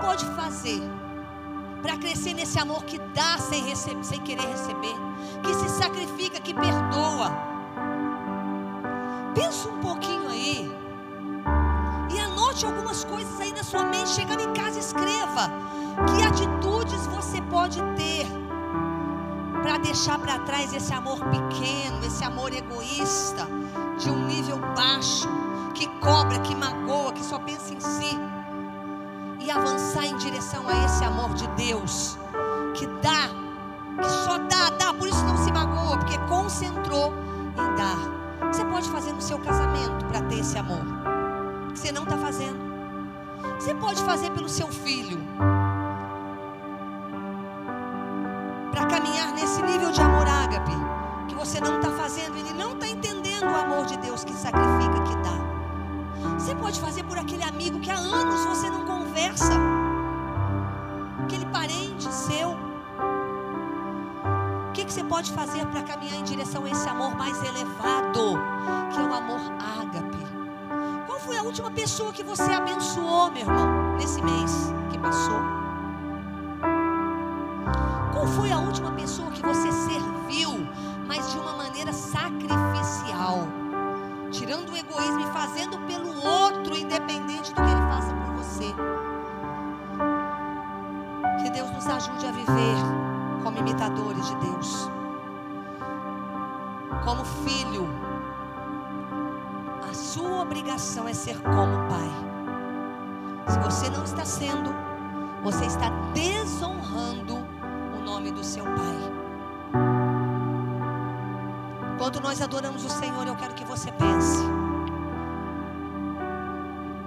Pode 0.02 0.26
fazer 0.28 0.82
para 1.82 1.98
crescer 1.98 2.34
nesse 2.34 2.60
amor 2.60 2.84
que 2.84 3.00
dá 3.14 3.38
sem, 3.38 3.64
receber, 3.64 4.04
sem 4.04 4.20
querer 4.22 4.48
receber, 4.48 4.96
que 5.44 5.54
se 5.54 5.70
sacrifica, 5.70 6.40
que 6.40 6.54
perdoa? 6.54 7.32
Pensa 9.34 9.70
um 9.70 9.80
pouquinho 9.80 10.30
aí 10.30 10.70
e 12.12 12.20
Anote 12.20 12.66
algumas 12.66 13.04
coisas 13.04 13.40
aí 13.40 13.54
na 13.54 13.64
sua 13.64 13.84
mente. 13.84 14.10
Chegando 14.10 14.42
em 14.42 14.54
casa, 14.54 14.80
escreva. 14.80 15.52
Que 16.08 16.24
atitudes 16.24 17.06
você 17.08 17.42
pode 17.44 17.80
ter 17.96 18.26
para 19.62 19.78
deixar 19.78 20.18
para 20.18 20.40
trás 20.40 20.74
esse 20.74 20.94
amor 20.94 21.20
pequeno, 21.26 22.04
esse 22.04 22.24
amor 22.24 22.54
egoísta, 22.54 23.46
de 24.00 24.10
um 24.10 24.26
nível 24.26 24.58
baixo, 24.76 25.28
que 25.76 25.88
cobra, 26.00 26.40
que 26.40 26.56
magoa, 26.56 27.14
que 27.14 27.24
só 27.24 27.38
pensa 27.40 27.74
em 27.74 27.80
si, 27.80 28.18
avançar 29.52 30.06
em 30.06 30.16
direção 30.18 30.68
a 30.68 30.86
esse 30.86 31.04
amor 31.04 31.34
de 31.34 31.48
Deus, 31.50 32.18
que 32.74 32.86
dá, 33.02 33.30
que 34.02 34.10
só 34.10 34.38
dá, 34.38 34.70
dá, 34.78 34.94
por 34.94 35.08
isso 35.08 35.24
não 35.26 35.38
se 35.38 35.52
magoa, 35.52 35.98
porque 35.98 36.18
concentrou 36.28 37.14
em 37.58 37.76
dar. 37.76 38.48
Você 38.52 38.64
pode 38.66 38.90
fazer 38.90 39.14
no 39.14 39.22
seu 39.22 39.38
casamento 39.40 40.06
para 40.06 40.22
ter 40.24 40.40
esse 40.40 40.58
amor, 40.58 40.84
que 41.74 41.80
você 41.80 41.92
não 41.92 42.04
está 42.04 42.18
fazendo. 42.18 42.70
Você 43.60 43.74
pode 43.76 44.02
fazer 44.04 44.32
pelo 44.32 44.50
seu 44.50 44.68
filho 44.68 45.20
para 48.72 48.86
caminhar 48.86 49.34
nesse 49.34 49.62
nível 49.62 49.92
de 49.92 50.02
amor 50.02 50.28
ágape 50.28 50.72
que 51.28 51.36
você 51.36 51.60
não 51.60 51.78
está 51.78 51.92
fazendo, 51.92 52.38
ele 52.38 52.54
não 52.54 52.74
está 52.74 52.88
entendendo 52.88 53.44
o 53.44 53.56
amor 53.56 53.86
de 53.86 53.98
Deus 53.98 54.24
que 54.24 54.34
sacrifica. 54.34 54.89
Você 56.50 56.56
pode 56.56 56.82
fazer 56.82 57.04
por 57.04 57.16
aquele 57.16 57.44
amigo 57.44 57.80
que 57.80 57.92
há 57.92 57.96
anos 57.96 58.44
você 58.44 58.72
não 58.72 58.84
conversa, 58.84 59.54
aquele 61.22 61.46
parente 61.46 62.12
seu. 62.12 62.58
O 64.68 64.72
que, 64.74 64.84
que 64.84 64.92
você 64.92 65.04
pode 65.04 65.32
fazer 65.32 65.64
para 65.68 65.84
caminhar 65.84 66.16
em 66.16 66.24
direção 66.24 66.66
a 66.66 66.70
esse 66.72 66.90
amor 66.90 67.16
mais 67.16 67.38
elevado, 67.44 68.40
que 68.92 69.00
é 69.00 69.04
o 69.04 69.14
amor 69.14 69.42
ágape? 69.80 70.26
Qual 71.06 71.20
foi 71.20 71.38
a 71.38 71.44
última 71.44 71.70
pessoa 71.70 72.12
que 72.12 72.24
você 72.24 72.52
abençoou, 72.52 73.30
meu 73.30 73.42
irmão, 73.42 73.96
nesse 73.98 74.20
mês 74.20 74.74
que 74.90 74.98
passou? 74.98 75.42
Qual 78.12 78.26
foi 78.26 78.52
a 78.52 78.58
última 78.58 78.92
pessoa 78.94 79.30
que 79.30 79.44
você 79.44 79.72
serviu, 79.72 80.68
mas 81.06 81.32
de 81.32 81.38
uma 81.38 81.54
maneira 81.58 81.94
sacrificial? 81.94 82.59
Viver 92.50 93.44
como 93.44 93.58
imitadores 93.58 94.28
de 94.28 94.36
Deus. 94.36 94.90
Como 97.04 97.24
filho, 97.26 97.88
a 99.90 99.94
sua 99.94 100.42
obrigação 100.42 101.08
é 101.08 101.14
ser 101.14 101.40
como 101.42 101.88
pai. 101.88 102.10
Se 103.48 103.60
você 103.60 103.90
não 103.90 104.04
está 104.04 104.26
sendo, 104.26 104.74
você 105.44 105.66
está 105.66 105.90
desonrando 106.14 107.60
nome 108.20 108.32
do 108.32 108.44
seu 108.44 108.66
Pai. 108.66 108.98
Quando 111.98 112.20
nós 112.20 112.42
adoramos 112.42 112.84
o 112.84 112.90
Senhor, 112.90 113.26
eu 113.28 113.36
quero 113.36 113.54
que 113.54 113.64
você 113.64 113.92
pense. 113.94 114.40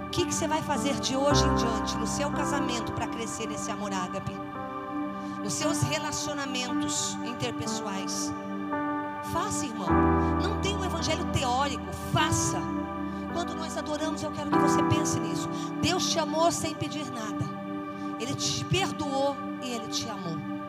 O 0.05 0.09
que, 0.09 0.25
que 0.25 0.33
você 0.33 0.47
vai 0.47 0.61
fazer 0.61 0.99
de 0.99 1.15
hoje 1.15 1.43
em 1.45 1.55
diante 1.55 1.97
no 1.97 2.07
seu 2.07 2.31
casamento 2.31 2.91
para 2.93 3.07
crescer 3.07 3.47
nesse 3.47 3.69
amor 3.69 3.93
ágape? 3.93 4.33
Nos 5.43 5.53
seus 5.53 5.81
relacionamentos 5.81 7.17
interpessoais. 7.25 8.31
Faça, 9.33 9.65
irmão. 9.65 9.89
Não 10.41 10.61
tem 10.61 10.75
um 10.75 10.85
evangelho 10.85 11.25
teórico. 11.31 11.83
Faça. 12.11 12.59
Quando 13.33 13.53
nós 13.55 13.77
adoramos, 13.77 14.23
eu 14.23 14.31
quero 14.31 14.49
que 14.49 14.57
você 14.57 14.81
pense 14.83 15.19
nisso. 15.19 15.49
Deus 15.81 16.09
te 16.09 16.19
amou 16.19 16.51
sem 16.51 16.73
pedir 16.73 17.11
nada. 17.11 17.45
Ele 18.19 18.33
te 18.35 18.63
perdoou 18.65 19.35
e 19.61 19.71
ele 19.71 19.87
te 19.87 20.07
amou. 20.09 20.52